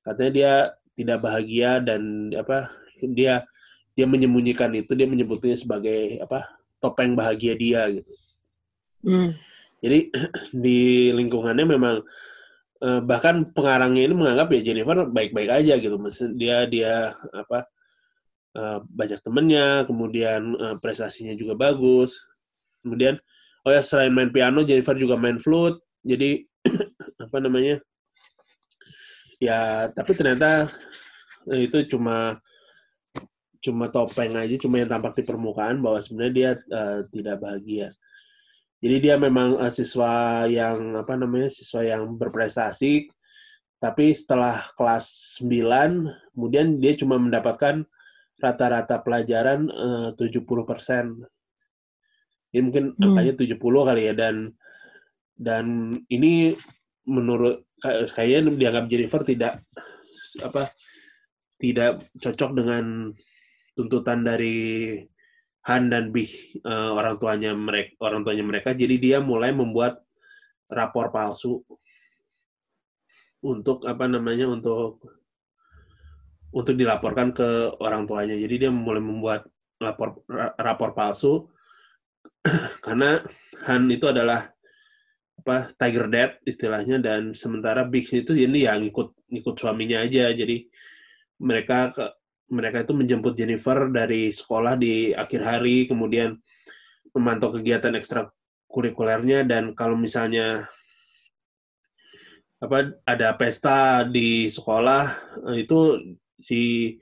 katanya 0.02 0.32
dia 0.34 0.52
tidak 0.98 1.18
bahagia 1.22 1.78
dan 1.78 2.34
apa 2.34 2.68
dia 3.14 3.46
dia 3.92 4.06
menyembunyikan 4.08 4.72
itu 4.74 4.92
dia 4.96 5.06
menyebutnya 5.06 5.56
sebagai 5.56 6.18
apa 6.20 6.48
topeng 6.82 7.14
bahagia 7.14 7.54
dia 7.54 7.86
gitu. 7.92 8.12
Hmm. 9.06 9.30
Jadi 9.78 10.10
di 10.64 11.12
lingkungannya 11.14 11.66
memang 11.66 12.02
eh, 12.82 13.00
bahkan 13.04 13.46
pengarangnya 13.52 14.02
ini 14.08 14.14
menganggap 14.16 14.48
ya 14.50 14.60
Jennifer 14.72 15.06
baik-baik 15.06 15.50
aja 15.62 15.74
gitu. 15.78 15.96
Maksudnya 16.00 16.34
dia 16.34 16.56
dia 16.66 16.94
apa 17.30 17.68
eh, 18.56 18.78
banyak 18.82 19.20
temennya, 19.20 19.84
kemudian 19.84 20.40
eh, 20.56 20.76
prestasinya 20.80 21.36
juga 21.36 21.54
bagus. 21.54 22.16
Kemudian 22.82 23.20
oh 23.62 23.70
ya 23.70 23.84
selain 23.84 24.10
main 24.10 24.32
piano 24.32 24.64
Jennifer 24.66 24.96
juga 24.98 25.14
main 25.14 25.38
flute 25.38 25.78
jadi 26.02 26.46
apa 27.24 27.38
namanya 27.38 27.78
ya 29.42 29.90
tapi 29.90 30.12
ternyata 30.14 30.70
eh, 31.50 31.66
itu 31.66 31.86
cuma 31.90 32.38
cuma 33.62 33.86
topeng 33.90 34.34
aja 34.34 34.58
cuma 34.58 34.82
yang 34.82 34.90
tampak 34.90 35.22
di 35.22 35.24
permukaan 35.26 35.78
bahwa 35.78 36.02
sebenarnya 36.02 36.34
dia 36.34 36.50
uh, 36.74 37.06
tidak 37.14 37.38
bahagia 37.38 37.88
jadi 38.82 38.96
dia 38.98 39.14
memang 39.14 39.54
uh, 39.54 39.70
siswa 39.70 40.44
yang 40.50 40.98
apa 40.98 41.14
namanya 41.14 41.46
siswa 41.46 41.86
yang 41.86 42.18
berprestasi 42.18 43.06
tapi 43.78 44.14
setelah 44.14 44.62
kelas 44.74 45.38
9 45.42 46.34
kemudian 46.34 46.78
dia 46.82 46.98
cuma 46.98 47.18
mendapatkan 47.22 47.86
rata-rata 48.42 48.98
pelajaran 49.02 49.70
uh, 49.70 50.10
70 50.18 50.42
persen 50.66 51.22
ini 52.50 52.62
mungkin 52.66 52.98
hmm. 52.98 53.02
angkanya 53.02 53.34
70 53.38 53.58
kali 53.62 54.02
ya 54.10 54.14
dan 54.18 54.50
dan 55.36 55.96
ini 56.12 56.54
menurut 57.08 57.66
kayaknya 58.14 58.54
dianggap 58.54 58.84
Jennifer 58.86 59.22
tidak 59.26 59.52
apa 60.40 60.70
tidak 61.58 62.10
cocok 62.18 62.50
dengan 62.58 63.14
tuntutan 63.78 64.26
dari 64.26 64.98
Han 65.62 65.94
dan 65.94 66.10
Bih 66.10 66.58
uh, 66.66 66.90
orang 66.98 67.22
tuanya 67.22 67.54
mereka 67.54 67.94
orang 68.02 68.26
tuanya 68.26 68.42
mereka. 68.42 68.74
Jadi 68.74 68.98
dia 68.98 69.18
mulai 69.22 69.54
membuat 69.54 70.02
rapor 70.66 71.14
palsu 71.14 71.62
untuk 73.42 73.86
apa 73.86 74.10
namanya 74.10 74.50
untuk 74.50 74.98
untuk 76.50 76.74
dilaporkan 76.74 77.30
ke 77.30 77.78
orang 77.78 78.10
tuanya. 78.10 78.34
Jadi 78.34 78.66
dia 78.66 78.70
mulai 78.74 78.98
membuat 78.98 79.46
lapor 79.78 80.26
rapor 80.58 80.98
palsu 80.98 81.46
karena 82.86 83.22
Han 83.70 83.86
itu 83.86 84.10
adalah 84.10 84.51
apa 85.42 85.74
Tiger 85.74 86.06
Dad 86.06 86.30
istilahnya 86.46 87.02
dan 87.02 87.34
sementara 87.34 87.82
Big 87.82 88.06
itu 88.14 88.30
ini 88.38 88.62
yang 88.62 88.86
ikut 88.86 89.10
ikut 89.34 89.58
suaminya 89.58 90.06
aja 90.06 90.30
jadi 90.30 90.70
mereka 91.42 91.90
ke, 91.90 92.04
mereka 92.54 92.86
itu 92.86 92.94
menjemput 92.94 93.34
Jennifer 93.34 93.90
dari 93.90 94.30
sekolah 94.30 94.78
di 94.78 95.10
akhir 95.10 95.42
hari 95.42 95.90
kemudian 95.90 96.38
memantau 97.10 97.50
kegiatan 97.50 97.98
ekstrakurikulernya 97.98 99.42
dan 99.50 99.74
kalau 99.74 99.98
misalnya 99.98 100.70
apa 102.62 102.94
ada 103.02 103.34
pesta 103.34 104.06
di 104.06 104.46
sekolah 104.46 105.02
eh, 105.50 105.66
itu 105.66 105.98
si 106.38 106.94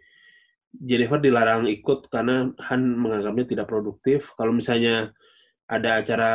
Jennifer 0.73 1.21
dilarang 1.21 1.69
ikut 1.69 2.09
karena 2.09 2.49
Han 2.71 2.83
menganggapnya 2.95 3.45
tidak 3.45 3.67
produktif. 3.67 4.31
Kalau 4.39 4.55
misalnya 4.55 5.11
ada 5.71 6.03
acara 6.03 6.33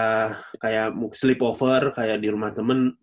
kayak 0.63 0.95
sleepover 1.11 1.91
kayak 1.91 2.23
di 2.23 2.31
rumah 2.31 2.55
temen 2.55 2.95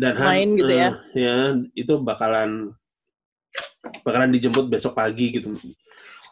dan 0.00 0.14
Han 0.16 0.28
main 0.32 0.48
gitu 0.56 0.72
ya. 0.72 0.88
eh, 1.12 1.20
ya 1.20 1.36
itu 1.76 1.92
bakalan 2.00 2.72
bakalan 4.00 4.32
dijemput 4.32 4.72
besok 4.72 4.96
pagi 4.96 5.36
gitu. 5.36 5.52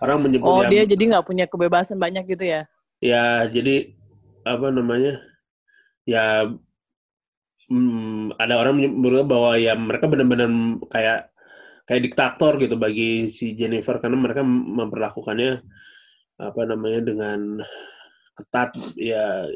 Orang 0.00 0.24
menyebut 0.24 0.48
Oh, 0.48 0.64
dia 0.66 0.88
jadi 0.88 1.02
nggak 1.14 1.26
punya 1.28 1.44
kebebasan 1.44 2.00
banyak 2.00 2.24
gitu 2.24 2.48
ya? 2.48 2.64
ya 3.02 3.50
jadi 3.50 3.98
apa 4.46 4.70
namanya 4.70 5.18
ya 6.06 6.46
hmm, 7.66 8.38
ada 8.38 8.54
orang 8.62 8.78
menurut 8.78 9.26
bahwa 9.26 9.58
ya 9.58 9.74
mereka 9.74 10.06
benar-benar 10.06 10.50
kayak 10.86 11.34
kayak 11.82 12.02
diktator 12.06 12.62
gitu 12.62 12.78
bagi 12.78 13.26
si 13.26 13.58
Jennifer 13.58 13.98
karena 13.98 14.18
mereka 14.22 14.46
memperlakukannya 14.46 15.66
apa 16.38 16.62
namanya 16.62 17.00
dengan 17.02 17.38
ketat 18.36 18.72
ya 18.96 19.46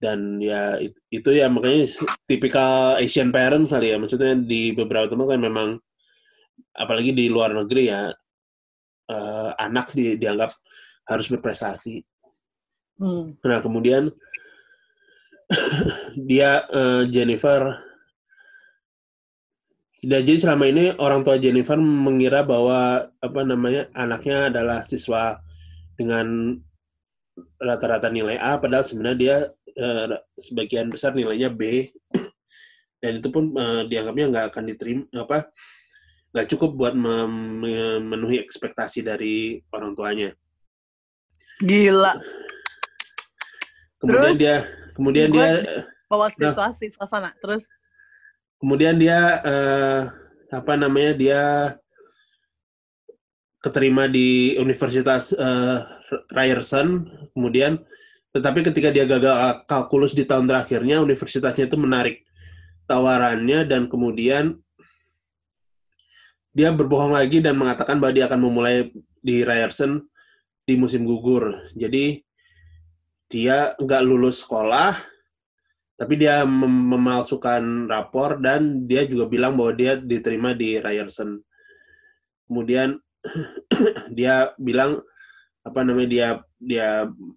dan 0.00 0.40
ya 0.40 0.80
it- 0.80 0.96
itu 1.12 1.30
ya 1.36 1.52
makanya 1.52 1.88
tipikal 2.24 2.96
Asian 2.96 3.28
parent 3.28 3.68
kali 3.68 3.92
ya 3.92 4.00
maksudnya 4.00 4.36
di 4.36 4.72
beberapa 4.72 5.06
tempat 5.08 5.36
kan 5.36 5.40
memang 5.40 5.68
apalagi 6.72 7.12
di 7.12 7.28
luar 7.28 7.52
negeri 7.52 7.92
ya 7.92 8.08
eh, 9.10 9.50
anak 9.60 9.92
di, 9.92 10.16
dianggap 10.16 10.52
harus 11.10 11.26
berprestasi 11.28 12.00
Hmm. 13.00 13.32
Nah, 13.40 13.64
kemudian 13.64 14.12
dia 16.28 16.68
eh, 16.68 17.02
Jennifer 17.08 17.80
dan 20.00 20.24
jadi 20.24 20.40
selama 20.40 20.64
ini 20.68 20.96
orang 20.96 21.20
tua 21.24 21.36
Jennifer 21.36 21.76
mengira 21.76 22.40
bahwa 22.40 23.08
apa 23.20 23.40
namanya 23.44 23.88
anaknya 23.92 24.48
adalah 24.48 24.88
siswa 24.88 25.40
dengan 25.96 26.56
rata-rata 27.58 28.08
nilai 28.12 28.36
A 28.38 28.56
padahal 28.60 28.84
sebenarnya 28.86 29.18
dia 29.18 29.36
eh, 29.74 30.06
sebagian 30.40 30.88
besar 30.90 31.12
nilainya 31.14 31.50
B 31.52 31.88
dan 33.02 33.20
itu 33.20 33.28
pun 33.28 33.50
eh, 33.54 33.82
dianggapnya 33.88 34.26
nggak 34.30 34.46
akan 34.54 34.64
diterima 34.68 35.04
apa 35.16 35.48
nggak 36.30 36.46
cukup 36.54 36.70
buat 36.78 36.94
mem- 36.94 37.66
memenuhi 37.66 38.38
ekspektasi 38.38 39.02
dari 39.02 39.58
orang 39.74 39.98
tuanya. 39.98 40.30
Gila. 41.58 42.14
Kemudian 43.98 44.32
Terus? 44.32 44.38
dia 44.38 44.56
kemudian 44.94 45.28
dia 45.34 45.50
Bawa 46.10 46.26
Nah. 46.26 46.34
situasi, 46.34 46.90
suasana. 46.90 47.30
Terus, 47.38 47.70
kemudian 48.58 48.98
dia 48.98 49.38
eh, 49.46 50.02
apa 50.50 50.74
namanya 50.74 51.12
dia 51.14 51.42
keterima 53.60 54.08
di 54.08 54.56
Universitas 54.56 55.32
eh, 55.36 55.78
Ryerson 56.32 57.06
kemudian 57.36 57.80
tetapi 58.30 58.62
ketika 58.62 58.88
dia 58.94 59.04
gagal 59.04 59.66
kalkulus 59.66 60.14
di 60.14 60.22
tahun 60.24 60.46
terakhirnya 60.46 61.02
universitasnya 61.02 61.66
itu 61.66 61.76
menarik 61.76 62.24
tawarannya 62.88 63.66
dan 63.66 63.86
kemudian 63.86 64.58
dia 66.50 66.74
berbohong 66.74 67.14
lagi 67.14 67.38
dan 67.38 67.54
mengatakan 67.54 68.02
bahwa 68.02 68.12
dia 68.16 68.26
akan 68.26 68.40
memulai 68.42 68.90
di 69.22 69.46
Ryerson 69.46 70.02
di 70.66 70.74
musim 70.74 71.06
gugur 71.06 71.70
jadi 71.74 72.22
dia 73.30 73.78
nggak 73.78 74.02
lulus 74.02 74.42
sekolah 74.42 74.98
tapi 76.00 76.16
dia 76.16 76.48
mem- 76.48 76.96
memalsukan 76.96 77.84
rapor 77.84 78.40
dan 78.40 78.88
dia 78.88 79.04
juga 79.04 79.28
bilang 79.28 79.52
bahwa 79.52 79.76
dia 79.76 80.00
diterima 80.00 80.56
di 80.56 80.80
Ryerson. 80.80 81.36
Kemudian 82.48 82.96
dia 84.16 84.52
bilang 84.56 85.00
apa 85.60 85.80
namanya 85.84 86.08
dia 86.08 86.28
dia 86.56 86.88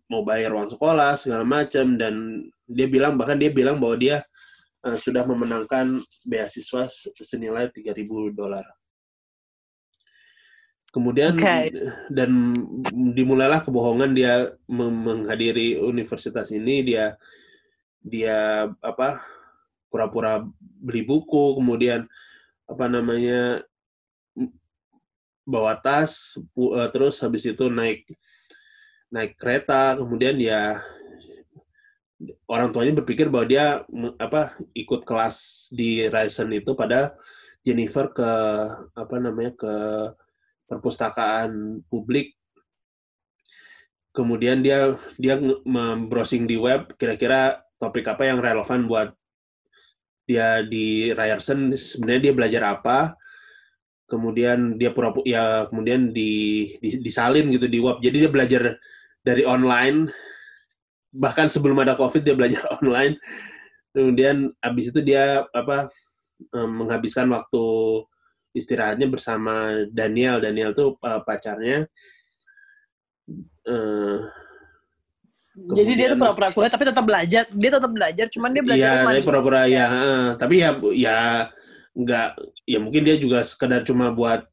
mau 0.08 0.24
bayar 0.24 0.56
uang 0.56 0.72
sekolah 0.72 1.20
segala 1.20 1.44
macam 1.44 2.00
dan 2.00 2.48
dia 2.64 2.88
bilang 2.88 3.20
bahkan 3.20 3.36
dia 3.36 3.52
bilang 3.52 3.80
bahwa 3.80 4.00
dia 4.00 4.24
eh, 4.88 4.98
sudah 4.98 5.28
memenangkan 5.28 6.00
beasiswa 6.24 6.88
se- 6.88 7.12
senilai 7.20 7.68
3.000 7.72 8.00
dolar. 8.32 8.64
Kemudian 10.94 11.34
Oke. 11.34 11.74
dan 12.14 12.54
dimulailah 13.18 13.66
kebohongan 13.66 14.14
dia 14.14 14.54
menghadiri 14.70 15.82
universitas 15.82 16.54
ini 16.54 16.86
dia 16.86 17.18
dia 17.98 18.70
apa 18.78 19.26
pura-pura 19.90 20.46
beli 20.62 21.02
buku 21.02 21.58
kemudian 21.58 22.06
apa 22.70 22.86
namanya 22.86 23.66
bawa 25.44 25.76
tas 25.80 26.40
eh, 26.40 26.90
terus 26.92 27.20
habis 27.20 27.44
itu 27.44 27.68
naik 27.68 28.08
naik 29.14 29.38
kereta 29.38 30.00
kemudian 30.00 30.40
ya 30.40 30.82
orang 32.48 32.72
tuanya 32.72 32.94
berpikir 33.04 33.28
bahwa 33.28 33.46
dia 33.48 33.66
apa 34.20 34.56
ikut 34.72 35.04
kelas 35.04 35.70
di 35.76 36.08
Ryerson 36.08 36.50
itu 36.56 36.72
pada 36.74 37.16
Jennifer 37.64 38.12
ke 38.12 38.32
apa 38.96 39.16
namanya 39.20 39.56
ke 39.56 39.74
perpustakaan 40.68 41.84
publik. 41.88 42.36
Kemudian 44.14 44.62
dia 44.62 44.94
dia 45.18 45.42
browsing 46.06 46.46
di 46.46 46.60
web 46.60 46.94
kira-kira 47.02 47.66
topik 47.82 48.06
apa 48.06 48.30
yang 48.30 48.40
relevan 48.40 48.86
buat 48.86 49.10
dia 50.24 50.62
di 50.64 51.12
Ryerson 51.12 51.74
sebenarnya 51.76 52.30
dia 52.30 52.34
belajar 52.36 52.64
apa 52.78 53.18
kemudian 54.14 54.78
dia 54.78 54.94
pura 54.94 55.10
ya 55.26 55.66
kemudian 55.66 56.14
di, 56.14 56.32
di- 56.78 57.02
disalin 57.02 57.50
gitu 57.50 57.66
di 57.66 57.82
web. 57.82 57.98
Jadi 57.98 58.22
dia 58.22 58.30
belajar 58.30 58.78
dari 59.26 59.42
online. 59.42 60.14
Bahkan 61.10 61.50
sebelum 61.50 61.82
ada 61.82 61.98
covid 61.98 62.22
dia 62.22 62.38
belajar 62.38 62.62
online. 62.78 63.18
Kemudian 63.90 64.54
habis 64.62 64.94
itu 64.94 65.02
dia 65.02 65.42
apa 65.50 65.90
menghabiskan 66.54 67.26
waktu 67.34 67.66
istirahatnya 68.54 69.10
bersama 69.10 69.82
Daniel. 69.90 70.38
Daniel 70.38 70.78
tuh 70.78 70.94
eh, 71.02 71.22
pacarnya. 71.26 71.90
Eh, 73.64 74.18
jadi 75.54 75.92
dia 75.94 76.08
tuh 76.12 76.18
Kemudian- 76.18 76.20
pura-pura 76.20 76.50
kuliah 76.52 76.72
tapi 76.74 76.86
tetap 76.90 77.06
belajar. 77.06 77.44
Dia 77.54 77.72
tetap 77.78 77.92
belajar, 77.94 78.26
cuman 78.34 78.50
dia 78.52 78.64
belajar 78.66 78.90
Iya, 79.06 79.22
pura-pura 79.22 79.62
ya, 79.70 79.86
heeh. 79.86 80.24
tapi 80.42 80.56
ya 80.66 80.70
ya 80.98 81.18
nggak 81.94 82.28
ya 82.66 82.82
mungkin 82.82 83.06
dia 83.06 83.16
juga 83.22 83.46
sekedar 83.46 83.86
cuma 83.86 84.10
buat 84.10 84.46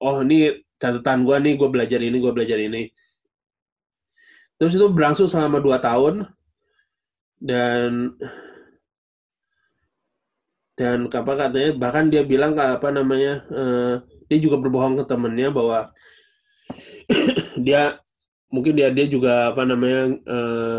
oh 0.00 0.20
ini 0.20 0.60
catatan 0.76 1.24
gua 1.24 1.40
nih, 1.40 1.56
gua 1.56 1.68
belajar 1.72 2.00
ini, 2.00 2.16
gua 2.20 2.32
belajar 2.36 2.60
ini. 2.60 2.92
Terus 4.56 4.76
itu 4.76 4.86
berlangsung 4.88 5.28
selama 5.28 5.60
dua 5.60 5.80
tahun 5.80 6.24
dan 7.36 8.16
dan 10.76 11.08
apa 11.08 11.32
katanya 11.36 11.70
bahkan 11.76 12.08
dia 12.12 12.20
bilang 12.24 12.52
apa 12.56 12.88
namanya 12.92 13.44
eh, 13.48 13.94
dia 14.28 14.38
juga 14.40 14.60
berbohong 14.60 15.00
ke 15.00 15.04
temennya 15.08 15.48
bahwa 15.48 15.92
dia 17.66 18.00
mungkin 18.52 18.76
dia 18.76 18.92
dia 18.92 19.08
juga 19.08 19.52
apa 19.52 19.64
namanya 19.64 20.16
eh, 20.20 20.78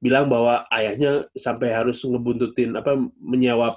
bilang 0.00 0.28
bahwa 0.28 0.68
ayahnya 0.68 1.24
sampai 1.32 1.72
harus 1.72 2.04
ngebuntutin 2.04 2.76
apa 2.76 2.96
menyewa 3.16 3.76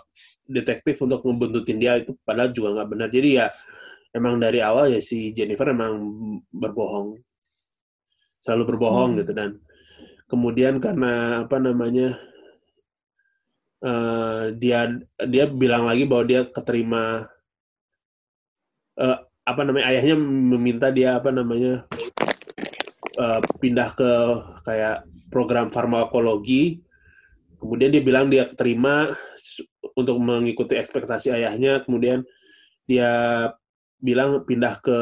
detektif 0.49 0.97
untuk 1.05 1.21
ngebuntutin 1.21 1.77
dia 1.77 2.01
itu 2.01 2.17
padahal 2.25 2.49
juga 2.49 2.81
nggak 2.81 2.89
benar. 2.89 3.07
Jadi 3.13 3.29
ya 3.37 3.47
emang 4.11 4.41
dari 4.41 4.59
awal 4.65 4.89
ya 4.89 4.99
si 4.99 5.29
Jennifer 5.37 5.69
emang 5.69 5.95
berbohong. 6.49 7.21
Selalu 8.41 8.63
berbohong 8.75 9.13
Hmm. 9.13 9.19
gitu 9.21 9.31
dan 9.37 9.61
kemudian 10.29 10.81
karena 10.81 11.45
apa 11.45 11.57
namanya 11.61 12.17
eh, 13.85 14.43
dia 14.57 14.89
dia 15.29 15.45
bilang 15.47 15.85
lagi 15.85 16.03
bahwa 16.09 16.23
dia 16.25 16.41
keterima 16.49 17.29
eh, 18.99 19.17
apa 19.45 19.61
namanya 19.65 19.85
ayahnya 19.93 20.15
meminta 20.19 20.87
dia 20.93 21.17
apa 21.17 21.29
namanya 21.33 21.85
eh, 23.17 23.39
pindah 23.61 23.89
ke 23.93 24.11
kayak 24.65 25.05
program 25.29 25.69
farmakologi. 25.69 26.81
Kemudian 27.59 27.91
dia 27.91 27.99
bilang 27.99 28.31
dia 28.31 28.47
keterima 28.47 29.11
untuk 29.99 30.17
mengikuti 30.19 30.79
ekspektasi 30.79 31.35
ayahnya 31.35 31.83
kemudian 31.83 32.23
dia 32.87 33.11
bilang 33.99 34.47
pindah 34.47 34.79
ke 34.79 34.99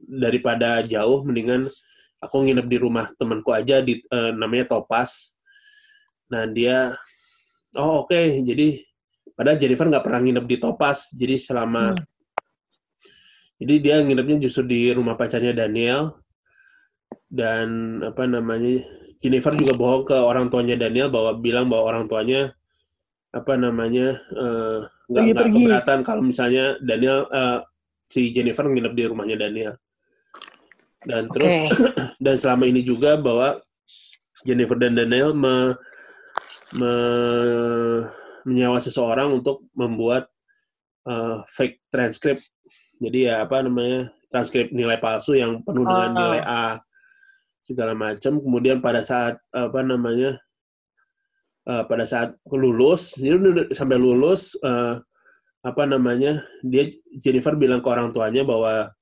daripada 0.00 0.80
jauh 0.82 1.22
mendingan 1.22 1.68
aku 2.18 2.48
nginep 2.48 2.66
di 2.66 2.78
rumah 2.80 3.12
temanku 3.20 3.52
aja 3.52 3.84
di 3.84 4.00
eh, 4.00 4.32
namanya 4.32 4.72
Topas 4.72 5.36
nah 6.32 6.48
dia 6.48 6.96
oh 7.76 8.02
oke 8.08 8.42
jadi 8.42 8.80
padahal 9.36 9.60
Jennifer 9.60 9.86
nggak 9.86 10.04
pernah 10.04 10.20
nginep 10.24 10.44
di 10.48 10.56
Topas 10.56 11.12
jadi 11.12 11.36
selama 11.36 11.92
Hmm. 11.92 12.02
jadi 13.60 13.74
dia 13.80 13.96
nginepnya 14.00 14.48
justru 14.48 14.64
di 14.68 14.88
rumah 14.96 15.14
pacarnya 15.14 15.52
Daniel 15.52 16.16
dan 17.28 18.00
apa 18.00 18.24
namanya 18.24 18.80
Jennifer 19.20 19.52
juga 19.52 19.76
bohong 19.76 20.08
ke 20.08 20.16
orang 20.16 20.48
tuanya 20.48 20.76
Daniel 20.76 21.12
bahwa 21.12 21.36
bilang 21.36 21.68
bahwa 21.68 21.84
orang 21.84 22.04
tuanya 22.08 22.55
apa 23.36 23.52
namanya 23.54 24.16
eh, 24.32 24.78
nggak 25.06 25.12
Lagi 25.20 25.28
nggak 25.28 25.38
pergi. 25.44 25.62
keberatan 25.62 25.98
kalau 26.00 26.22
misalnya 26.24 26.80
Daniel 26.80 27.28
eh, 27.28 27.60
si 28.08 28.32
Jennifer 28.32 28.64
nginep 28.64 28.94
di 28.96 29.04
rumahnya 29.04 29.36
Daniel. 29.36 29.74
Dan 31.04 31.28
terus 31.28 31.52
dan 32.24 32.34
selama 32.40 32.64
ini 32.64 32.80
juga 32.80 33.14
bahwa 33.14 33.60
Jennifer 34.42 34.74
dan 34.74 34.94
Daniel 34.94 35.34
me, 35.34 35.74
me- 36.74 38.06
menyewa 38.46 38.78
seseorang 38.78 39.34
untuk 39.34 39.66
membuat 39.74 40.30
uh, 41.04 41.42
fake 41.50 41.82
transcript. 41.90 42.46
Jadi 43.02 43.26
ya 43.26 43.42
apa 43.42 43.60
namanya 43.60 44.14
transkrip 44.30 44.70
nilai 44.70 44.96
palsu 44.96 45.34
yang 45.34 45.60
penuh 45.62 45.82
dengan 45.82 46.10
Ah. 46.10 46.14
nilai 46.14 46.40
A 46.42 46.64
segala 47.60 47.92
macam. 47.92 48.38
Kemudian 48.38 48.78
pada 48.78 49.02
saat 49.02 49.38
apa 49.50 49.82
namanya 49.82 50.38
uh, 51.66 51.84
pada 51.84 52.06
saat 52.06 52.38
lulus, 52.48 53.18
sampai 53.74 53.98
lulus 53.98 54.54
uh, 54.62 55.02
apa 55.66 55.82
namanya 55.82 56.46
dia 56.62 56.94
Jennifer 57.18 57.58
bilang 57.58 57.82
ke 57.82 57.88
orang 57.90 58.14
tuanya 58.14 58.46
bahwa 58.46 58.94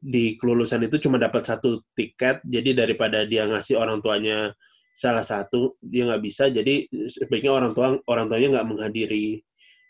di 0.00 0.34
kelulusan 0.40 0.82
itu 0.88 0.98
cuma 0.98 1.20
dapat 1.20 1.46
satu 1.46 1.84
tiket, 1.94 2.42
jadi 2.42 2.74
daripada 2.74 3.22
dia 3.28 3.46
ngasih 3.46 3.78
orang 3.78 4.02
tuanya 4.02 4.56
salah 4.90 5.22
satu 5.22 5.78
dia 5.78 6.08
nggak 6.08 6.24
bisa, 6.24 6.50
jadi 6.50 6.88
sebaiknya 6.90 7.52
orang 7.54 7.72
tua 7.76 8.00
orang 8.10 8.26
tuanya 8.26 8.58
nggak 8.58 8.68
menghadiri 8.68 9.44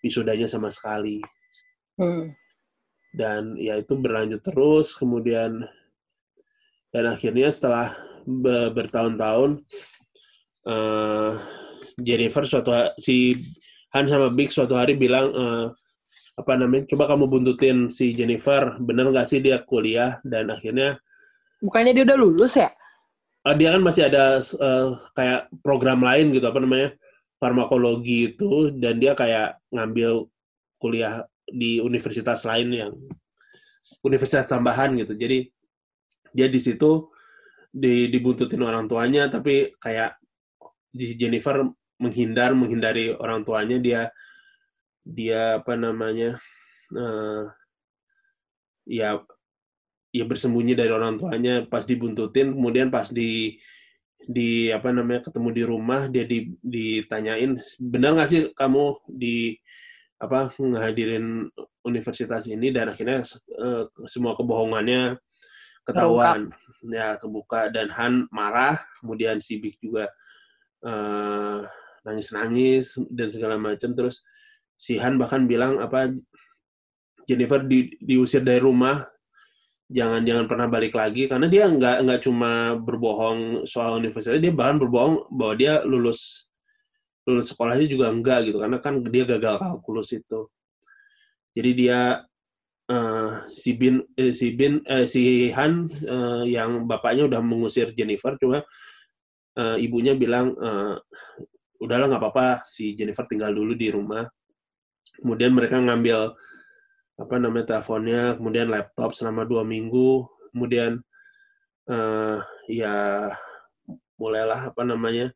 wisudanya 0.04 0.50
sama 0.50 0.68
sekali. 0.68 1.22
Hmm. 1.96 2.32
Dan 3.10 3.58
ya 3.58 3.78
itu 3.80 3.96
berlanjut 3.98 4.44
terus, 4.44 4.92
kemudian 4.94 5.66
dan 6.90 7.04
akhirnya 7.06 7.50
setelah 7.54 7.94
be- 8.26 8.70
bertahun-tahun 8.74 9.62
eh, 10.66 11.32
Jennifer 12.02 12.44
suatu 12.48 12.72
si 12.98 13.36
Han 13.94 14.06
sama 14.06 14.30
Big 14.30 14.54
suatu 14.54 14.78
hari 14.78 14.94
bilang 14.94 15.30
eh, 15.34 15.66
apa 16.38 16.52
namanya 16.56 16.88
coba 16.88 17.10
kamu 17.10 17.24
buntutin 17.28 17.78
si 17.92 18.16
Jennifer 18.16 18.78
bener 18.80 19.12
nggak 19.12 19.28
sih 19.28 19.42
dia 19.44 19.60
kuliah 19.62 20.18
dan 20.24 20.48
akhirnya 20.48 20.96
Bukannya 21.60 21.92
dia 21.92 22.08
udah 22.08 22.16
lulus 22.16 22.56
ya? 22.56 22.72
eh, 23.46 23.54
dia 23.56 23.76
kan 23.76 23.82
masih 23.84 24.08
ada 24.08 24.40
eh, 24.40 24.88
kayak 25.16 25.40
program 25.60 26.00
lain 26.00 26.32
gitu 26.32 26.46
apa 26.48 26.60
namanya 26.60 26.96
farmakologi 27.40 28.36
itu 28.36 28.72
dan 28.76 29.00
dia 29.00 29.16
kayak 29.16 29.56
ngambil 29.72 30.28
kuliah 30.76 31.24
di 31.48 31.80
universitas 31.80 32.44
lain 32.44 32.68
yang 32.72 32.92
universitas 34.04 34.46
tambahan 34.46 34.96
gitu 34.96 35.16
jadi 35.16 35.48
dia 36.30 36.46
di 36.46 36.60
situ 36.62 37.10
di, 37.70 38.06
dibuntutin 38.12 38.60
orang 38.62 38.86
tuanya 38.86 39.26
tapi 39.32 39.74
kayak 39.80 40.20
Jennifer 40.94 41.70
menghindar 42.00 42.56
menghindari 42.56 43.12
orang 43.12 43.44
tuanya 43.44 43.76
dia 43.78 44.02
dia 45.04 45.60
apa 45.60 45.76
namanya 45.76 46.40
eh, 46.96 47.44
ya 48.88 49.20
ya 50.10 50.24
bersembunyi 50.26 50.74
dari 50.74 50.90
orang 50.90 51.20
tuanya 51.20 51.62
pas 51.68 51.86
dibuntutin 51.86 52.56
kemudian 52.56 52.90
pas 52.90 53.06
di 53.12 53.60
di 54.20 54.68
apa 54.68 54.92
namanya 54.92 55.30
ketemu 55.30 55.48
di 55.54 55.62
rumah 55.64 56.00
dia 56.10 56.24
di, 56.26 56.52
ditanyain 56.60 57.56
benar 57.78 58.18
nggak 58.18 58.28
sih 58.28 58.42
kamu 58.52 59.00
di 59.06 59.56
apa 60.20 60.52
menghadirin 60.60 61.48
universitas 61.84 62.44
ini? 62.44 62.68
Dan 62.68 62.92
akhirnya 62.92 63.24
eh, 63.56 63.84
semua 64.04 64.36
kebohongannya 64.36 65.16
ketahuan 65.80 66.52
ya 66.84 67.16
kebuka 67.16 67.72
dan 67.72 67.88
Han 67.88 68.28
marah 68.28 68.76
kemudian 69.00 69.40
si 69.40 69.56
Big 69.56 69.80
juga 69.80 70.12
eh, 70.84 71.60
nangis-nangis 72.06 72.98
dan 73.10 73.28
segala 73.28 73.56
macam. 73.56 73.92
Terus 73.92 74.24
si 74.80 74.96
Han 74.96 75.20
bahkan 75.20 75.44
bilang 75.44 75.78
apa 75.78 76.12
Jennifer 77.28 77.62
di, 77.62 77.94
diusir 78.00 78.42
dari 78.42 78.58
rumah 78.58 79.04
jangan 79.90 80.22
jangan 80.22 80.44
pernah 80.46 80.66
balik 80.70 80.94
lagi. 80.96 81.26
Karena 81.26 81.46
dia 81.50 81.66
nggak 81.68 81.96
nggak 82.06 82.20
cuma 82.24 82.78
berbohong 82.78 83.66
soal 83.66 83.98
universitas 83.98 84.38
dia 84.38 84.54
bahkan 84.54 84.80
berbohong 84.80 85.28
bahwa 85.30 85.54
dia 85.58 85.82
lulus 85.84 86.50
lulus 87.28 87.52
sekolahnya 87.52 87.86
juga 87.90 88.08
enggak 88.08 88.50
gitu. 88.50 88.58
Karena 88.62 88.78
kan 88.80 89.02
dia 89.06 89.24
gagal 89.28 89.60
kalkulus 89.60 90.10
itu. 90.16 90.48
Jadi 91.50 91.70
dia 91.74 92.22
eh, 92.90 93.30
si 93.54 93.70
Bin 93.78 94.02
eh, 94.18 94.32
si 94.34 94.46
Bin 94.54 94.82
eh, 94.86 95.06
si 95.06 95.50
Han 95.54 95.90
eh, 95.90 96.42
yang 96.50 96.86
bapaknya 96.90 97.30
udah 97.30 97.40
mengusir 97.42 97.94
Jennifer 97.94 98.34
cuma 98.38 98.62
eh, 99.58 99.76
ibunya 99.82 100.18
bilang 100.18 100.54
eh, 100.58 100.96
udahlah 101.80 102.06
nggak 102.12 102.22
apa-apa 102.22 102.48
si 102.68 102.92
Jennifer 102.92 103.24
tinggal 103.24 103.50
dulu 103.56 103.72
di 103.72 103.88
rumah. 103.88 104.28
Kemudian 105.20 105.56
mereka 105.56 105.80
ngambil 105.80 106.36
apa 107.20 107.34
namanya 107.36 107.76
teleponnya 107.76 108.22
kemudian 108.40 108.68
laptop 108.68 109.16
selama 109.16 109.48
dua 109.48 109.64
minggu. 109.64 110.28
Kemudian 110.52 111.00
eh, 111.88 112.36
ya 112.68 113.28
mulailah 114.20 114.70
apa 114.70 114.82
namanya 114.84 115.32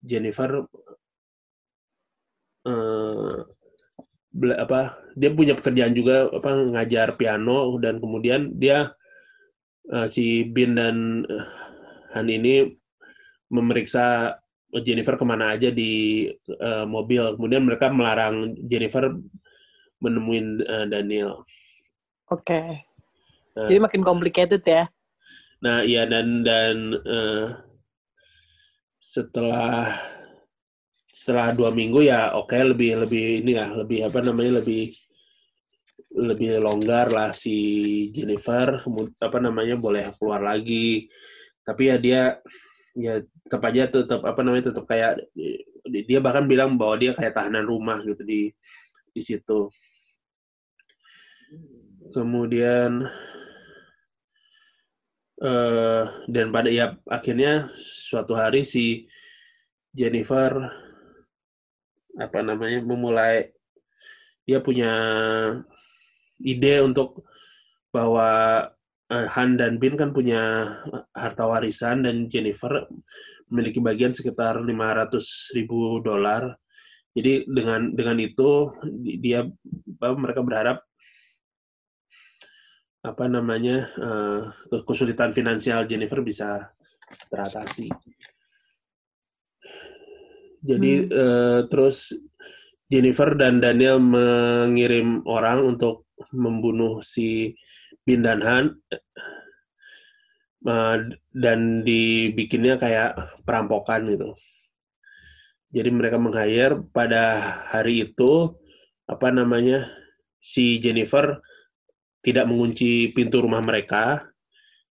Jennifer 0.00 0.64
bela- 4.30 4.60
apa 4.62 4.80
dia 5.18 5.30
punya 5.34 5.58
pekerjaan 5.58 5.92
juga 5.92 6.30
apa 6.30 6.50
ngajar 6.76 7.18
piano 7.18 7.76
dan 7.82 8.00
kemudian 8.00 8.56
dia 8.56 8.94
eh, 9.92 10.06
si 10.08 10.48
Bin 10.48 10.78
dan 10.78 11.26
Han 12.10 12.26
ini 12.26 12.66
memeriksa 13.50 14.34
Jennifer 14.78 15.18
ke 15.18 15.24
mana 15.26 15.58
aja 15.58 15.74
di 15.74 16.26
eh, 16.46 16.86
mobil 16.86 17.34
kemudian 17.34 17.66
mereka 17.66 17.90
melarang 17.90 18.54
Jennifer 18.66 19.10
menemuin 20.00 20.62
eh, 20.62 20.86
Daniel 20.86 21.42
Oke. 22.30 22.86
Nah. 23.58 23.66
Jadi 23.66 23.80
makin 23.82 24.02
complicated 24.06 24.62
ya. 24.62 24.86
Nah, 25.60 25.82
iya 25.82 26.06
dan 26.06 26.46
dan 26.46 26.94
eh, 26.94 27.46
setelah 29.02 29.98
setelah 31.10 31.52
dua 31.52 31.68
minggu 31.68 32.00
ya 32.00 32.32
oke 32.32 32.56
lebih 32.56 33.04
lebih 33.04 33.44
ini 33.44 33.52
ya 33.58 33.68
lebih 33.76 34.08
apa 34.08 34.24
namanya 34.24 34.64
lebih 34.64 34.88
lebih 36.16 36.64
longgar 36.64 37.12
lah 37.12 37.36
si 37.36 38.08
Jennifer 38.08 38.80
apa 39.20 39.38
namanya 39.42 39.76
boleh 39.76 40.08
keluar 40.16 40.40
lagi 40.40 41.12
tapi 41.60 41.92
ya 41.92 41.96
dia 42.00 42.22
ya 42.98 43.22
tetap 43.46 43.62
aja 43.66 43.86
tetap 43.86 44.20
apa 44.26 44.40
namanya 44.42 44.74
tetap 44.74 44.84
kayak 44.86 45.22
dia 45.86 46.18
bahkan 46.18 46.46
bilang 46.46 46.74
bahwa 46.74 46.98
dia 46.98 47.12
kayak 47.14 47.34
tahanan 47.34 47.66
rumah 47.66 48.02
gitu 48.02 48.22
di 48.22 48.50
di 49.10 49.22
situ. 49.22 49.70
Kemudian 52.10 53.06
eh 55.40 56.04
dan 56.28 56.52
pada 56.52 56.68
ya 56.68 57.00
akhirnya 57.08 57.72
suatu 57.78 58.36
hari 58.36 58.66
si 58.66 59.08
Jennifer 59.96 60.68
apa 62.20 62.38
namanya 62.44 62.84
memulai 62.84 63.54
dia 64.44 64.60
punya 64.60 64.92
ide 66.42 66.82
untuk 66.84 67.24
bahwa 67.94 68.68
Han 69.10 69.58
dan 69.58 69.82
Bin 69.82 69.98
kan 69.98 70.14
punya 70.14 70.70
harta 71.10 71.42
warisan 71.42 72.06
dan 72.06 72.30
Jennifer 72.30 72.86
memiliki 73.50 73.82
bagian 73.82 74.14
sekitar 74.14 74.62
500 74.62 75.50
ribu 75.58 75.98
dolar. 75.98 76.54
Jadi 77.10 77.42
dengan 77.50 77.90
dengan 77.90 78.22
itu 78.22 78.70
di- 78.86 79.18
dia 79.18 79.42
apa, 79.98 80.14
mereka 80.14 80.46
berharap 80.46 80.78
apa 83.02 83.24
namanya 83.26 83.90
eh, 83.98 84.40
kesulitan 84.86 85.34
finansial 85.34 85.90
Jennifer 85.90 86.22
bisa 86.22 86.70
teratasi. 87.26 87.90
Jadi 90.62 90.92
eh, 91.10 91.60
terus 91.66 92.14
Jennifer 92.86 93.34
dan 93.34 93.58
Daniel 93.58 93.98
mengirim 93.98 95.26
orang 95.26 95.66
untuk 95.66 96.06
membunuh 96.30 97.02
si 97.02 97.58
Bin 98.04 98.24
dan 98.24 98.40
Han 98.42 98.66
Eh, 100.60 100.96
dan 101.32 101.80
dibikinnya 101.80 102.76
kayak 102.76 103.40
perampokan 103.48 104.04
gitu. 104.12 104.36
Jadi 105.72 105.88
mereka 105.88 106.20
meng-hire 106.20 106.84
pada 106.92 107.40
hari 107.72 108.04
itu 108.12 108.52
apa 109.08 109.32
namanya 109.32 109.88
si 110.36 110.76
Jennifer 110.76 111.40
tidak 112.20 112.44
mengunci 112.44 113.08
pintu 113.16 113.40
rumah 113.40 113.64
mereka 113.64 114.28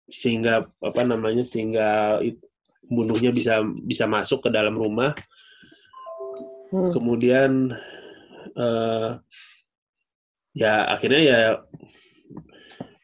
sehingga 0.09 0.65
apa 0.81 1.01
namanya 1.05 1.45
sehingga 1.45 2.17
pembunuhnya 2.81 3.29
bisa 3.29 3.61
bisa 3.85 4.09
masuk 4.09 4.45
ke 4.45 4.49
dalam 4.49 4.73
rumah 4.73 5.13
Hmm. 6.69 6.93
kemudian 6.93 7.73
eh, 8.53 9.09
ya 10.53 10.85
akhirnya 10.85 11.21
ya 11.25 11.39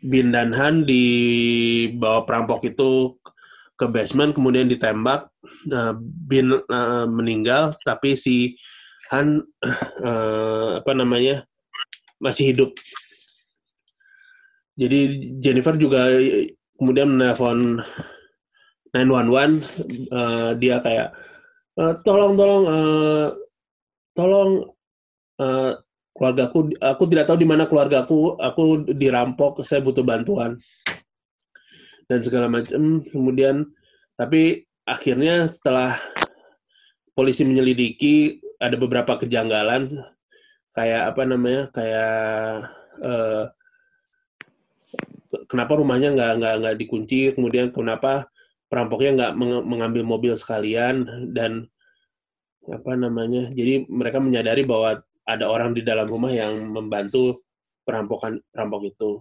Bin 0.06 0.30
dan 0.30 0.54
Han 0.54 0.86
dibawa 0.86 2.24
perampok 2.30 2.62
itu 2.70 3.18
ke 3.76 3.90
basement 3.90 4.32
kemudian 4.32 4.70
ditembak. 4.70 5.28
Nah, 5.68 5.98
Bin 6.00 6.54
eh, 6.54 7.06
meninggal 7.10 7.76
tapi 7.82 8.14
si 8.14 8.56
Han 9.10 9.42
eh, 9.66 10.70
apa 10.80 10.92
namanya 10.94 11.44
masih 12.22 12.54
hidup. 12.54 12.72
Jadi 14.76 15.32
Jennifer 15.40 15.76
juga 15.80 16.12
kemudian 16.76 17.16
menelpon 17.16 17.80
911 18.96 20.12
uh, 20.12 20.52
dia 20.56 20.80
kayak 20.80 21.12
uh, 21.80 21.96
tolong 22.08 22.40
tolong 22.40 22.64
uh, 22.68 23.28
tolong 24.16 24.50
uh, 25.40 25.76
keluargaku 26.16 26.72
aku 26.80 27.04
tidak 27.12 27.28
tahu 27.28 27.38
di 27.44 27.48
mana 27.48 27.68
keluargaku 27.68 28.40
aku. 28.40 28.88
Dirampok 28.96 29.62
saya 29.68 29.84
butuh 29.84 30.02
bantuan. 30.02 30.56
Dan 32.08 32.24
segala 32.24 32.48
macam. 32.48 33.04
Kemudian 33.04 33.68
tapi 34.16 34.64
akhirnya 34.88 35.52
setelah 35.52 36.00
polisi 37.12 37.44
menyelidiki 37.44 38.40
ada 38.64 38.80
beberapa 38.80 39.20
kejanggalan. 39.20 39.92
Kayak 40.72 41.16
apa 41.16 41.22
namanya? 41.28 41.64
Kayak 41.76 42.16
uh, 43.04 43.44
kenapa 45.52 45.76
rumahnya 45.76 46.16
nggak 46.16 46.32
nggak 46.40 46.56
nggak 46.64 46.76
dikunci? 46.80 47.36
Kemudian 47.36 47.76
kenapa 47.76 48.32
perampoknya 48.72 49.12
nggak 49.20 49.34
mengambil 49.68 50.04
mobil 50.08 50.34
sekalian? 50.40 51.28
Dan 51.36 51.68
apa 52.72 52.92
namanya? 52.96 53.52
Jadi 53.52 53.88
mereka 53.92 54.20
menyadari 54.24 54.64
bahwa 54.64 55.04
ada 55.26 55.50
orang 55.50 55.74
di 55.74 55.82
dalam 55.82 56.06
rumah 56.06 56.32
yang 56.32 56.54
membantu 56.70 57.46
perampokan 57.86 58.42
perampok 58.50 58.82
itu 58.90 59.12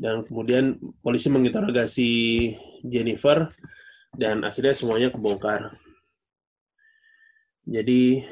dan 0.00 0.24
kemudian 0.24 0.78
polisi 1.04 1.28
menginterogasi 1.30 2.10
Jennifer 2.86 3.50
dan 4.14 4.42
akhirnya 4.42 4.74
semuanya 4.74 5.08
kebongkar 5.14 5.74
jadi 7.66 8.26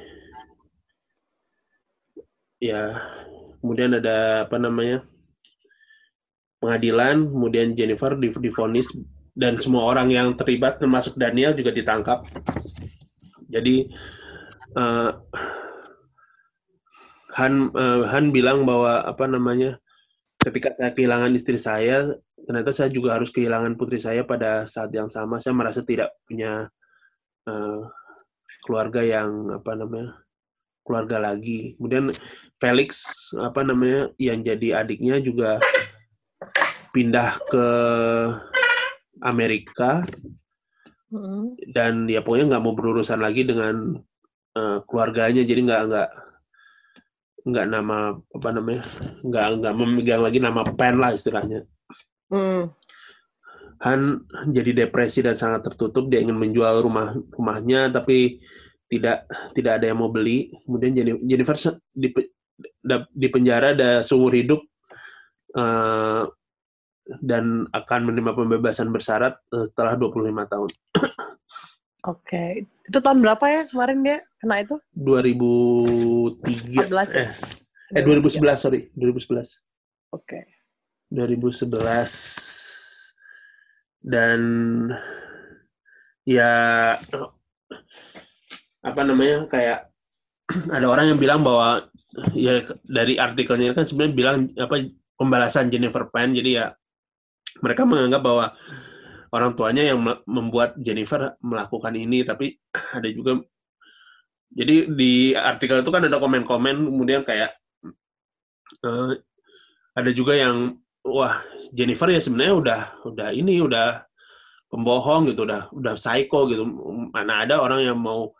ya 2.58 2.98
kemudian 3.62 3.94
ada 3.98 4.46
apa 4.46 4.58
namanya 4.58 5.06
pengadilan, 6.58 7.26
kemudian 7.26 7.74
Jennifer 7.74 8.18
difonis 8.18 8.90
dan 9.38 9.54
semua 9.62 9.86
orang 9.86 10.10
yang 10.10 10.28
terlibat 10.34 10.82
termasuk 10.82 11.14
Daniel 11.14 11.54
juga 11.54 11.70
ditangkap. 11.70 12.26
Jadi 13.46 13.88
uh, 14.74 15.10
Han 17.38 17.70
uh, 17.72 18.10
Han 18.10 18.34
bilang 18.34 18.66
bahwa 18.66 19.06
apa 19.06 19.24
namanya 19.30 19.78
ketika 20.42 20.74
saya 20.74 20.90
kehilangan 20.94 21.32
istri 21.38 21.58
saya, 21.58 22.14
ternyata 22.46 22.70
saya 22.74 22.90
juga 22.90 23.18
harus 23.18 23.30
kehilangan 23.30 23.78
putri 23.78 24.02
saya 24.02 24.26
pada 24.26 24.66
saat 24.66 24.90
yang 24.90 25.06
sama. 25.06 25.38
Saya 25.38 25.54
merasa 25.54 25.82
tidak 25.86 26.14
punya 26.26 26.66
uh, 27.46 27.82
keluarga 28.66 29.02
yang 29.06 29.54
apa 29.54 29.72
namanya 29.78 30.18
keluarga 30.82 31.16
lagi. 31.20 31.78
Kemudian 31.78 32.10
Felix 32.58 33.06
apa 33.38 33.62
namanya 33.62 34.10
yang 34.18 34.42
jadi 34.42 34.82
adiknya 34.82 35.22
juga 35.22 35.62
pindah 36.90 37.38
ke 37.46 37.66
Amerika 39.22 40.02
mm-hmm. 41.12 41.70
dan 41.70 42.08
ya 42.08 42.24
pokoknya 42.24 42.56
nggak 42.56 42.64
mau 42.64 42.74
berurusan 42.74 43.20
lagi 43.20 43.44
dengan 43.46 43.98
uh, 44.56 44.78
keluarganya 44.88 45.44
jadi 45.44 45.60
nggak 45.62 45.82
nggak 45.90 46.08
nggak 47.48 47.66
nama 47.68 48.14
apa 48.16 48.48
namanya 48.52 48.82
nggak 49.24 49.46
nggak 49.60 49.74
memegang 49.74 50.22
lagi 50.22 50.38
nama 50.38 50.62
pen 50.68 51.00
lah 51.00 51.16
istilahnya 51.16 51.64
mm. 52.28 52.76
Han 53.78 54.26
jadi 54.50 54.74
depresi 54.74 55.22
dan 55.22 55.38
sangat 55.38 55.70
tertutup 55.70 56.10
dia 56.10 56.18
ingin 56.18 56.34
menjual 56.34 56.82
rumah 56.82 57.14
rumahnya 57.30 57.94
tapi 57.94 58.42
tidak 58.90 59.30
tidak 59.54 59.78
ada 59.78 59.86
yang 59.94 60.02
mau 60.02 60.10
beli 60.10 60.50
kemudian 60.66 60.98
Jennifer 61.22 61.78
di 61.94 62.10
di 63.14 63.28
penjara 63.30 63.70
ada 63.70 64.02
seumur 64.02 64.34
hidup 64.34 64.58
uh, 65.54 66.26
dan 67.22 67.64
akan 67.72 68.00
menerima 68.04 68.32
pembebasan 68.36 68.92
bersyarat 68.92 69.40
eh, 69.54 69.64
setelah 69.72 69.96
25 69.96 70.52
tahun. 70.52 70.70
Oke, 72.06 72.22
okay. 72.30 72.50
itu 72.86 72.98
tahun 73.02 73.18
berapa 73.18 73.44
ya 73.50 73.62
kemarin 73.66 73.98
dia 74.06 74.18
kena 74.38 74.62
itu? 74.62 74.78
2003. 74.94 76.86
14 76.86 77.10
ya? 77.10 77.26
Eh, 77.26 77.98
eh 77.98 78.02
2011 78.06 78.54
sorry, 78.54 78.86
2011. 78.94 79.58
Oke. 80.14 80.22
Okay. 80.22 80.44
2011 81.10 81.74
dan 84.04 84.40
ya 86.28 86.52
apa 88.84 89.00
namanya 89.02 89.48
kayak 89.48 89.90
ada 90.76 90.86
orang 90.86 91.12
yang 91.12 91.18
bilang 91.20 91.40
bahwa 91.42 91.88
ya 92.32 92.64
dari 92.86 93.18
artikelnya 93.18 93.74
kan 93.76 93.84
sebenarnya 93.88 94.14
bilang 94.14 94.36
apa 94.56 94.86
pembalasan 95.18 95.68
Jennifer 95.72 96.08
Pan 96.08 96.32
jadi 96.36 96.50
ya 96.52 96.66
mereka 97.64 97.82
menganggap 97.82 98.22
bahwa 98.22 98.54
orang 99.32 99.52
tuanya 99.56 99.82
yang 99.84 99.98
membuat 100.24 100.78
Jennifer 100.80 101.36
melakukan 101.44 101.94
ini, 101.96 102.24
tapi 102.24 102.56
ada 102.98 103.08
juga 103.12 103.40
jadi 104.48 104.88
di 104.88 105.36
artikel 105.36 105.84
itu 105.84 105.90
kan 105.92 106.08
ada 106.08 106.16
komen-komen 106.16 106.88
kemudian 106.88 107.20
kayak 107.20 107.52
uh, 108.80 109.12
ada 109.92 110.10
juga 110.16 110.32
yang 110.40 110.80
wah 111.04 111.44
Jennifer 111.72 112.08
ya 112.08 112.20
sebenarnya 112.20 112.54
udah 112.56 112.80
udah 113.12 113.28
ini 113.36 113.60
udah 113.60 114.08
pembohong 114.68 115.32
gitu, 115.32 115.44
udah 115.48 115.72
udah 115.72 115.94
psycho 115.96 116.48
gitu. 116.48 116.64
Mana 117.12 117.44
ada 117.44 117.60
orang 117.60 117.84
yang 117.84 117.98
mau 117.98 118.32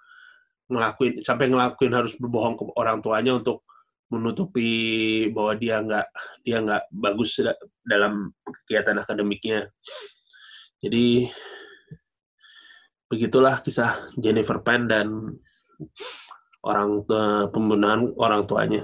ngelakuin 0.69 1.25
sampai 1.25 1.49
ngelakuin 1.49 1.93
harus 1.97 2.13
berbohong 2.21 2.57
ke 2.57 2.65
orang 2.77 3.01
tuanya 3.01 3.41
untuk 3.41 3.65
menutupi 4.09 5.29
bahwa 5.33 5.53
dia 5.57 5.81
nggak 5.85 6.07
dia 6.45 6.57
nggak 6.65 6.83
bagus 6.93 7.41
dalam 7.85 8.33
kegiatan 8.65 8.97
akademiknya. 9.01 9.69
Jadi 10.79 11.27
begitulah 13.11 13.59
kisah 13.65 14.13
Jennifer 14.21 14.63
Pan 14.63 14.87
dan 14.87 15.37
orang 16.63 17.03
tua, 17.09 17.51
pembunuhan 17.51 18.15
orang 18.19 18.47
tuanya. 18.47 18.83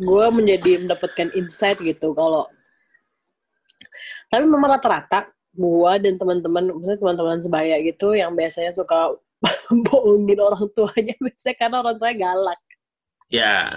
Gue 0.00 0.26
menjadi 0.32 0.80
mendapatkan 0.80 1.28
insight 1.36 1.80
gitu 1.84 2.16
kalau 2.16 2.48
tapi 4.30 4.46
memang 4.46 4.78
rata-rata 4.78 5.26
gue 5.50 5.92
dan 5.98 6.14
teman-teman, 6.14 6.70
misalnya 6.78 7.00
teman-teman 7.02 7.38
sebaya 7.42 7.76
gitu 7.82 8.14
yang 8.14 8.32
biasanya 8.32 8.70
suka 8.70 9.18
bohongin 9.90 10.38
orang 10.38 10.70
tuanya 10.72 11.14
biasanya 11.18 11.56
karena 11.58 11.76
orang 11.82 11.96
tuanya 11.98 12.16
galak 12.30 12.60
Ya. 13.30 13.70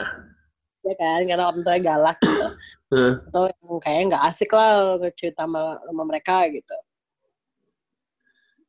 Ya 0.84 0.96
kan, 0.98 1.22
karena 1.24 1.44
orang 1.48 1.62
tua 1.64 1.78
galak 1.80 2.18
gitu. 2.20 2.48
Hmm. 2.94 3.14
Atau 3.26 3.50
yang 3.50 3.82
kayaknya 3.82 4.06
nggak 4.14 4.26
asik 4.30 4.52
lah 4.54 5.02
cerita 5.18 5.50
sama, 5.50 5.82
sama 5.82 6.04
mereka 6.06 6.46
gitu. 6.54 6.78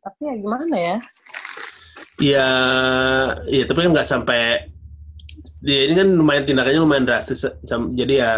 Tapi 0.00 0.20
ya 0.24 0.34
gimana 0.40 0.76
ya? 0.76 0.96
Ya, 2.22 2.48
ya 3.44 3.62
tapi 3.68 3.78
kan 3.84 3.90
nggak 3.92 4.08
sampai 4.08 4.72
dia 5.60 5.88
ini 5.88 5.94
kan 5.96 6.08
lumayan 6.08 6.44
tindakannya 6.48 6.80
lumayan 6.80 7.08
drastis 7.08 7.44
jadi 7.96 8.14
ya 8.14 8.32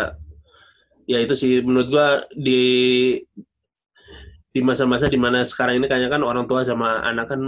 ya 1.06 1.18
itu 1.22 1.34
sih 1.38 1.52
menurut 1.62 1.88
gua 1.90 2.08
di 2.34 2.62
di 4.50 4.60
masa-masa 4.64 5.06
di 5.06 5.20
mana 5.20 5.44
sekarang 5.44 5.78
ini 5.78 5.86
kayaknya 5.86 6.10
kan 6.10 6.22
orang 6.24 6.48
tua 6.48 6.64
sama 6.64 7.04
anak 7.04 7.36
kan 7.36 7.40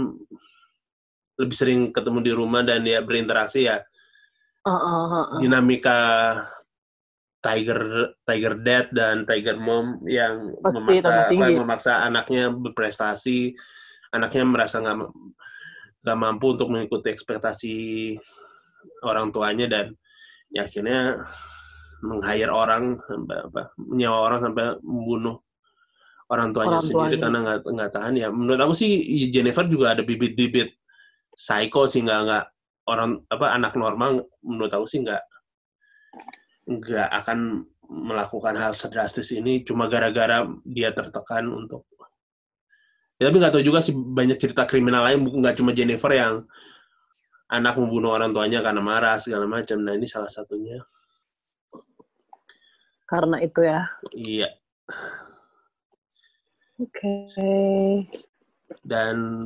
lebih 1.39 1.55
sering 1.55 1.79
ketemu 1.89 2.19
di 2.21 2.31
rumah 2.35 2.61
dan 2.61 2.85
ya 2.85 3.01
berinteraksi 3.01 3.65
ya 3.67 3.81
uh, 4.67 4.71
uh, 4.71 4.75
uh, 4.77 5.15
uh. 5.35 5.39
dinamika 5.41 5.99
Tiger 7.39 8.11
Tiger 8.27 8.53
Dad 8.59 8.91
dan 8.91 9.23
Tiger 9.23 9.55
Mom 9.55 10.03
yang 10.03 10.59
Pasti 10.59 10.79
memaksa 10.79 11.31
apa, 11.31 11.47
memaksa 11.55 11.93
anaknya 12.03 12.51
berprestasi, 12.51 13.55
anaknya 14.11 14.43
merasa 14.43 14.83
nggak 14.83 14.97
nggak 16.03 16.17
mampu 16.19 16.45
untuk 16.55 16.67
mengikuti 16.71 17.11
ekspektasi 17.11 17.77
orang 19.03 19.31
tuanya 19.31 19.67
dan 19.67 19.95
ya 20.51 20.67
akhirnya 20.67 21.23
meng-hire 22.03 22.51
orang 22.51 22.95
apa 23.27 23.75
menyewa 23.75 24.17
orang 24.31 24.39
sampai 24.49 24.65
membunuh 24.83 25.43
orang 26.31 26.55
tuanya 26.55 26.79
orang 26.79 26.87
sendiri 26.87 27.15
tuanya. 27.15 27.19
karena 27.19 27.37
nggak 27.43 27.59
nggak 27.67 27.91
tahan 27.91 28.13
ya 28.15 28.27
menurut 28.31 28.59
aku 28.63 28.73
sih 28.75 28.91
Jennifer 29.27 29.67
juga 29.67 29.95
ada 29.97 30.03
bibit-bibit 30.03 30.71
psycho 31.35 31.87
sih 31.91 32.03
nggak 32.03 32.19
nggak 32.25 32.45
orang 32.87 33.19
apa 33.27 33.45
anak 33.51 33.73
normal 33.75 34.23
menurut 34.39 34.71
aku 34.71 34.87
sih 34.87 35.03
nggak 35.03 35.19
nggak 36.69 37.09
akan 37.25 37.65
melakukan 37.89 38.53
hal 38.53 38.77
sedrastis 38.77 39.33
ini 39.33 39.65
cuma 39.65 39.89
gara-gara 39.89 40.45
dia 40.61 40.93
tertekan 40.93 41.49
untuk 41.49 41.89
ya, 43.17 43.27
tapi 43.27 43.37
nggak 43.41 43.53
tahu 43.57 43.63
juga 43.65 43.81
sih 43.81 43.91
banyak 43.97 44.37
cerita 44.37 44.69
kriminal 44.69 45.03
lain 45.09 45.25
nggak 45.25 45.57
cuma 45.57 45.73
Jennifer 45.73 46.13
yang 46.13 46.45
anak 47.49 47.75
membunuh 47.81 48.13
orang 48.13 48.29
tuanya 48.29 48.61
karena 48.61 48.79
marah 48.79 49.17
segala 49.17 49.49
macam. 49.49 49.81
Nah 49.81 49.97
ini 49.97 50.05
salah 50.05 50.29
satunya. 50.29 50.77
Karena 53.09 53.41
itu 53.41 53.59
ya? 53.65 53.89
Iya. 54.13 54.49
Oke. 56.79 57.03
Okay. 57.35 57.89
dan 58.85 59.41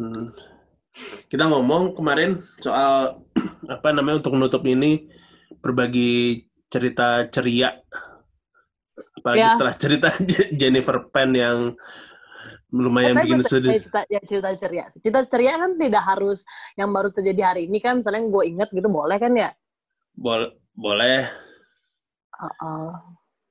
kita 1.31 1.47
ngomong 1.47 1.95
kemarin 1.95 2.43
soal 2.59 3.23
apa 3.73 3.89
namanya 3.95 4.19
untuk 4.21 4.35
menutup 4.35 4.61
ini 4.67 5.09
berbagi 5.63 6.43
cerita 6.73 7.29
ceria 7.29 7.77
Apalagi 9.21 9.41
Ya. 9.41 9.49
setelah 9.53 9.75
cerita 9.77 10.07
Je- 10.29 10.51
Jennifer 10.53 10.97
Pan 11.09 11.33
yang 11.33 11.73
lumayan 12.73 13.17
Tapi 13.17 13.25
bikin 13.29 13.41
sedih. 13.45 13.71
cerita, 13.77 14.01
ya, 14.09 14.21
cerita 14.21 14.49
ceria. 14.57 14.85
Cerita 14.97 15.19
ceria 15.25 15.53
kan 15.57 15.71
tidak 15.77 16.03
harus 16.03 16.41
yang 16.73 16.89
baru 16.89 17.09
terjadi 17.09 17.41
hari 17.53 17.61
ini 17.69 17.77
kan, 17.77 18.01
misalnya 18.01 18.25
gue 18.25 18.43
inget 18.45 18.69
gitu 18.69 18.89
boleh 18.89 19.17
kan 19.17 19.33
ya? 19.33 19.49
Bol- 20.13 20.53
boleh. 20.73 21.29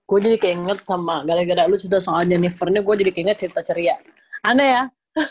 gue 0.05 0.19
jadi 0.21 0.37
keinget 0.37 0.85
sama 0.85 1.25
gara-gara 1.25 1.65
lu 1.65 1.75
cerita 1.75 1.99
soal 1.99 2.29
Jennifer 2.29 2.69
nih, 2.69 2.83
gue 2.83 2.95
jadi 3.07 3.11
keinget 3.15 3.39
cerita 3.41 3.63
ceria. 3.65 3.97
Aneh 4.45 4.69
ya? 4.69 4.83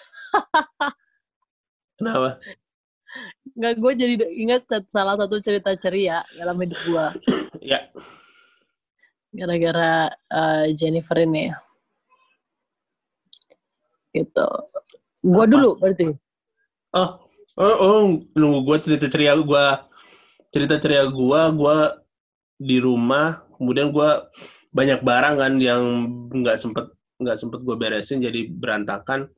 Kenapa? 1.99 2.41
Nggak, 3.53 3.73
gue 3.77 3.91
jadi 3.93 4.13
inget 4.33 4.65
salah 4.87 5.19
satu 5.19 5.37
cerita 5.43 5.75
ceria 5.75 6.23
dalam 6.33 6.57
hidup 6.57 6.79
gue. 6.81 7.05
Ya, 7.61 7.85
Gara-gara 9.31 10.09
eh, 10.09 10.65
Jennifer 10.73 11.21
ini. 11.21 11.53
Gitu. 14.11 14.47
Gue 15.21 15.45
Apa? 15.45 15.53
dulu 15.53 15.69
berarti. 15.77 16.09
Oh, 16.91 17.21
oh, 17.61 17.75
oh 17.79 17.99
nunggu 18.35 18.59
gue 18.65 18.77
cerita 18.83 19.07
ceria 19.07 19.37
gue 19.37 19.65
cerita 20.51 20.75
ceria 20.81 21.07
gue 21.07 21.41
gue 21.55 21.77
di 22.59 22.77
rumah 22.83 23.39
kemudian 23.55 23.95
gue 23.95 24.09
banyak 24.75 24.99
barang 24.99 25.35
kan 25.39 25.53
yang 25.63 25.83
nggak 26.35 26.59
sempet 26.59 26.91
nggak 27.23 27.39
sempet 27.39 27.63
gue 27.63 27.75
beresin 27.79 28.19
jadi 28.19 28.51
berantakan 28.51 29.31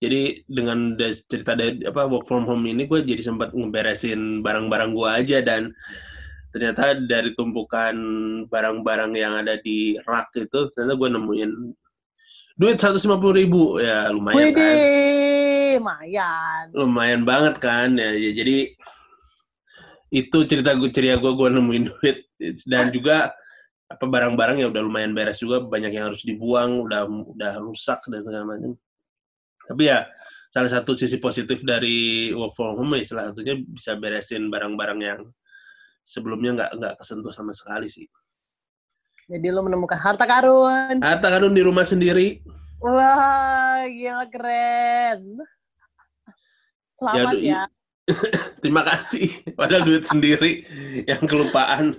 jadi 0.00 0.40
dengan 0.48 0.96
cerita 1.28 1.52
dari 1.52 1.84
apa 1.84 2.08
work 2.08 2.24
from 2.24 2.48
home 2.48 2.64
ini 2.64 2.88
gue 2.88 3.04
jadi 3.04 3.20
sempat 3.20 3.52
ngeberesin 3.52 4.40
barang-barang 4.40 4.96
gue 4.96 5.08
aja 5.08 5.38
dan 5.44 5.72
ternyata 6.56 6.96
dari 7.04 7.36
tumpukan 7.36 7.92
barang-barang 8.48 9.12
yang 9.12 9.36
ada 9.44 9.60
di 9.60 10.00
rak 10.08 10.32
itu 10.40 10.72
ternyata 10.72 10.96
gue 10.96 11.08
nemuin 11.12 11.50
duit 12.56 12.80
150 12.80 13.12
ribu. 13.36 13.76
Ya 13.76 14.08
lumayan 14.08 14.40
kan? 14.40 14.48
Widih, 14.48 15.76
lumayan. 15.76 16.64
lumayan 16.72 17.22
banget 17.28 17.60
kan? 17.60 17.92
Ya, 18.00 18.16
ya, 18.16 18.32
jadi 18.32 18.72
itu 20.08 20.38
cerita 20.48 20.72
gue 20.72 20.88
ceria 20.88 21.20
gue 21.20 21.28
gue 21.36 21.48
nemuin 21.52 21.84
duit. 21.92 22.24
Dan 22.64 22.88
juga 22.88 23.36
apa 23.86 24.02
barang-barang 24.02 24.64
yang 24.64 24.72
udah 24.72 24.82
lumayan 24.82 25.12
beres 25.12 25.36
juga. 25.36 25.60
Banyak 25.60 25.92
yang 25.92 26.08
harus 26.08 26.24
dibuang 26.24 26.88
udah 26.88 27.04
udah 27.36 27.52
rusak 27.60 28.00
dan 28.08 28.24
segala 28.24 28.56
macam. 28.56 28.72
Tapi 29.68 29.82
ya 29.92 30.08
salah 30.56 30.72
satu 30.72 30.96
sisi 30.96 31.20
positif 31.20 31.60
dari 31.60 32.32
work 32.32 32.56
from 32.56 32.80
home 32.80 32.96
ya 32.96 33.04
salah 33.04 33.28
satunya 33.28 33.60
bisa 33.60 33.92
beresin 34.00 34.48
barang-barang 34.48 35.00
yang 35.04 35.20
sebelumnya 36.06 36.54
nggak 36.54 36.70
nggak 36.78 36.94
kesentuh 37.02 37.34
sama 37.34 37.50
sekali 37.50 37.90
sih 37.90 38.06
Jadi 39.26 39.50
lu 39.50 39.58
menemukan 39.66 39.98
harta 39.98 40.22
karun. 40.22 41.02
harta 41.02 41.26
karun 41.26 41.50
di 41.50 41.66
rumah 41.66 41.82
sendiri 41.82 42.38
Wah, 42.76 43.82
gila 43.88 44.28
keren. 44.28 45.40
Selamat 46.94 47.34
ya. 47.40 47.66
terima 48.62 48.86
kasih 48.86 49.26
padahal 49.58 49.82
duit 49.82 50.06
sendiri 50.06 50.62
yang 51.10 51.26
kelupaan 51.26 51.98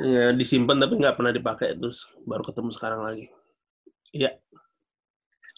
ya, 0.00 0.32
disimpan 0.32 0.80
tapi 0.80 0.96
nggak 0.96 1.20
pernah 1.20 1.32
dipakai 1.36 1.76
terus 1.76 2.08
baru 2.24 2.40
ketemu 2.40 2.70
sekarang 2.72 3.00
lagi 3.04 3.28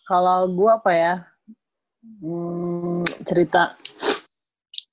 Kalau 0.05 0.51
gua 0.51 0.83
apa 0.83 0.91
ya? 0.93 1.15
Hmm, 2.21 3.07
cerita 3.25 3.79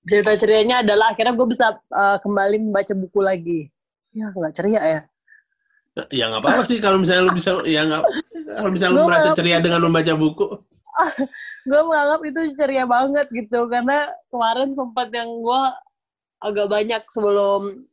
cerita 0.06 0.34
cerianya 0.38 0.82
adalah 0.82 1.14
akhirnya 1.14 1.38
gue 1.38 1.48
bisa 1.50 1.78
uh, 1.94 2.18
kembali 2.22 2.58
membaca 2.70 2.94
buku 2.98 3.20
lagi. 3.22 3.60
Ya 4.12 4.28
nggak 4.34 4.54
ceria 4.58 4.82
ya. 4.82 5.02
ya 6.08 6.32
nggak 6.32 6.42
apa-apa 6.44 6.64
sih 6.72 6.80
kalau 6.80 7.04
misalnya 7.04 7.28
lu 7.28 7.36
bisa 7.36 7.52
ya 7.68 7.84
nggak 7.84 8.04
kalau 8.56 8.72
misalnya 8.72 8.96
lu 8.96 9.00
Gua 9.04 9.10
merasa 9.12 9.30
ceria 9.36 9.60
dengan 9.60 9.84
membaca 9.84 10.14
buku 10.16 10.48
Gue 11.68 11.82
menganggap 11.84 12.22
itu 12.26 12.42
ceria 12.56 12.86
banget 12.88 13.28
gitu 13.30 13.68
karena 13.68 14.10
kemarin 14.32 14.72
sempat 14.72 15.12
yang 15.14 15.30
gue 15.30 15.62
agak 16.42 16.68
banyak 16.72 17.02
sebelum 17.12 17.86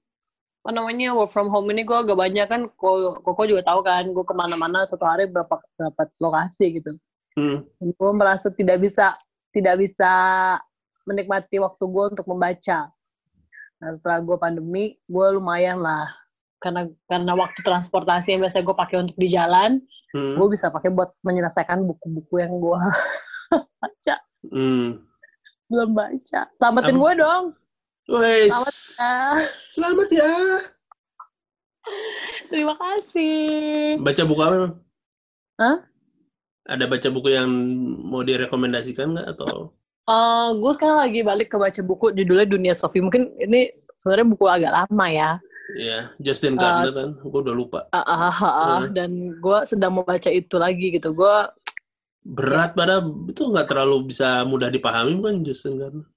apa 0.65 0.71
namanya 0.73 1.17
work 1.17 1.33
from 1.33 1.53
home 1.53 1.69
ini 1.73 1.85
gue 1.85 1.97
agak 1.97 2.17
banyak 2.17 2.47
kan 2.49 2.69
Ko- 2.77 3.21
Koko 3.21 3.43
juga 3.45 3.65
tahu 3.65 3.81
kan 3.85 4.09
gue 4.09 4.25
ke 4.25 4.35
mana-mana 4.37 4.89
satu 4.89 5.05
hari 5.05 5.29
berapa 5.29 5.61
berapa 5.77 6.03
lokasi 6.21 6.81
gitu. 6.81 6.93
hmm. 7.37 7.65
gue 7.93 8.11
merasa 8.17 8.49
tidak 8.53 8.81
bisa 8.85 9.17
tidak 9.53 9.81
bisa 9.81 10.13
menikmati 11.09 11.57
waktu 11.57 11.81
gue 11.81 12.05
untuk 12.13 12.27
membaca. 12.29 12.93
Nah 13.81 13.91
setelah 13.97 14.21
gue 14.21 14.37
pandemi, 14.37 14.85
gue 15.09 15.27
lumayan 15.33 15.81
lah 15.81 16.13
karena 16.59 16.85
karena 17.07 17.33
waktu 17.33 17.63
transportasi 17.63 18.35
yang 18.35 18.43
biasa 18.43 18.61
gue 18.61 18.77
pakai 18.77 18.97
untuk 19.01 19.17
di 19.17 19.31
jalan, 19.31 19.81
Hmm. 20.09 20.41
gue 20.41 20.49
bisa 20.49 20.73
pakai 20.73 20.89
buat 20.89 21.13
menyelesaikan 21.21 21.85
buku-buku 21.85 22.41
yang 22.41 22.57
gue 22.57 22.79
baca 23.81 24.17
Hmm. 24.49 25.05
belum 25.69 25.91
baca. 25.93 26.41
Selamatin 26.57 26.97
Apa? 26.97 27.03
gue 27.05 27.13
dong. 27.21 27.45
Wes. 28.09 28.49
Selamat 28.49 28.73
ya. 28.97 29.13
Selamat 29.69 30.09
ya. 30.09 30.33
Terima 32.49 32.75
kasih. 32.77 34.01
Baca 34.01 34.23
buku 34.25 34.41
apa? 34.41 34.57
Hah? 35.61 35.77
Ada 36.69 36.85
baca 36.85 37.09
buku 37.09 37.29
yang 37.33 37.49
mau 38.01 38.25
direkomendasikan 38.25 39.13
nggak 39.13 39.29
atau? 39.37 39.73
Gue 40.57 40.73
sekarang 40.77 40.99
lagi 41.05 41.21
balik 41.21 41.53
ke 41.53 41.57
baca 41.61 41.81
buku 41.85 42.17
judulnya 42.17 42.49
Dunia 42.49 42.73
Sofi. 42.73 43.05
Mungkin 43.05 43.37
ini 43.41 43.69
sebenarnya 44.01 44.27
buku 44.33 44.47
agak 44.49 44.73
lama 44.73 45.07
ya. 45.09 45.31
Ya, 45.77 46.09
Justin 46.17 46.57
Uh, 46.57 46.65
Gardner 46.65 46.93
kan. 46.97 47.11
Gue 47.21 47.41
udah 47.45 47.57
lupa. 47.57 47.81
Ah, 47.93 48.01
ah, 48.01 48.33
ah, 48.33 48.33
ah. 48.33 48.79
Hmm. 48.81 48.97
dan 48.97 49.37
gue 49.37 49.59
sedang 49.69 50.01
membaca 50.01 50.31
itu 50.33 50.57
lagi 50.57 50.97
gitu. 50.97 51.13
Gue 51.13 51.37
Berat 52.29 52.77
pada 52.77 53.01
itu 53.01 53.41
nggak 53.41 53.73
terlalu 53.73 54.13
bisa 54.13 54.45
mudah 54.45 54.69
dipahami 54.69 55.17
kan 55.21 55.45
Justin 55.45 55.81
Gardner. 55.81 56.09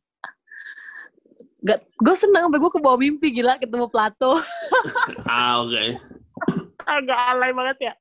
Gak, 1.62 1.86
gue 2.02 2.16
seneng 2.18 2.50
sampai 2.50 2.58
gue 2.58 2.72
ke 2.74 2.82
bawah 2.82 2.98
mimpi 2.98 3.28
gila 3.30 3.60
ketemu 3.62 3.86
Plato. 3.92 4.39
Ah, 5.30 5.62
oke. 5.62 5.94
Agak 6.89 7.20
alay 7.38 7.54
banget 7.54 7.78
ya. 7.92 7.94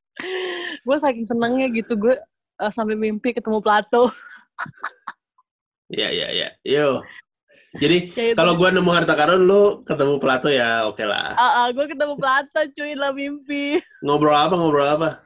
Gue 0.80 0.96
saking 0.96 1.28
senengnya 1.28 1.68
gitu 1.68 1.92
gue 1.92 2.16
eh, 2.56 2.72
sampai 2.72 2.96
mimpi 2.96 3.36
ketemu 3.36 3.60
Plato. 3.60 4.08
Ya, 5.90 6.08
ya, 6.14 6.30
ya. 6.30 6.48
Yo. 6.62 7.02
Jadi 7.78 8.10
kalau 8.34 8.58
gua 8.58 8.74
nemu 8.74 8.90
harta 8.90 9.14
karun, 9.14 9.46
lu 9.46 9.86
ketemu 9.86 10.18
Plato 10.18 10.50
ya 10.50 10.86
oke 10.90 11.02
lah. 11.06 11.38
Ah, 11.38 11.52
ah, 11.62 11.66
gue 11.70 11.86
ketemu 11.86 12.18
Plato 12.18 12.60
cuy 12.74 12.98
lah 12.98 13.14
mimpi. 13.14 13.78
Ngobrol 14.02 14.34
apa, 14.34 14.54
ngobrol 14.58 14.90
apa? 14.90 15.22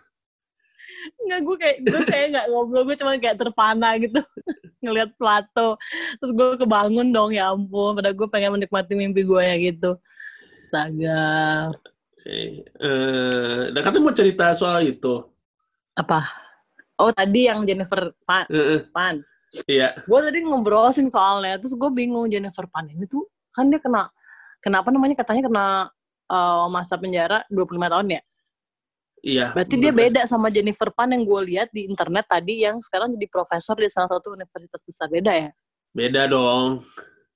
Nggak 1.25 1.41
gue 1.41 1.57
kayak 1.57 1.77
gue 1.89 2.03
kayak 2.05 2.27
nggak 2.37 2.47
ngobrol 2.53 2.85
gue 2.85 2.97
cuma 3.01 3.17
kayak 3.17 3.41
terpana 3.41 3.97
gitu 3.97 4.21
ngelihat 4.85 5.17
Plato. 5.17 5.81
Terus 6.21 6.33
gue 6.37 6.49
kebangun 6.61 7.13
dong 7.17 7.33
ya 7.33 7.53
ampun. 7.53 7.97
Padahal 7.97 8.17
gue 8.17 8.29
pengen 8.29 8.61
menikmati 8.61 8.93
mimpi 8.93 9.25
gue 9.25 9.41
ya 9.41 9.57
gitu. 9.57 9.97
Astaga. 10.53 11.73
Oke. 11.73 12.65
Eh, 12.65 13.63
dan 13.73 13.81
katanya 13.81 14.05
mau 14.05 14.17
cerita 14.17 14.53
soal 14.53 14.85
itu. 14.85 15.25
Apa? 15.97 16.29
Oh 17.01 17.09
tadi 17.09 17.49
yang 17.49 17.65
Jennifer 17.65 18.13
Pan. 18.29 18.45
Eh, 18.53 18.85
Pan. 18.93 19.25
Iya. 19.71 19.95
gue 20.03 20.19
tadi 20.19 20.39
ngobrolin 20.43 21.09
soalnya 21.09 21.55
terus 21.63 21.75
gue 21.75 21.91
bingung 21.95 22.27
Jennifer 22.27 22.67
Pan 22.67 22.91
ini 22.91 23.07
tuh 23.07 23.23
kan 23.55 23.71
dia 23.71 23.79
kena 23.79 24.11
kenapa 24.59 24.91
namanya 24.91 25.15
katanya 25.15 25.43
kena 25.47 25.65
uh, 26.27 26.67
masa 26.67 26.99
penjara 26.99 27.47
25 27.53 27.79
tahun 27.93 28.09
ya 28.19 28.23
Iya. 29.25 29.47
berarti 29.57 29.75
dia 29.81 29.89
bener. 29.89 30.01
beda 30.13 30.23
sama 30.29 30.53
Jennifer 30.53 30.93
Pan 30.93 31.09
yang 31.09 31.25
gue 31.25 31.41
lihat 31.49 31.69
di 31.73 31.89
internet 31.89 32.29
tadi 32.29 32.61
yang 32.61 32.77
sekarang 32.83 33.09
jadi 33.17 33.25
profesor 33.33 33.73
di 33.79 33.89
salah 33.89 34.11
satu 34.13 34.37
universitas 34.37 34.85
besar 34.85 35.09
beda 35.09 35.33
ya 35.33 35.51
Beda 35.95 36.27
dong. 36.29 36.83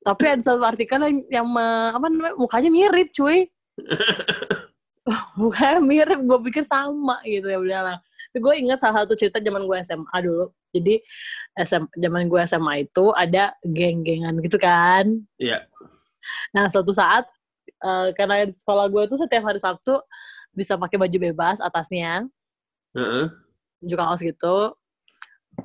tapi 0.04 0.24
ada 0.28 0.42
satu 0.44 0.60
artikel 0.66 0.98
yang, 1.00 1.18
yang 1.32 1.46
apa 1.94 2.06
namanya 2.12 2.34
mukanya 2.36 2.68
mirip 2.68 3.08
cuy 3.14 3.48
mukanya 5.40 5.80
mirip 5.80 6.20
gue 6.20 6.38
pikir 6.50 6.64
sama 6.68 7.22
gitu 7.24 7.48
ya 7.48 7.56
udahlah 7.56 7.96
tapi 8.38 8.46
gue 8.46 8.70
ingat 8.70 8.78
salah 8.78 9.02
satu 9.02 9.18
cerita 9.18 9.42
zaman 9.42 9.66
gue 9.66 9.74
SMA 9.82 10.16
dulu 10.22 10.54
jadi 10.70 11.02
SM, 11.58 11.90
zaman 11.90 12.30
gue 12.30 12.38
SMA 12.46 12.86
itu 12.86 13.10
ada 13.18 13.50
geng-gengan 13.66 14.38
gitu 14.38 14.62
kan 14.62 15.26
Iya. 15.42 15.66
Nah, 16.54 16.70
suatu 16.70 16.94
saat 16.94 17.26
eh, 17.82 18.14
karena 18.14 18.46
di 18.46 18.54
sekolah 18.54 18.86
gue 18.86 19.10
tuh 19.10 19.18
setiap 19.18 19.50
hari 19.50 19.58
Sabtu 19.58 19.98
bisa 20.54 20.78
pakai 20.78 21.02
baju 21.02 21.18
bebas 21.18 21.58
atasnya, 21.58 22.30
Heeh. 22.94 23.26
baju 23.82 23.94
kaos 23.98 24.22
gitu. 24.22 24.78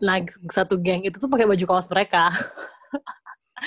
Nah, 0.01 0.17
satu 0.49 0.73
geng 0.81 1.05
itu 1.05 1.21
tuh 1.21 1.29
pakai 1.29 1.45
baju 1.45 1.65
kaos 1.69 1.85
mereka. 1.93 2.33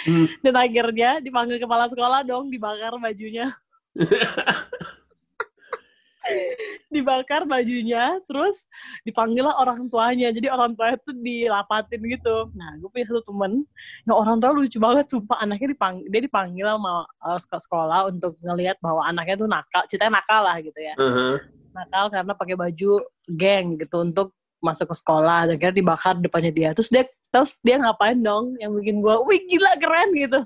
Hmm. 0.03 0.27
Dan 0.43 0.59
akhirnya 0.59 1.23
dipanggil 1.23 1.63
kepala 1.63 1.87
sekolah 1.87 2.27
dong, 2.27 2.51
dibakar 2.51 2.99
bajunya. 2.99 3.55
dibakar 6.97 7.45
bajunya, 7.45 8.17
terus 8.25 8.65
dipanggil 9.05 9.45
lah 9.45 9.61
orang 9.61 9.87
tuanya. 9.93 10.33
Jadi 10.33 10.49
orang 10.49 10.73
tuanya 10.73 10.97
tuh 11.05 11.13
dilapatin 11.13 12.01
gitu. 12.01 12.49
Nah, 12.57 12.81
gue 12.81 12.89
punya 12.89 13.07
satu 13.13 13.23
temen, 13.29 13.69
yang 14.09 14.17
orang 14.17 14.41
tua 14.41 14.57
lucu 14.57 14.81
banget, 14.81 15.05
sumpah 15.13 15.37
anaknya 15.45 15.77
dipanggil, 15.77 16.07
dia 16.09 16.21
dipanggil 16.25 16.65
sama 16.65 17.05
uh, 17.21 17.39
sekolah 17.39 18.09
untuk 18.09 18.41
ngelihat 18.41 18.81
bahwa 18.81 19.05
anaknya 19.05 19.37
tuh 19.45 19.49
nakal, 19.49 19.83
ceritanya 19.87 20.13
nakal 20.19 20.41
lah 20.41 20.57
gitu 20.65 20.81
ya. 20.81 20.95
Uh-huh. 20.97 21.37
Nakal 21.77 22.05
karena 22.09 22.33
pakai 22.33 22.57
baju 22.57 22.91
geng 23.37 23.77
gitu 23.77 23.97
untuk 24.01 24.33
masuk 24.65 24.89
ke 24.91 24.97
sekolah 24.97 25.53
dan 25.53 25.55
kira 25.61 25.73
dibakar 25.77 26.17
depannya 26.17 26.51
dia. 26.51 26.71
Terus 26.73 26.89
dia 26.89 27.05
terus 27.29 27.53
dia 27.61 27.77
ngapain 27.77 28.17
dong 28.17 28.57
yang 28.57 28.73
bikin 28.73 29.05
gue, 29.05 29.15
wih 29.29 29.41
gila 29.45 29.77
keren 29.77 30.11
gitu. 30.17 30.41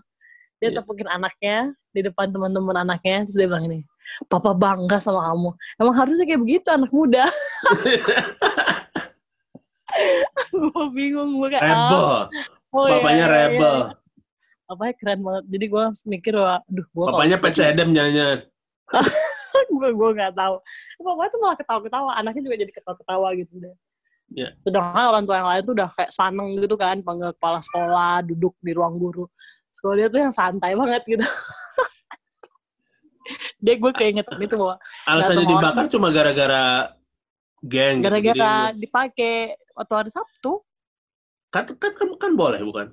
Dia 0.60 0.68
Iya. 0.74 0.84
tepukin 0.84 1.08
anaknya 1.08 1.72
di 1.90 2.00
depan 2.04 2.28
teman-teman 2.28 2.84
anaknya, 2.84 3.24
terus 3.24 3.36
dia 3.38 3.48
bilang 3.48 3.64
ini, 3.64 3.80
Papa 4.28 4.52
bangga 4.52 4.98
sama 5.00 5.32
kamu. 5.32 5.50
Emang 5.80 5.94
harusnya 5.96 6.24
kayak 6.28 6.42
begitu 6.42 6.68
anak 6.68 6.90
muda. 6.92 7.24
gue 10.50 10.86
bingung 10.94 11.40
gue 11.40 11.48
kayak 11.50 11.66
rebel. 11.66 12.04
ah, 12.04 12.22
oh 12.74 12.86
iya, 12.86 12.94
Bapaknya 12.98 13.16
iya, 13.16 13.26
iya. 13.26 13.34
rebel. 13.34 13.76
Bapaknya 14.70 14.94
keren 14.98 15.20
banget. 15.24 15.44
Jadi 15.50 15.64
gue 15.66 15.84
mikir 16.06 16.32
wah, 16.38 16.58
aduh 16.62 16.86
gue 16.86 17.04
Bapaknya 17.10 17.36
pet 17.40 17.54
sedem 17.56 17.88
nyanyian. 17.90 18.38
gue 19.76 19.88
gue 19.90 20.10
nggak 20.14 20.32
tahu. 20.36 20.54
Bapaknya 21.02 21.30
tuh 21.30 21.40
malah 21.42 21.56
ketawa-ketawa. 21.58 22.10
Anaknya 22.18 22.42
juga 22.46 22.56
jadi 22.60 22.72
ketawa-ketawa 22.74 23.28
gitu 23.38 23.52
deh. 23.58 23.74
Iya. 24.30 24.54
Sedangkan 24.62 25.04
orang 25.10 25.24
tua 25.26 25.36
yang 25.42 25.50
lain 25.50 25.62
tuh 25.66 25.74
udah 25.74 25.88
kayak 25.90 26.12
seneng 26.14 26.48
gitu 26.54 26.76
kan, 26.78 27.02
panggil 27.02 27.34
kepala 27.34 27.58
sekolah, 27.58 28.22
duduk 28.22 28.54
di 28.62 28.70
ruang 28.70 28.94
guru. 28.94 29.26
Sekolah 29.74 29.94
dia 29.98 30.08
tuh 30.10 30.20
yang 30.22 30.34
santai 30.34 30.78
banget 30.78 31.02
gitu. 31.06 31.26
dia 33.60 33.74
gue 33.76 33.92
keingetan 33.92 34.40
itu 34.40 34.54
bahwa 34.56 34.76
Alasannya 35.06 35.44
semua 35.44 35.52
dibakar 35.52 35.84
cuma 35.92 36.08
gara-gara 36.08 36.64
geng. 37.60 38.00
gitu. 38.00 38.04
gara-gara 38.08 38.52
Jadi, 38.72 38.78
dipakai 38.80 39.34
waktu 39.76 39.94
hari 39.94 40.10
Sabtu, 40.10 40.52
kan, 41.52 41.64
kan, 41.76 41.92
kan, 41.92 42.08
kan 42.16 42.32
boleh 42.34 42.60
bukan? 42.64 42.88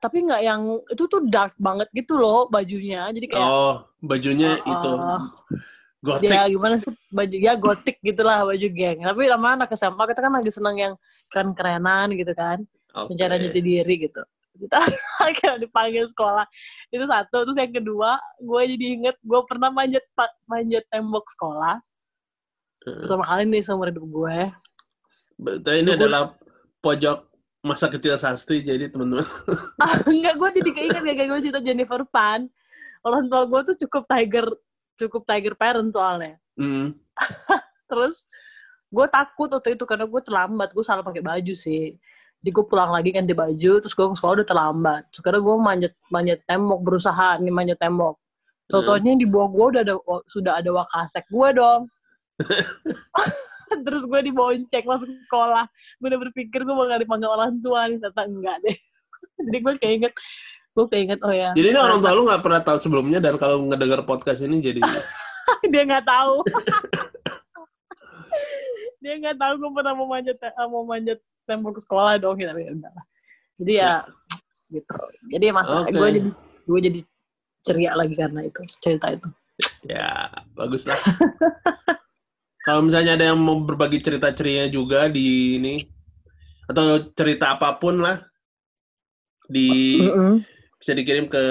tapi 0.00 0.24
nggak 0.24 0.40
yang 0.40 0.80
itu 0.88 1.04
tuh 1.04 1.20
dark 1.28 1.52
banget 1.60 1.84
gitu 1.92 2.16
loh 2.16 2.48
bajunya. 2.48 3.04
Jadi 3.12 3.26
kayak 3.28 3.44
Oh, 3.44 3.84
bajunya 4.00 4.56
Uh, 4.64 4.72
itu 4.72 4.90
uh, 4.96 5.20
gotik. 6.00 6.32
ya 6.32 6.48
gimana 6.48 6.80
sih 6.80 6.88
baju 7.12 7.36
ya 7.36 7.52
gotik 7.52 8.00
gitulah 8.00 8.48
baju 8.48 8.66
geng. 8.72 9.04
Tapi 9.04 9.22
lama 9.28 9.60
anak 9.60 9.76
SMA 9.76 10.00
kita 10.08 10.24
kan 10.24 10.32
lagi 10.32 10.48
seneng 10.48 10.76
yang 10.80 10.92
keren-kerenan 11.28 12.16
gitu 12.16 12.32
kan. 12.32 12.64
Oke. 12.90 13.14
mencari 13.14 13.38
jati 13.46 13.60
diri 13.62 13.94
gitu 14.08 14.22
kita 14.68 14.76
akhirnya 15.24 15.58
dipanggil 15.64 16.04
sekolah. 16.10 16.44
Itu 16.92 17.04
satu. 17.08 17.48
Terus 17.48 17.58
yang 17.58 17.72
kedua 17.72 18.20
gue 18.38 18.62
jadi 18.76 18.86
inget 19.00 19.16
gue 19.24 19.40
pernah 19.48 19.72
manjat 19.72 20.04
manjat 20.44 20.84
tembok 20.92 21.26
sekolah. 21.32 21.80
Heeh. 22.80 22.96
pertama 23.04 23.24
kali 23.28 23.44
nih 23.44 23.60
seumur 23.60 23.92
hidup 23.92 24.08
gue. 24.08 24.38
Betul, 25.40 25.84
ini 25.84 25.90
adalah 25.96 26.32
pojok 26.80 27.28
masa 27.60 27.92
kecil 27.92 28.16
Sasti, 28.16 28.64
jadi 28.64 28.88
teman-teman. 28.88 29.28
enggak 30.08 30.34
gue 30.40 30.48
jadi 30.60 30.70
keinget 30.72 31.02
gak 31.04 31.16
kayak 31.16 31.28
gue 31.28 31.40
cerita 31.44 31.60
Jennifer 31.60 32.00
Pan. 32.08 32.48
Orang 33.04 33.28
tua 33.28 33.44
gue 33.44 33.60
tuh 33.72 33.76
cukup 33.84 34.08
tiger 34.08 34.48
cukup 34.96 35.28
tiger 35.28 35.52
parent 35.56 35.92
soalnya. 35.92 36.40
Hmm. 36.56 36.96
terus 37.92 38.24
gue 38.88 39.06
takut 39.12 39.48
waktu 39.52 39.76
itu 39.76 39.84
karena 39.84 40.08
gue 40.08 40.20
terlambat. 40.24 40.72
Gue 40.72 40.84
salah 40.84 41.04
pakai 41.04 41.20
baju 41.20 41.52
sih 41.52 42.00
jadi 42.40 42.56
gue 42.56 42.64
pulang 42.64 42.88
lagi 42.88 43.12
ganti 43.12 43.36
baju 43.36 43.72
terus 43.84 43.92
gue 43.92 44.00
ke 44.00 44.16
sekolah 44.16 44.34
udah 44.40 44.48
terlambat. 44.48 45.02
Sekarang 45.12 45.44
gue 45.44 45.56
manjat 45.60 45.92
manjat 46.08 46.40
tembok 46.48 46.80
berusaha 46.80 47.36
nih 47.36 47.52
manjat 47.52 47.76
tembok. 47.76 48.16
Totonya 48.64 49.12
di 49.20 49.28
bawah 49.28 49.48
gue 49.52 49.66
udah 49.76 49.82
ada 49.84 49.94
sudah 50.24 50.52
ada 50.56 50.70
wakasek 50.72 51.28
gue 51.28 51.48
dong. 51.52 51.84
Terus 53.86 54.02
gue 54.08 54.20
dibonceng 54.24 54.84
masuk 54.88 55.12
ke 55.12 55.22
sekolah. 55.28 55.68
Gue 56.00 56.08
udah 56.08 56.20
berpikir 56.24 56.64
gue 56.64 56.72
bakal 56.72 56.96
dipanggil 57.04 57.28
orang 57.28 57.60
tua 57.60 57.84
nih 57.92 58.00
ternyata 58.00 58.22
enggak 58.24 58.56
deh. 58.64 58.76
Jadi 59.44 59.58
gue 59.60 59.74
keinget 59.76 60.14
gue 60.70 60.86
keinget 60.88 61.20
oh 61.20 61.34
ya. 61.34 61.52
Jadi 61.52 61.76
ini 61.76 61.80
orang 61.82 62.00
tua 62.00 62.16
lu 62.16 62.24
nggak 62.24 62.40
pernah 62.40 62.62
tahu 62.64 62.78
sebelumnya 62.80 63.20
dan 63.20 63.36
kalau 63.36 63.68
ngedenger 63.68 64.00
podcast 64.06 64.40
ini 64.40 64.62
jadi 64.62 64.80
dia 65.74 65.82
nggak 65.82 66.06
tahu. 66.06 66.40
Dia 69.02 69.14
nggak 69.18 69.36
tahu 69.36 69.52
gue 69.60 69.70
pernah 69.76 69.92
mau 69.98 70.08
manjat 70.08 70.38
mau 70.70 70.86
manjat 70.86 71.18
tembok 71.50 71.82
sekolah 71.82 72.22
dong 72.22 72.38
ya, 72.38 72.54
tapi 72.54 72.70
ya 72.70 72.72
udah 72.78 72.92
lah. 72.94 73.04
jadi 73.58 73.72
ya 73.74 73.92
gitu 74.70 74.94
jadi 75.34 75.44
masa 75.50 75.82
Oke. 75.82 75.98
gue 75.98 76.08
jadi 76.14 76.30
gue 76.70 76.80
jadi 76.86 77.00
ceria 77.66 77.92
lagi 77.98 78.14
karena 78.14 78.46
itu 78.46 78.62
cerita 78.78 79.10
itu 79.10 79.28
ya 79.84 80.30
bagus 80.56 80.86
lah. 80.88 80.96
kalau 82.66 82.86
misalnya 82.86 83.18
ada 83.18 83.34
yang 83.34 83.40
mau 83.40 83.60
berbagi 83.60 84.00
cerita 84.00 84.32
ceria 84.32 84.70
juga 84.70 85.10
di 85.10 85.58
ini 85.58 85.74
atau 86.70 87.02
cerita 87.12 87.58
apa 87.58 87.76
pun 87.82 87.98
lah 87.98 88.22
di 89.50 89.98
Mm-mm. 89.98 90.46
bisa 90.78 90.94
dikirim 90.94 91.26
ke 91.26 91.44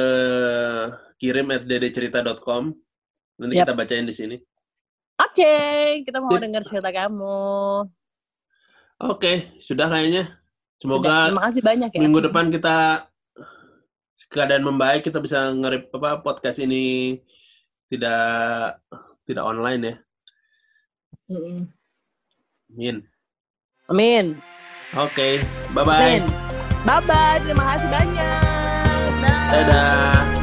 kirim 1.19 1.51
at 1.51 1.67
ddcerita.com 1.67 2.71
nanti 3.39 3.53
Yap. 3.59 3.67
kita 3.67 3.73
bacain 3.75 4.07
di 4.07 4.15
sini. 4.15 4.37
Oke, 5.19 5.55
kita 6.07 6.23
mau 6.23 6.31
dengar 6.39 6.63
cerita 6.63 6.95
kamu. 6.95 7.83
Oke, 8.99 9.55
sudah 9.63 9.87
kayaknya. 9.87 10.35
Semoga 10.79 11.31
terima 11.31 11.43
kasih 11.47 11.63
banyak 11.63 11.89
ya. 11.91 11.99
minggu 11.99 12.19
depan 12.23 12.51
kita 12.51 13.07
keadaan 14.31 14.63
membaik, 14.63 15.07
kita 15.07 15.19
bisa 15.19 15.51
ngerip 15.55 15.91
apa 15.95 16.23
podcast 16.23 16.59
ini 16.59 17.19
tidak 17.91 18.79
tidak 19.23 19.43
online 19.43 19.81
ya. 19.81 19.95
Mm-mm. 21.31 21.57
Min. 22.75 23.03
Amin. 23.89 24.37
Oke, 24.95 25.43
bye 25.73 25.83
bye. 25.87 26.19
Amin. 26.19 26.23
Bye 26.83 27.01
bye. 27.07 27.37
Terima 27.43 27.63
kasih 27.75 27.87
banyak. 27.87 29.09
Dah. 29.19 29.47
Dadah. 29.51 30.38